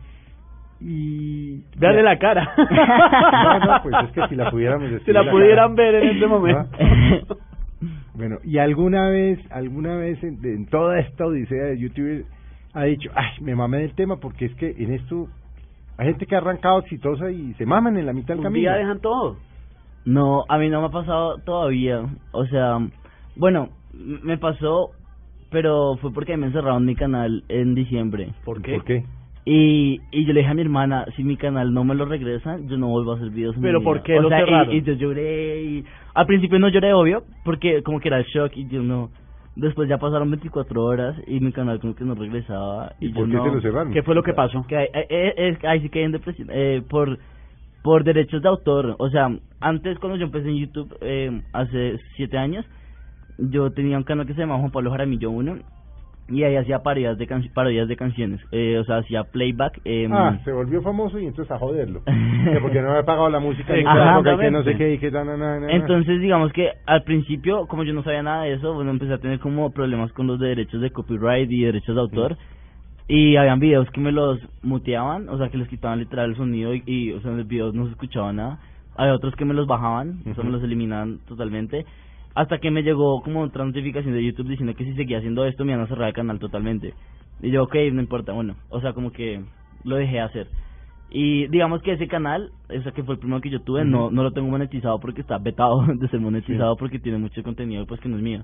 y... 0.79 1.61
Veanle 1.77 2.01
la 2.03 2.17
cara. 2.17 2.53
No, 2.57 3.59
no, 3.59 3.83
pues 3.83 3.95
es 4.05 4.11
que 4.11 4.27
si 4.29 4.35
la 4.35 4.49
pudiéramos 4.49 4.87
Si 4.87 4.93
describir 4.95 5.15
la 5.15 5.23
la 5.25 5.31
pudieran 5.31 5.75
cara. 5.75 5.91
ver 5.91 6.03
en 6.03 6.09
este 6.09 6.27
momento. 6.27 6.69
Bueno, 8.13 8.37
y 8.43 8.57
alguna 8.57 9.09
vez, 9.09 9.39
alguna 9.51 9.95
vez 9.95 10.21
en, 10.23 10.39
en 10.43 10.65
toda 10.67 10.99
esta 10.99 11.25
odisea 11.25 11.65
de 11.65 11.79
YouTube 11.79 12.25
ha 12.73 12.83
dicho, 12.83 13.09
ay, 13.15 13.29
me 13.41 13.55
mamé 13.55 13.77
del 13.79 13.93
tema 13.93 14.17
porque 14.17 14.45
es 14.45 14.55
que 14.55 14.69
en 14.77 14.93
esto 14.93 15.27
hay 15.97 16.07
gente 16.07 16.25
que 16.25 16.35
ha 16.35 16.39
arrancado 16.39 16.79
exitosa 16.79 17.29
y 17.31 17.53
se 17.55 17.65
maman 17.65 17.97
en 17.97 18.05
la 18.05 18.13
mitad 18.13 18.29
del 18.29 18.39
Un 18.39 18.43
camino. 18.43 18.61
día 18.61 18.73
dejan 18.77 18.99
todo. 18.99 19.37
No, 20.05 20.45
a 20.49 20.57
mí 20.57 20.69
no 20.69 20.81
me 20.81 20.87
ha 20.87 20.91
pasado 20.91 21.37
todavía. 21.45 22.03
O 22.31 22.45
sea, 22.47 22.79
bueno, 23.35 23.69
m- 23.93 24.19
me 24.23 24.37
pasó, 24.37 24.91
pero 25.51 25.97
fue 26.01 26.11
porque 26.11 26.37
me 26.37 26.47
encerraron 26.47 26.85
mi 26.85 26.95
canal 26.95 27.43
en 27.49 27.75
diciembre. 27.75 28.29
¿Por 28.43 28.61
qué? 28.61 28.71
¿Por 28.73 28.83
qué? 28.85 29.03
Y, 29.45 29.99
y 30.11 30.25
yo 30.25 30.33
le 30.33 30.41
dije 30.41 30.51
a 30.51 30.55
mi 30.55 30.61
hermana, 30.61 31.05
si 31.15 31.23
mi 31.23 31.35
canal 31.35 31.73
no 31.73 31.83
me 31.83 31.95
lo 31.95 32.05
regresan, 32.05 32.67
yo 32.67 32.77
no 32.77 32.87
vuelvo 32.89 33.13
a 33.13 33.15
hacer 33.17 33.29
videos. 33.31 33.55
en 33.55 33.61
¿Pero 33.63 33.79
mi 33.79 33.85
por 33.85 33.97
vida". 33.97 34.03
qué 34.05 34.19
O 34.19 34.21
lo 34.23 34.29
sea, 34.29 34.65
y-? 34.71 34.77
Y, 34.77 34.81
yo 34.83 34.93
lloré 34.93 35.63
y... 35.63 35.85
Al 36.13 36.25
principio 36.25 36.59
no 36.59 36.69
lloré, 36.69 36.93
obvio, 36.93 37.23
porque 37.43 37.81
como 37.83 37.99
que 37.99 38.07
era 38.09 38.17
el 38.19 38.25
shock 38.25 38.51
y 38.55 38.67
yo 38.67 38.81
no... 38.81 39.09
Después 39.55 39.89
ya 39.89 39.97
pasaron 39.97 40.31
24 40.31 40.83
horas 40.83 41.15
y 41.27 41.39
mi 41.41 41.51
canal 41.51 41.79
como 41.79 41.93
que 41.95 42.05
no 42.05 42.15
regresaba. 42.15 42.93
¿Y 42.99 43.09
yo 43.09 43.15
por 43.15 43.29
qué 43.29 43.35
no- 43.35 43.43
te 43.43 43.51
lo 43.51 43.61
cerraron? 43.61 43.91
¿Qué 43.93 44.01
fue 44.03 44.15
lo 44.15 44.23
que 44.23 44.33
pasó? 44.33 44.65
que 44.67 44.77
ahí, 44.77 44.87
eh, 44.93 45.33
eh, 45.37 45.57
ahí 45.67 45.81
sí 45.81 45.89
que 45.89 46.03
en 46.03 46.13
depresión. 46.13 46.47
Eh, 46.51 46.81
por, 46.89 47.19
por 47.83 48.03
derechos 48.03 48.41
de 48.41 48.47
autor. 48.47 48.95
O 48.99 49.09
sea, 49.09 49.29
antes 49.59 49.99
cuando 49.99 50.17
yo 50.17 50.25
empecé 50.25 50.47
en 50.49 50.57
YouTube, 50.57 50.95
eh, 51.01 51.41
hace 51.51 51.99
siete 52.15 52.37
años, 52.37 52.65
yo 53.37 53.71
tenía 53.71 53.97
un 53.97 54.03
canal 54.03 54.25
que 54.25 54.33
se 54.33 54.39
llamaba 54.39 54.59
Juan 54.61 54.71
Pablo 54.71 54.91
Jaramillo 54.91 55.31
1 55.31 55.57
y 56.29 56.43
ahí 56.43 56.55
hacía 56.55 56.79
parodias 56.79 57.17
de, 57.17 57.27
can 57.27 57.43
parodias 57.53 57.87
de 57.87 57.97
canciones. 57.97 58.39
Eh, 58.51 58.77
o 58.79 58.83
sea, 58.85 58.97
hacía 58.97 59.23
playback. 59.23 59.81
Eh, 59.83 60.07
Ah, 60.11 60.39
se 60.45 60.51
volvió 60.51 60.81
famoso 60.81 61.19
y 61.19 61.25
entonces 61.25 61.51
a 61.51 61.57
joderlo. 61.57 62.01
Que 62.51 62.59
porque 62.59 62.81
no 62.81 62.89
había 62.89 63.03
pagado 63.03 63.29
la 63.29 63.39
música, 63.39 63.73
ni 63.73 63.81
Ajá, 63.81 64.21
claro, 64.21 64.39
que 64.39 64.51
no 64.51 64.63
sé 64.63 64.75
qué, 64.75 64.93
y 64.93 64.97
que 64.97 65.11
na, 65.11 65.23
na. 65.23 65.71
Entonces, 65.71 66.19
digamos 66.19 66.51
que 66.53 66.71
al 66.87 67.03
principio, 67.03 67.67
como 67.67 67.83
yo 67.83 67.93
no 67.93 68.03
sabía 68.03 68.23
nada 68.23 68.43
de 68.43 68.53
eso, 68.53 68.73
bueno, 68.73 68.91
empecé 68.91 69.13
a 69.13 69.19
tener 69.19 69.39
como 69.39 69.69
problemas 69.71 70.11
con 70.13 70.25
los 70.25 70.39
derechos 70.39 70.81
de 70.81 70.89
copyright 70.89 71.51
y 71.51 71.63
derechos 71.63 71.95
de 71.95 72.01
autor. 72.01 72.37
Y 73.07 73.35
habían 73.35 73.59
videos 73.59 73.89
que 73.91 73.99
me 73.99 74.11
los 74.11 74.39
muteaban, 74.63 75.27
o 75.29 75.37
sea, 75.37 75.49
que 75.49 75.57
les 75.57 75.67
quitaban 75.67 75.99
literal 75.99 76.29
el 76.29 76.35
sonido 76.37 76.73
y, 76.73 76.81
y, 76.85 77.11
o 77.11 77.21
sea, 77.21 77.31
en 77.31 77.37
los 77.37 77.47
videos 77.47 77.75
no 77.75 77.85
se 77.85 77.91
escuchaba 77.91 78.31
nada. 78.31 78.59
Había 78.95 79.13
otros 79.13 79.35
que 79.35 79.45
me 79.45 79.53
los 79.53 79.67
bajaban, 79.67 80.21
o 80.29 80.33
sea, 80.33 80.43
me 80.43 80.51
los 80.51 80.63
eliminaban 80.63 81.19
totalmente. 81.27 81.85
Hasta 82.33 82.59
que 82.59 82.71
me 82.71 82.83
llegó 82.83 83.21
como 83.21 83.41
otra 83.41 83.65
notificación 83.65 84.13
de 84.13 84.23
YouTube 84.23 84.47
diciendo 84.49 84.73
que 84.75 84.85
si 84.85 84.93
seguía 84.95 85.17
haciendo 85.17 85.45
esto 85.45 85.65
me 85.65 85.73
iban 85.73 85.83
a 85.83 85.87
cerrar 85.87 86.07
el 86.09 86.13
canal 86.13 86.39
totalmente. 86.39 86.93
Y 87.41 87.51
yo, 87.51 87.63
ok, 87.63 87.75
no 87.91 88.01
importa, 88.01 88.31
bueno, 88.33 88.55
o 88.69 88.79
sea, 88.81 88.93
como 88.93 89.11
que 89.11 89.41
lo 89.83 89.95
dejé 89.97 90.19
hacer. 90.19 90.47
Y 91.09 91.47
digamos 91.47 91.81
que 91.81 91.91
ese 91.91 92.07
canal, 92.07 92.51
ese 92.69 92.91
que 92.93 93.03
fue 93.03 93.15
el 93.15 93.19
primero 93.19 93.41
que 93.41 93.49
yo 93.49 93.61
tuve, 93.61 93.83
no 93.83 94.05
Ujú. 94.05 94.15
no 94.15 94.23
lo 94.23 94.31
tengo 94.31 94.47
monetizado 94.49 94.99
porque 94.99 95.21
está 95.21 95.37
vetado 95.39 95.83
de 95.93 96.07
ser 96.07 96.19
monetizado 96.21 96.77
porque 96.77 96.99
tiene 96.99 97.17
mucho 97.17 97.43
contenido 97.43 97.85
pues 97.85 97.99
que 97.99 98.07
no 98.07 98.15
es 98.17 98.23
mío. 98.23 98.43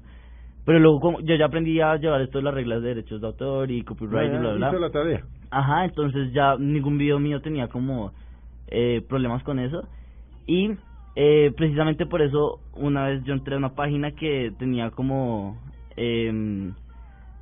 Pero 0.66 0.80
luego 0.80 1.00
como 1.00 1.22
yo 1.22 1.36
ya 1.36 1.46
aprendí 1.46 1.80
a 1.80 1.96
llevar 1.96 2.22
esto 2.22 2.40
de 2.40 2.44
las 2.44 2.54
reglas 2.54 2.82
de 2.82 2.90
derechos 2.90 3.22
de 3.22 3.28
autor 3.28 3.72
y 3.72 3.84
copyright 3.84 4.34
y 4.34 4.36
Ah, 4.36 4.40
bla 4.40 4.54
bla. 4.54 4.70
bla. 4.72 4.80
la 4.80 4.92
tarea. 4.92 5.24
Ajá, 5.50 5.86
entonces 5.86 6.34
ya 6.34 6.58
ningún 6.58 6.98
video 6.98 7.20
mío 7.20 7.40
tenía 7.42 7.70
como 7.70 8.12
eh, 8.68 9.02
problemas 9.08 9.44
con 9.44 9.60
eso. 9.60 9.88
Y 10.46 10.72
eh, 11.20 11.52
precisamente 11.58 12.06
por 12.06 12.22
eso 12.22 12.60
una 12.76 13.08
vez 13.08 13.24
yo 13.24 13.34
entré 13.34 13.56
a 13.56 13.58
una 13.58 13.74
página 13.74 14.12
que 14.12 14.52
tenía 14.60 14.92
como... 14.92 15.58
Eh, 15.98 16.72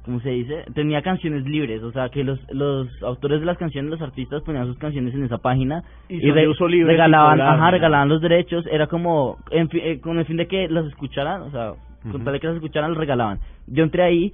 ¿Cómo 0.05 0.19
se 0.21 0.30
dice? 0.30 0.63
Tenía 0.76 1.01
canciones 1.01 1.45
libres, 1.45 1.82
o 1.82 1.91
sea 1.91 2.09
que 2.09 2.23
los 2.23 2.39
los 2.53 2.88
autores 3.01 3.39
de 3.39 3.45
las 3.47 3.57
canciones, 3.57 3.89
los 3.89 4.01
artistas 4.01 4.43
ponían 4.43 4.67
sus 4.67 4.78
canciones 4.78 5.15
en 5.15 5.23
esa 5.23 5.39
página 5.39 5.84
Y 6.07 6.30
uso 6.47 6.67
libre, 6.67 6.93
regalaban, 6.93 7.41
ajá, 7.41 7.71
regalaban 7.71 8.07
los 8.09 8.21
derechos, 8.21 8.63
era 8.71 8.86
como 8.86 9.39
en 9.49 9.67
fi- 9.67 9.80
eh, 9.80 9.99
con 9.99 10.19
el 10.19 10.26
fin 10.26 10.38
de 10.38 10.45
que 10.47 10.69
las 10.69 10.86
escucharan, 10.86 11.41
o 11.41 11.49
sea, 11.49 11.73
con 12.11 12.23
tal 12.23 12.34
de 12.34 12.39
que 12.39 12.45
las 12.47 12.55
escucharan, 12.57 12.91
los 12.91 12.99
regalaban. 12.99 13.39
Yo 13.65 13.84
entré 13.84 14.03
ahí 14.03 14.32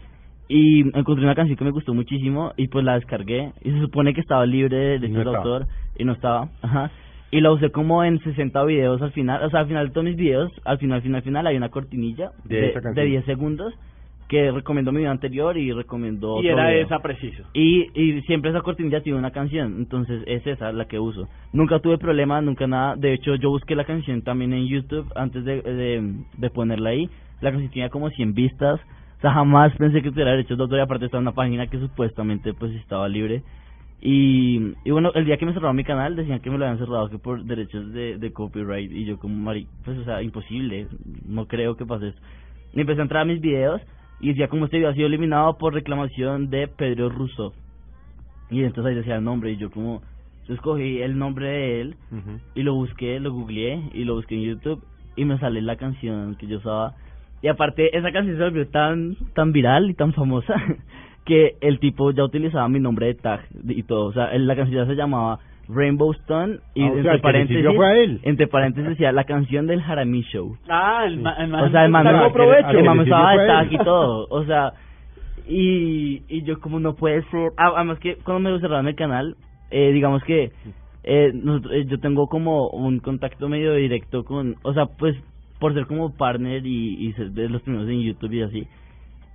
y 0.50 0.82
encontré 0.98 1.24
una 1.24 1.36
canción 1.36 1.56
que 1.58 1.64
me 1.64 1.72
gustó 1.72 1.94
muchísimo 1.94 2.52
y 2.58 2.68
pues 2.68 2.84
la 2.84 2.96
descargué 2.96 3.54
y 3.64 3.72
se 3.72 3.80
supone 3.80 4.14
que 4.14 4.20
estaba 4.20 4.46
libre 4.46 4.76
de 4.76 5.00
derechos 5.00 5.14
de 5.14 5.20
estaba. 5.22 5.38
autor 5.38 5.68
y 5.98 6.04
no 6.04 6.12
estaba, 6.12 6.50
ajá. 6.62 6.92
Y 7.32 7.40
la 7.42 7.52
usé 7.52 7.72
como 7.72 8.04
en 8.04 8.20
60 8.20 8.64
videos 8.66 9.02
al 9.02 9.12
final, 9.14 9.44
o 9.44 9.50
sea, 9.50 9.62
al 9.62 9.68
final 9.68 9.88
de 9.88 9.94
todos 9.94 10.06
mis 10.06 10.18
videos, 10.18 10.52
al 10.66 10.78
final, 10.80 10.98
al 10.98 11.02
final, 11.02 11.16
al 11.18 11.24
final 11.24 11.48
hay 11.48 11.56
una 11.58 11.70
cortinilla 11.70 12.32
De 12.44 12.58
de, 12.58 12.70
esa 12.70 12.80
de, 12.80 12.84
canción. 12.84 13.06
10 13.08 13.26
segundos 13.26 13.74
que 14.28 14.50
recomiendo 14.52 14.92
mi 14.94 15.00
video 15.00 15.12
anterior 15.12 15.58
y 15.58 15.72
recomiendo 15.74 16.38
Y 16.42 16.48
otro 16.48 16.52
era 16.52 16.70
video. 16.70 16.86
esa 16.86 17.00
preciso. 17.00 17.44
Y, 17.54 17.88
y 17.94 18.22
siempre 18.22 18.52
esa 18.52 18.62
cortinilla 18.62 19.02
tiene 19.02 19.20
una 19.20 19.32
canción, 19.32 19.76
entonces 19.78 20.24
es 20.26 20.46
esa 20.48 20.72
la 20.72 20.86
que 20.86 21.00
uso. 21.00 21.28
Nunca 21.52 21.80
tuve 21.80 21.98
problema, 21.98 22.42
nunca 22.42 22.66
nada. 22.68 22.96
De 22.96 23.14
hecho, 23.14 23.36
yo 23.36 23.50
busqué 23.50 23.76
la 23.76 23.84
canción 23.84 24.22
también 24.22 24.54
en 24.54 24.68
YouTube 24.68 25.06
antes 25.16 25.44
de, 25.44 25.62
de, 25.62 26.14
de 26.38 26.50
ponerla 26.50 26.92
ahí. 26.92 27.10
La 27.42 27.52
canción 27.52 27.72
tenía 27.72 27.90
como 27.90 28.10
100 28.10 28.34
vistas. 28.34 28.80
O 29.18 29.22
sea, 29.22 29.34
jamás 29.34 29.76
pensé 29.78 30.02
que 30.02 30.12
tuviera 30.12 30.32
derechos 30.32 30.58
de 30.58 30.64
autor 30.64 30.80
y 30.80 30.82
aparte 30.82 31.06
estaba 31.06 31.20
en 31.22 31.28
una 31.28 31.36
página 31.36 31.68
que 31.68 31.78
supuestamente 31.80 32.54
pues 32.54 32.74
estaba 32.76 33.10
libre. 33.10 33.44
Y, 34.04 34.74
y 34.84 34.90
bueno, 34.90 35.12
el 35.14 35.26
día 35.26 35.38
que 35.38 35.46
me 35.46 35.54
cerraron 35.54 35.76
mi 35.76 35.84
canal 35.84 36.16
decían 36.16 36.40
que 36.40 36.50
me 36.50 36.58
lo 36.58 36.66
habían 36.66 36.80
cerrado 36.80 37.08
que 37.10 37.20
por 37.20 37.44
derechos 37.44 37.94
de, 37.94 38.18
de 38.18 38.34
copyright 38.34 38.92
y 38.92 39.06
yo 39.06 39.20
como 39.20 39.36
mari, 39.36 39.68
pues 39.86 39.96
o 40.00 40.04
sea, 40.04 40.24
imposible, 40.24 40.88
no 41.28 41.48
creo 41.48 41.78
que 41.78 41.86
pase 41.86 42.08
eso. 42.10 42.20
Y 42.74 42.82
empecé 42.82 43.00
a 43.00 43.04
entrar 43.04 43.22
a 43.22 43.26
mis 43.26 43.40
videos 43.40 43.80
y 44.20 44.30
decía 44.30 44.48
como 44.48 44.66
este 44.66 44.78
video 44.78 44.90
ha 44.90 44.96
sido 44.96 45.06
eliminado 45.06 45.56
por 45.60 45.76
reclamación 45.76 46.50
de 46.50 46.68
Pedro 46.68 47.10
Russo. 47.10 47.54
Y 48.50 48.64
entonces 48.64 48.90
ahí 48.90 48.96
decía 48.96 49.18
el 49.18 49.24
nombre 49.24 49.52
y 49.52 49.58
yo 49.58 49.70
como 49.70 50.02
yo 50.48 50.56
escogí 50.56 51.02
el 51.02 51.20
nombre 51.20 51.48
de 51.48 51.82
él 51.82 51.96
y 52.56 52.64
lo 52.64 52.74
busqué, 52.74 53.20
lo 53.20 53.32
googleé 53.32 53.92
y 53.94 54.04
lo 54.04 54.16
busqué 54.16 54.34
en 54.34 54.42
YouTube 54.42 54.84
y 55.16 55.26
me 55.26 55.38
sale 55.38 55.62
la 55.62 55.76
canción 55.76 56.36
que 56.38 56.48
yo 56.48 56.58
usaba. 56.58 56.96
Y 57.44 57.50
aparte 57.50 57.96
esa 57.96 58.12
canción 58.12 58.36
se 58.38 58.44
volvió 58.44 58.68
tan 58.68 59.16
tan 59.36 59.52
viral 59.52 59.92
y 59.92 59.94
tan 59.94 60.12
famosa 60.14 60.56
que 61.26 61.56
el 61.62 61.80
tipo 61.80 62.12
ya 62.12 62.24
utilizaba 62.24 62.68
mi 62.68 62.80
nombre 62.80 63.08
de 63.08 63.14
tag 63.16 63.42
y 63.68 63.84
todo, 63.84 64.06
o 64.06 64.14
sea, 64.14 64.26
el- 64.34 64.48
la 64.48 64.56
canción 64.56 64.84
ya 64.86 64.90
se 64.90 64.96
llamaba 64.96 65.40
Rainbow 65.70 66.12
Stone 66.14 66.58
y 66.74 66.84
Ah, 66.84 66.88
o 66.88 66.90
sea, 66.90 66.98
entre 66.98 67.14
le 67.14 67.20
paréntesis 67.20 67.56
sirvió 67.64 67.76
fue 67.78 67.88
a 67.88 67.96
él. 68.04 68.20
entre 68.24 68.48
paréntesis 68.48 68.90
decía 68.90 69.12
la 69.12 69.24
canción 69.24 69.68
del 69.68 69.80
Harami 69.82 70.22
Show. 70.24 70.58
Ah, 70.68 71.04
el, 71.06 71.20
ma- 71.20 71.36
el 71.38 71.48
man 71.50 71.64
O 71.66 71.70
sea, 71.72 71.86
el 71.86 71.92
man, 71.92 72.08
el 72.08 72.32
provecho. 72.32 72.84
man 72.84 72.98
me 72.98 73.04
usaba 73.04 73.32
de 73.38 73.48
tag 73.48 73.72
y 73.74 73.78
todo. 73.78 74.28
O 74.30 74.44
sea, 74.46 74.74
y, 75.48 76.24
y 76.30 76.44
yo 76.44 76.60
como 76.60 76.80
no 76.80 76.96
puede 76.96 77.24
ser. 77.30 77.52
Ah, 77.58 77.72
Además 77.76 78.00
que 78.00 78.16
cuando 78.24 78.50
me 78.52 78.60
cerraron 78.60 78.88
el 78.88 78.96
canal, 78.96 79.36
eh, 79.70 79.92
digamos 79.92 80.24
que 80.24 80.52
eh, 81.04 81.32
nosotros- 81.34 81.74
eh, 81.74 81.86
yo 81.88 82.00
tengo 82.00 82.28
como 82.28 82.68
un 82.70 83.00
contacto 83.00 83.50
medio 83.50 83.74
directo 83.74 84.24
con, 84.24 84.56
o 84.64 84.74
sea, 84.74 84.86
pues 84.86 85.16
por 85.60 85.74
ser 85.74 85.86
como 85.88 86.16
partner 86.16 86.66
y, 86.66 87.08
y 87.08 87.14
ser 87.14 87.32
de 87.32 87.50
los 87.50 87.62
primeros 87.62 87.88
en 87.90 88.02
YouTube 88.02 88.34
y 88.34 88.42
así, 88.42 88.68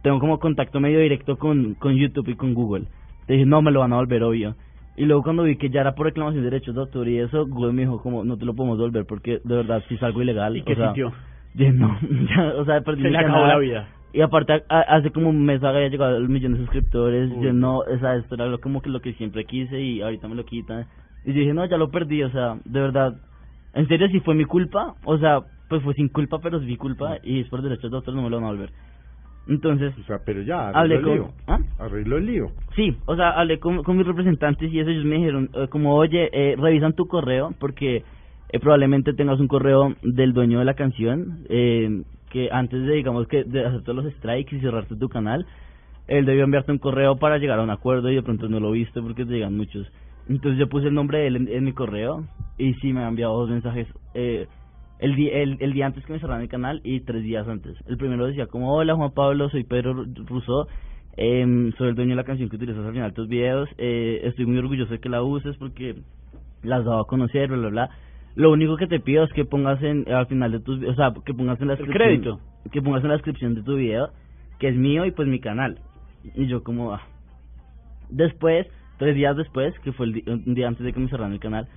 tengo 0.06 0.20
como 0.20 0.38
contacto 0.38 0.78
medio 0.78 1.00
directo 1.00 1.36
con, 1.36 1.74
con 1.74 1.96
YouTube 1.96 2.28
y 2.28 2.36
con 2.36 2.54
Google. 2.54 2.84
Te 3.26 3.32
dije, 3.32 3.44
no, 3.44 3.60
me 3.60 3.72
lo 3.72 3.80
van 3.80 3.92
a 3.92 3.96
volver 3.96 4.22
obvio. 4.22 4.54
Y 4.96 5.04
luego 5.04 5.24
cuando 5.24 5.42
vi 5.42 5.56
que 5.56 5.68
ya 5.68 5.80
era 5.80 5.96
por 5.96 6.06
reclamación 6.06 6.44
de 6.44 6.50
derechos 6.50 6.76
de 6.76 6.82
autor 6.82 7.08
y 7.08 7.18
eso, 7.18 7.44
Google 7.44 7.72
me 7.72 7.82
dijo 7.82 8.00
como, 8.00 8.22
no 8.22 8.38
te 8.38 8.44
lo 8.44 8.54
podemos 8.54 8.78
volver 8.78 9.04
porque 9.04 9.40
de 9.42 9.56
verdad 9.56 9.82
si 9.88 9.96
es 9.96 10.02
algo 10.04 10.22
ilegal. 10.22 10.56
¿Y 10.56 10.62
qué 10.62 10.74
o 10.74 10.76
sea, 10.76 10.84
sintió? 10.84 11.12
Dije, 11.54 11.72
no, 11.72 11.98
ya, 12.36 12.54
o 12.54 12.64
sea, 12.64 12.82
perdí 12.82 13.02
Se 13.02 13.10
le 13.10 13.18
acabó 13.18 13.48
la 13.48 13.58
vida. 13.58 13.88
Y 14.12 14.20
aparte, 14.20 14.62
a- 14.68 14.80
hace 14.96 15.10
como 15.10 15.28
un 15.28 15.44
mes 15.44 15.60
había 15.64 15.88
llegado 15.88 16.14
al 16.14 16.28
millón 16.28 16.52
de 16.52 16.60
suscriptores. 16.60 17.28
Uy. 17.32 17.44
Yo 17.46 17.52
no, 17.52 17.78
o 17.78 17.98
sea, 17.98 18.14
esto 18.14 18.36
era 18.36 18.46
lo, 18.46 18.60
como 18.60 18.82
que 18.82 18.90
lo 18.90 19.00
que 19.00 19.12
siempre 19.14 19.44
quise 19.44 19.80
y 19.80 20.02
ahorita 20.02 20.28
me 20.28 20.36
lo 20.36 20.44
quitan. 20.44 20.86
Y 21.24 21.32
yo 21.32 21.40
dije, 21.40 21.52
no, 21.52 21.66
ya 21.66 21.78
lo 21.78 21.90
perdí, 21.90 22.22
o 22.22 22.30
sea, 22.30 22.58
de 22.64 22.80
verdad. 22.80 23.16
En 23.74 23.88
serio, 23.88 24.06
si 24.06 24.20
fue 24.20 24.36
mi 24.36 24.44
culpa, 24.44 24.94
o 25.04 25.18
sea, 25.18 25.40
pues 25.68 25.82
fue 25.82 25.94
sin 25.94 26.10
culpa, 26.10 26.38
pero 26.38 26.58
es 26.58 26.62
mi 26.62 26.76
culpa 26.76 27.16
y 27.24 27.40
es 27.40 27.48
por 27.48 27.60
derechos 27.60 27.90
de 27.90 27.96
autor, 27.96 28.14
no 28.14 28.22
me 28.22 28.30
lo 28.30 28.36
van 28.36 28.44
a 28.44 28.52
volver. 28.52 28.70
Entonces, 29.48 29.94
O 29.98 30.02
sea, 30.04 30.18
pero 30.24 30.42
ya, 30.42 30.68
hablé 30.70 30.96
arregló 30.96 31.12
el 31.12 31.18
con. 31.20 31.28
lío. 31.28 31.34
¿Ah? 31.46 31.58
Arregló 31.78 32.16
el 32.18 32.26
lío. 32.26 32.50
Sí, 32.74 32.96
o 33.06 33.14
sea, 33.16 33.30
hablé 33.30 33.58
con, 33.58 33.82
con 33.82 33.96
mis 33.96 34.06
representantes 34.06 34.72
y 34.72 34.80
eso 34.80 34.90
ellos 34.90 35.04
me 35.04 35.16
dijeron, 35.16 35.50
eh, 35.54 35.68
como, 35.68 35.94
oye, 35.94 36.28
eh, 36.32 36.56
revisan 36.58 36.94
tu 36.94 37.06
correo 37.06 37.52
porque 37.58 38.02
eh, 38.48 38.60
probablemente 38.60 39.12
tengas 39.14 39.38
un 39.40 39.48
correo 39.48 39.94
del 40.02 40.32
dueño 40.32 40.58
de 40.58 40.64
la 40.64 40.74
canción 40.74 41.44
eh, 41.48 42.02
que 42.30 42.48
antes 42.50 42.84
de, 42.84 42.94
digamos, 42.94 43.28
que 43.28 43.44
de 43.44 43.64
hacer 43.64 43.82
todos 43.82 44.04
los 44.04 44.12
strikes 44.14 44.56
y 44.56 44.60
cerrarte 44.60 44.96
tu 44.96 45.08
canal, 45.08 45.46
él 46.08 46.24
debió 46.26 46.44
enviarte 46.44 46.72
un 46.72 46.78
correo 46.78 47.16
para 47.16 47.38
llegar 47.38 47.58
a 47.58 47.62
un 47.62 47.70
acuerdo 47.70 48.10
y 48.10 48.14
de 48.16 48.22
pronto 48.22 48.48
no 48.48 48.60
lo 48.60 48.72
viste 48.72 49.00
porque 49.00 49.24
te 49.24 49.32
llegan 49.32 49.56
muchos. 49.56 49.86
Entonces 50.28 50.58
yo 50.58 50.68
puse 50.68 50.88
el 50.88 50.94
nombre 50.94 51.18
de 51.18 51.26
él 51.28 51.36
en, 51.36 51.48
en 51.48 51.64
mi 51.64 51.72
correo 51.72 52.24
y 52.58 52.74
sí 52.74 52.92
me 52.92 53.00
ha 53.02 53.08
enviado 53.08 53.38
dos 53.38 53.50
mensajes 53.50 53.86
eh, 54.14 54.46
el, 54.98 55.18
el, 55.28 55.56
el 55.60 55.72
día 55.72 55.86
antes 55.86 56.04
que 56.04 56.12
me 56.12 56.20
cerraran 56.20 56.42
el 56.42 56.48
canal 56.48 56.80
y 56.84 57.00
tres 57.00 57.22
días 57.22 57.46
antes. 57.48 57.76
El 57.86 57.96
primero 57.96 58.26
decía 58.26 58.46
como, 58.46 58.74
hola 58.74 58.94
Juan 58.94 59.12
Pablo, 59.12 59.48
soy 59.50 59.64
Pedro 59.64 60.04
Rousseau, 60.26 60.66
em, 61.16 61.72
soy 61.72 61.88
el 61.88 61.94
dueño 61.94 62.10
de 62.10 62.16
la 62.16 62.24
canción 62.24 62.48
que 62.48 62.56
utilizas 62.56 62.84
al 62.84 62.92
final 62.92 63.10
de 63.10 63.14
tus 63.14 63.28
videos, 63.28 63.68
eh, 63.78 64.20
estoy 64.24 64.46
muy 64.46 64.58
orgulloso 64.58 64.92
de 64.92 65.00
que 65.00 65.08
la 65.08 65.22
uses 65.22 65.56
porque 65.56 65.96
la 66.62 66.76
has 66.76 66.84
dado 66.84 67.00
a 67.00 67.06
conocer, 67.06 67.48
bla, 67.48 67.58
bla, 67.58 67.68
bla. 67.68 67.90
Lo 68.34 68.52
único 68.52 68.76
que 68.76 68.86
te 68.86 69.00
pido 69.00 69.24
es 69.24 69.32
que 69.32 69.44
pongas 69.44 69.82
en, 69.82 70.10
al 70.12 70.26
final 70.26 70.52
de 70.52 70.60
tus, 70.60 70.82
o 70.82 70.94
sea, 70.94 71.12
que 71.24 71.32
pongas 71.32 71.60
en 71.60 71.68
la 71.68 71.76
descripción, 71.76 72.08
crédito. 72.08 72.40
que 72.70 72.82
pongas 72.82 73.02
en 73.02 73.08
la 73.08 73.14
descripción 73.14 73.54
de 73.54 73.62
tu 73.62 73.76
video 73.76 74.10
que 74.58 74.68
es 74.68 74.76
mío 74.76 75.04
y 75.04 75.10
pues 75.10 75.28
mi 75.28 75.40
canal. 75.40 75.78
Y 76.34 76.46
yo 76.46 76.62
como, 76.62 76.92
ah. 76.92 77.02
Después, 78.08 78.66
tres 78.98 79.14
días 79.14 79.36
después, 79.36 79.74
que 79.80 79.92
fue 79.92 80.06
el 80.06 80.22
un 80.26 80.54
día 80.54 80.68
antes 80.68 80.84
de 80.84 80.92
que 80.92 81.00
me 81.00 81.08
cerraran 81.08 81.32
el 81.32 81.40
canal, 81.40 81.68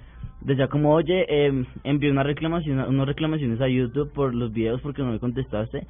decía 0.41 0.67
como, 0.67 0.93
oye, 0.93 1.25
eh, 1.27 1.65
envié 1.83 2.11
una 2.11 2.23
reclamación, 2.23 2.79
unas 2.79 3.07
reclamaciones 3.07 3.59
a 3.61 3.67
YouTube 3.67 4.11
por 4.13 4.33
los 4.33 4.51
videos 4.51 4.81
porque 4.81 5.01
no 5.01 5.11
me 5.11 5.19
contestaste. 5.19 5.85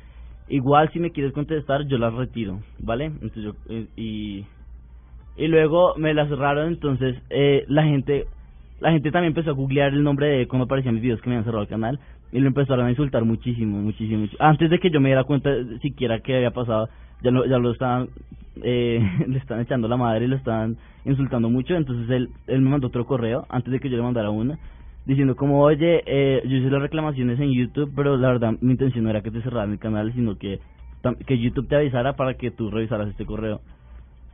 Igual 0.47 0.89
si 0.91 0.99
me 0.99 1.11
quieres 1.11 1.33
contestar, 1.33 1.85
yo 1.87 1.97
las 1.97 2.13
retiro, 2.13 2.59
¿vale? 2.79 3.05
Entonces 3.05 3.43
yo, 3.43 3.53
eh, 3.69 3.87
y, 3.95 4.45
y 5.37 5.47
luego 5.47 5.93
me 5.95 6.13
las 6.13 6.27
cerraron, 6.27 6.69
entonces 6.69 7.15
eh, 7.29 7.65
la 7.67 7.83
gente 7.83 8.25
la 8.79 8.91
gente 8.91 9.11
también 9.11 9.31
empezó 9.31 9.49
a 9.49 9.53
googlear 9.53 9.93
el 9.93 10.03
nombre 10.03 10.27
de 10.27 10.47
cómo 10.47 10.63
aparecían 10.63 10.95
mis 10.95 11.03
videos 11.03 11.21
que 11.21 11.29
me 11.29 11.35
habían 11.35 11.45
cerrado 11.45 11.63
el 11.63 11.69
canal 11.69 11.99
y 12.31 12.39
lo 12.39 12.47
empezaron 12.47 12.85
a 12.85 12.89
insultar 12.89 13.25
muchísimo, 13.25 13.77
muchísimo. 13.79 14.21
mucho. 14.21 14.37
Antes 14.39 14.69
de 14.69 14.79
que 14.79 14.89
yo 14.89 15.01
me 15.01 15.09
diera 15.09 15.23
cuenta 15.23 15.49
siquiera 15.81 16.19
que 16.19 16.35
había 16.35 16.51
pasado, 16.51 16.89
ya 17.21 17.31
lo, 17.31 17.45
ya 17.45 17.57
lo 17.57 17.71
estaban, 17.71 18.09
eh, 18.61 18.99
le 19.27 19.37
están 19.37 19.59
echando 19.61 19.87
la 19.87 19.97
madre 19.97 20.25
y 20.25 20.27
lo 20.27 20.35
estaban 20.35 20.77
insultando 21.05 21.49
mucho. 21.49 21.75
Entonces 21.75 22.09
él, 22.09 22.29
él 22.47 22.61
me 22.61 22.69
mandó 22.69 22.87
otro 22.87 23.05
correo 23.05 23.45
antes 23.49 23.71
de 23.71 23.79
que 23.79 23.89
yo 23.89 23.97
le 23.97 24.03
mandara 24.03 24.29
una 24.29 24.57
diciendo 25.05 25.35
como, 25.35 25.61
oye, 25.61 26.03
eh, 26.05 26.43
yo 26.45 26.57
hice 26.57 26.69
las 26.69 26.81
reclamaciones 26.81 27.39
en 27.39 27.51
YouTube, 27.51 27.91
pero 27.95 28.15
la 28.15 28.27
verdad 28.27 28.53
mi 28.61 28.71
intención 28.71 29.03
no 29.03 29.09
era 29.09 29.21
que 29.21 29.31
te 29.31 29.41
cerraran 29.41 29.71
el 29.71 29.79
canal, 29.79 30.13
sino 30.13 30.37
que, 30.37 30.59
que 31.25 31.39
YouTube 31.39 31.67
te 31.67 31.77
avisara 31.77 32.13
para 32.15 32.35
que 32.35 32.51
tú 32.51 32.69
revisaras 32.69 33.09
este 33.09 33.25
correo. 33.25 33.61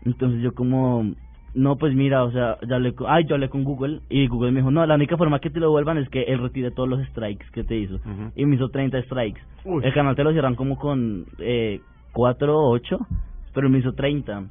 Entonces 0.03 0.41
yo 0.41 0.53
como 0.53 1.16
no, 1.55 1.78
pues 1.78 1.95
mira, 1.95 2.24
o 2.26 2.32
sea, 2.32 2.57
ya 2.68 2.78
con, 2.93 3.07
ay, 3.09 3.26
yo 3.26 3.36
hablé 3.36 3.47
con 3.47 3.63
Google 3.63 4.01
y 4.09 4.28
Google 4.28 4.51
me 4.51 4.59
dijo, 4.59 4.72
no, 4.72 4.86
la 4.86 4.95
única 4.95 5.16
forma 5.16 5.39
que 5.39 5.49
te 5.49 5.61
lo 5.61 5.72
vuelvan 5.72 5.97
es 5.97 6.09
que 6.09 6.24
él 6.24 6.39
retire 6.39 6.72
todos 6.72 6.89
los 6.89 7.01
strikes 7.07 7.45
que 7.53 7.63
te 7.63 7.78
hizo. 7.78 7.99
Y 8.36 8.45
me 8.45 8.55
hizo 8.55 8.70
30 8.70 9.01
strikes. 9.03 9.39
Uy. 9.63 9.82
El 9.86 9.93
canal 9.93 10.16
te 10.16 10.24
lo 10.24 10.34
cierran 10.34 10.55
como 10.55 10.78
con 10.78 11.26
eh, 11.39 11.80
4 12.11 12.59
o 12.59 12.72
8, 12.72 12.99
pero 13.56 13.70
me 13.70 13.80
hizo 13.80 13.93
30. 13.93 14.43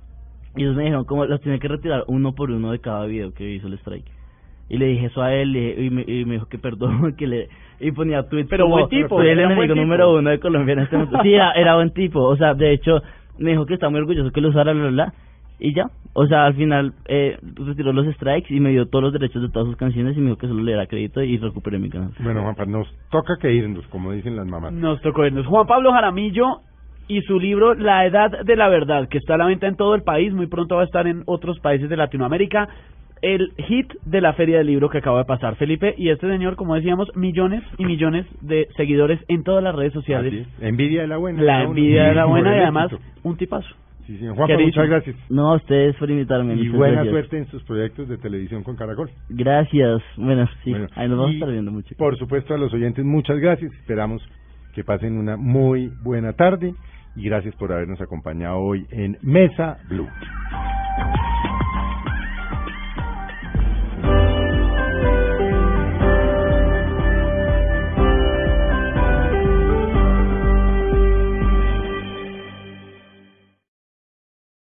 Y 0.56 0.62
ellos 0.62 0.74
me 0.74 0.84
dijeron, 0.84 1.04
como 1.04 1.24
los 1.26 1.40
tiene 1.40 1.60
que 1.60 1.68
retirar 1.68 2.04
uno 2.08 2.34
por 2.34 2.50
uno 2.50 2.72
de 2.72 2.80
cada 2.80 3.06
video 3.06 3.32
que 3.34 3.48
hizo 3.54 3.68
el 3.68 3.74
strike. 3.74 4.10
Y 4.68 4.78
le 4.78 4.86
dije 4.86 5.06
eso 5.06 5.22
a 5.22 5.32
él 5.34 5.54
y, 5.54 5.86
y 5.86 5.90
me, 5.90 6.02
y 6.06 6.24
me 6.24 6.34
dijo 6.34 6.46
que 6.46 6.58
perdón, 6.58 7.14
que 7.18 7.26
le... 7.26 7.48
Y 7.80 7.92
ponía 7.92 8.22
tweets 8.28 8.48
Pero 8.48 8.64
como, 8.64 8.76
buen 8.76 8.88
tipo, 8.88 9.18
soy 9.18 9.28
el 9.28 9.38
era 9.38 9.52
enemigo 9.52 9.74
número 9.74 10.14
uno 10.14 10.30
de 10.30 10.40
Colombia 10.40 10.72
en 10.72 10.78
este 10.80 10.96
momento. 10.96 11.18
Sí, 11.22 11.34
era, 11.34 11.52
era 11.52 11.74
buen 11.74 11.90
tipo. 11.90 12.22
O 12.22 12.36
sea, 12.36 12.54
de 12.54 12.72
hecho, 12.72 13.02
me 13.38 13.50
dijo 13.50 13.66
que 13.66 13.74
está 13.74 13.90
muy 13.90 14.00
orgulloso 14.00 14.30
que 14.30 14.40
lo 14.40 14.48
usara, 14.48 14.72
bla, 14.72 14.82
bla, 14.82 14.90
bla. 14.90 15.14
Y 15.58 15.74
ya. 15.74 15.90
O 16.14 16.26
sea, 16.26 16.46
al 16.46 16.54
final 16.54 16.94
eh, 17.06 17.36
retiró 17.42 17.92
los 17.92 18.06
strikes 18.14 18.54
y 18.54 18.60
me 18.60 18.70
dio 18.70 18.86
todos 18.86 19.02
los 19.02 19.12
derechos 19.12 19.42
de 19.42 19.48
todas 19.48 19.66
sus 19.66 19.76
canciones 19.76 20.16
y 20.16 20.20
me 20.20 20.26
dijo 20.26 20.38
que 20.38 20.46
solo 20.46 20.62
le 20.62 20.72
diera 20.72 20.86
crédito 20.86 21.20
y 21.22 21.36
recuperé 21.36 21.78
mi 21.80 21.90
canal. 21.90 22.12
Bueno, 22.20 22.42
Juanpa, 22.42 22.64
nos 22.64 22.86
toca 23.10 23.36
que 23.40 23.52
irnos, 23.52 23.84
como 23.88 24.12
dicen 24.12 24.36
las 24.36 24.46
mamás. 24.46 24.72
Nos 24.72 25.02
tocó 25.02 25.26
irnos. 25.26 25.46
Juan 25.46 25.66
Pablo 25.66 25.92
Jaramillo 25.92 26.60
y 27.08 27.20
su 27.22 27.38
libro 27.38 27.74
La 27.74 28.06
Edad 28.06 28.44
de 28.44 28.56
la 28.56 28.68
Verdad, 28.68 29.08
que 29.08 29.18
está 29.18 29.34
a 29.34 29.38
la 29.38 29.46
venta 29.46 29.66
en 29.66 29.76
todo 29.76 29.94
el 29.94 30.02
país, 30.02 30.32
muy 30.32 30.46
pronto 30.46 30.76
va 30.76 30.82
a 30.82 30.86
estar 30.86 31.06
en 31.06 31.22
otros 31.26 31.58
países 31.60 31.88
de 31.88 31.96
Latinoamérica. 31.96 32.68
El 33.22 33.52
hit 33.56 33.90
de 34.04 34.20
la 34.20 34.34
feria 34.34 34.58
del 34.58 34.66
libro 34.66 34.90
que 34.90 34.98
acaba 34.98 35.18
de 35.18 35.24
pasar, 35.24 35.56
Felipe, 35.56 35.94
y 35.96 36.10
este 36.10 36.28
señor, 36.28 36.56
como 36.56 36.74
decíamos, 36.74 37.08
millones 37.14 37.62
y 37.78 37.86
millones 37.86 38.26
de 38.42 38.68
seguidores 38.76 39.18
en 39.28 39.44
todas 39.44 39.64
las 39.64 39.74
redes 39.74 39.94
sociales. 39.94 40.32
Así 40.32 40.40
es. 40.40 40.62
Envidia 40.62 41.02
de 41.02 41.08
la 41.08 41.16
buena. 41.16 41.42
La 41.42 41.62
envidia 41.62 42.04
de 42.04 42.14
la 42.14 42.26
buena 42.26 42.54
y 42.54 42.60
además 42.60 42.90
un 43.22 43.36
tipazo. 43.36 43.74
Sí, 44.06 44.18
señor. 44.18 44.36
Juanpa, 44.36 44.58
muchas 44.58 44.88
gracias. 44.88 45.16
No, 45.30 45.52
a 45.52 45.56
ustedes 45.56 45.96
por 45.96 46.10
invitarme. 46.10 46.54
Y 46.54 46.68
buena 46.68 46.96
gracias. 46.96 47.12
suerte 47.12 47.38
en 47.38 47.46
sus 47.46 47.62
proyectos 47.62 48.08
de 48.08 48.18
televisión 48.18 48.62
con 48.62 48.76
Caracol. 48.76 49.08
Gracias. 49.30 50.02
Bueno, 50.18 50.46
sí, 50.62 50.70
Bueno, 50.70 50.88
ahí 50.94 51.08
nos 51.08 51.16
vamos 51.16 51.30
a 51.30 51.34
estar 51.34 51.50
viendo 51.50 51.70
mucho. 51.70 51.94
Por 51.96 52.18
supuesto, 52.18 52.52
a 52.52 52.58
los 52.58 52.74
oyentes, 52.74 53.02
muchas 53.02 53.38
gracias. 53.38 53.72
Esperamos 53.72 54.22
que 54.74 54.84
pasen 54.84 55.16
una 55.16 55.38
muy 55.38 55.90
buena 56.02 56.34
tarde 56.34 56.74
y 57.16 57.24
gracias 57.24 57.54
por 57.56 57.72
habernos 57.72 58.00
acompañado 58.00 58.58
hoy 58.58 58.86
en 58.90 59.18
Mesa 59.22 59.78
Blue. 59.88 60.08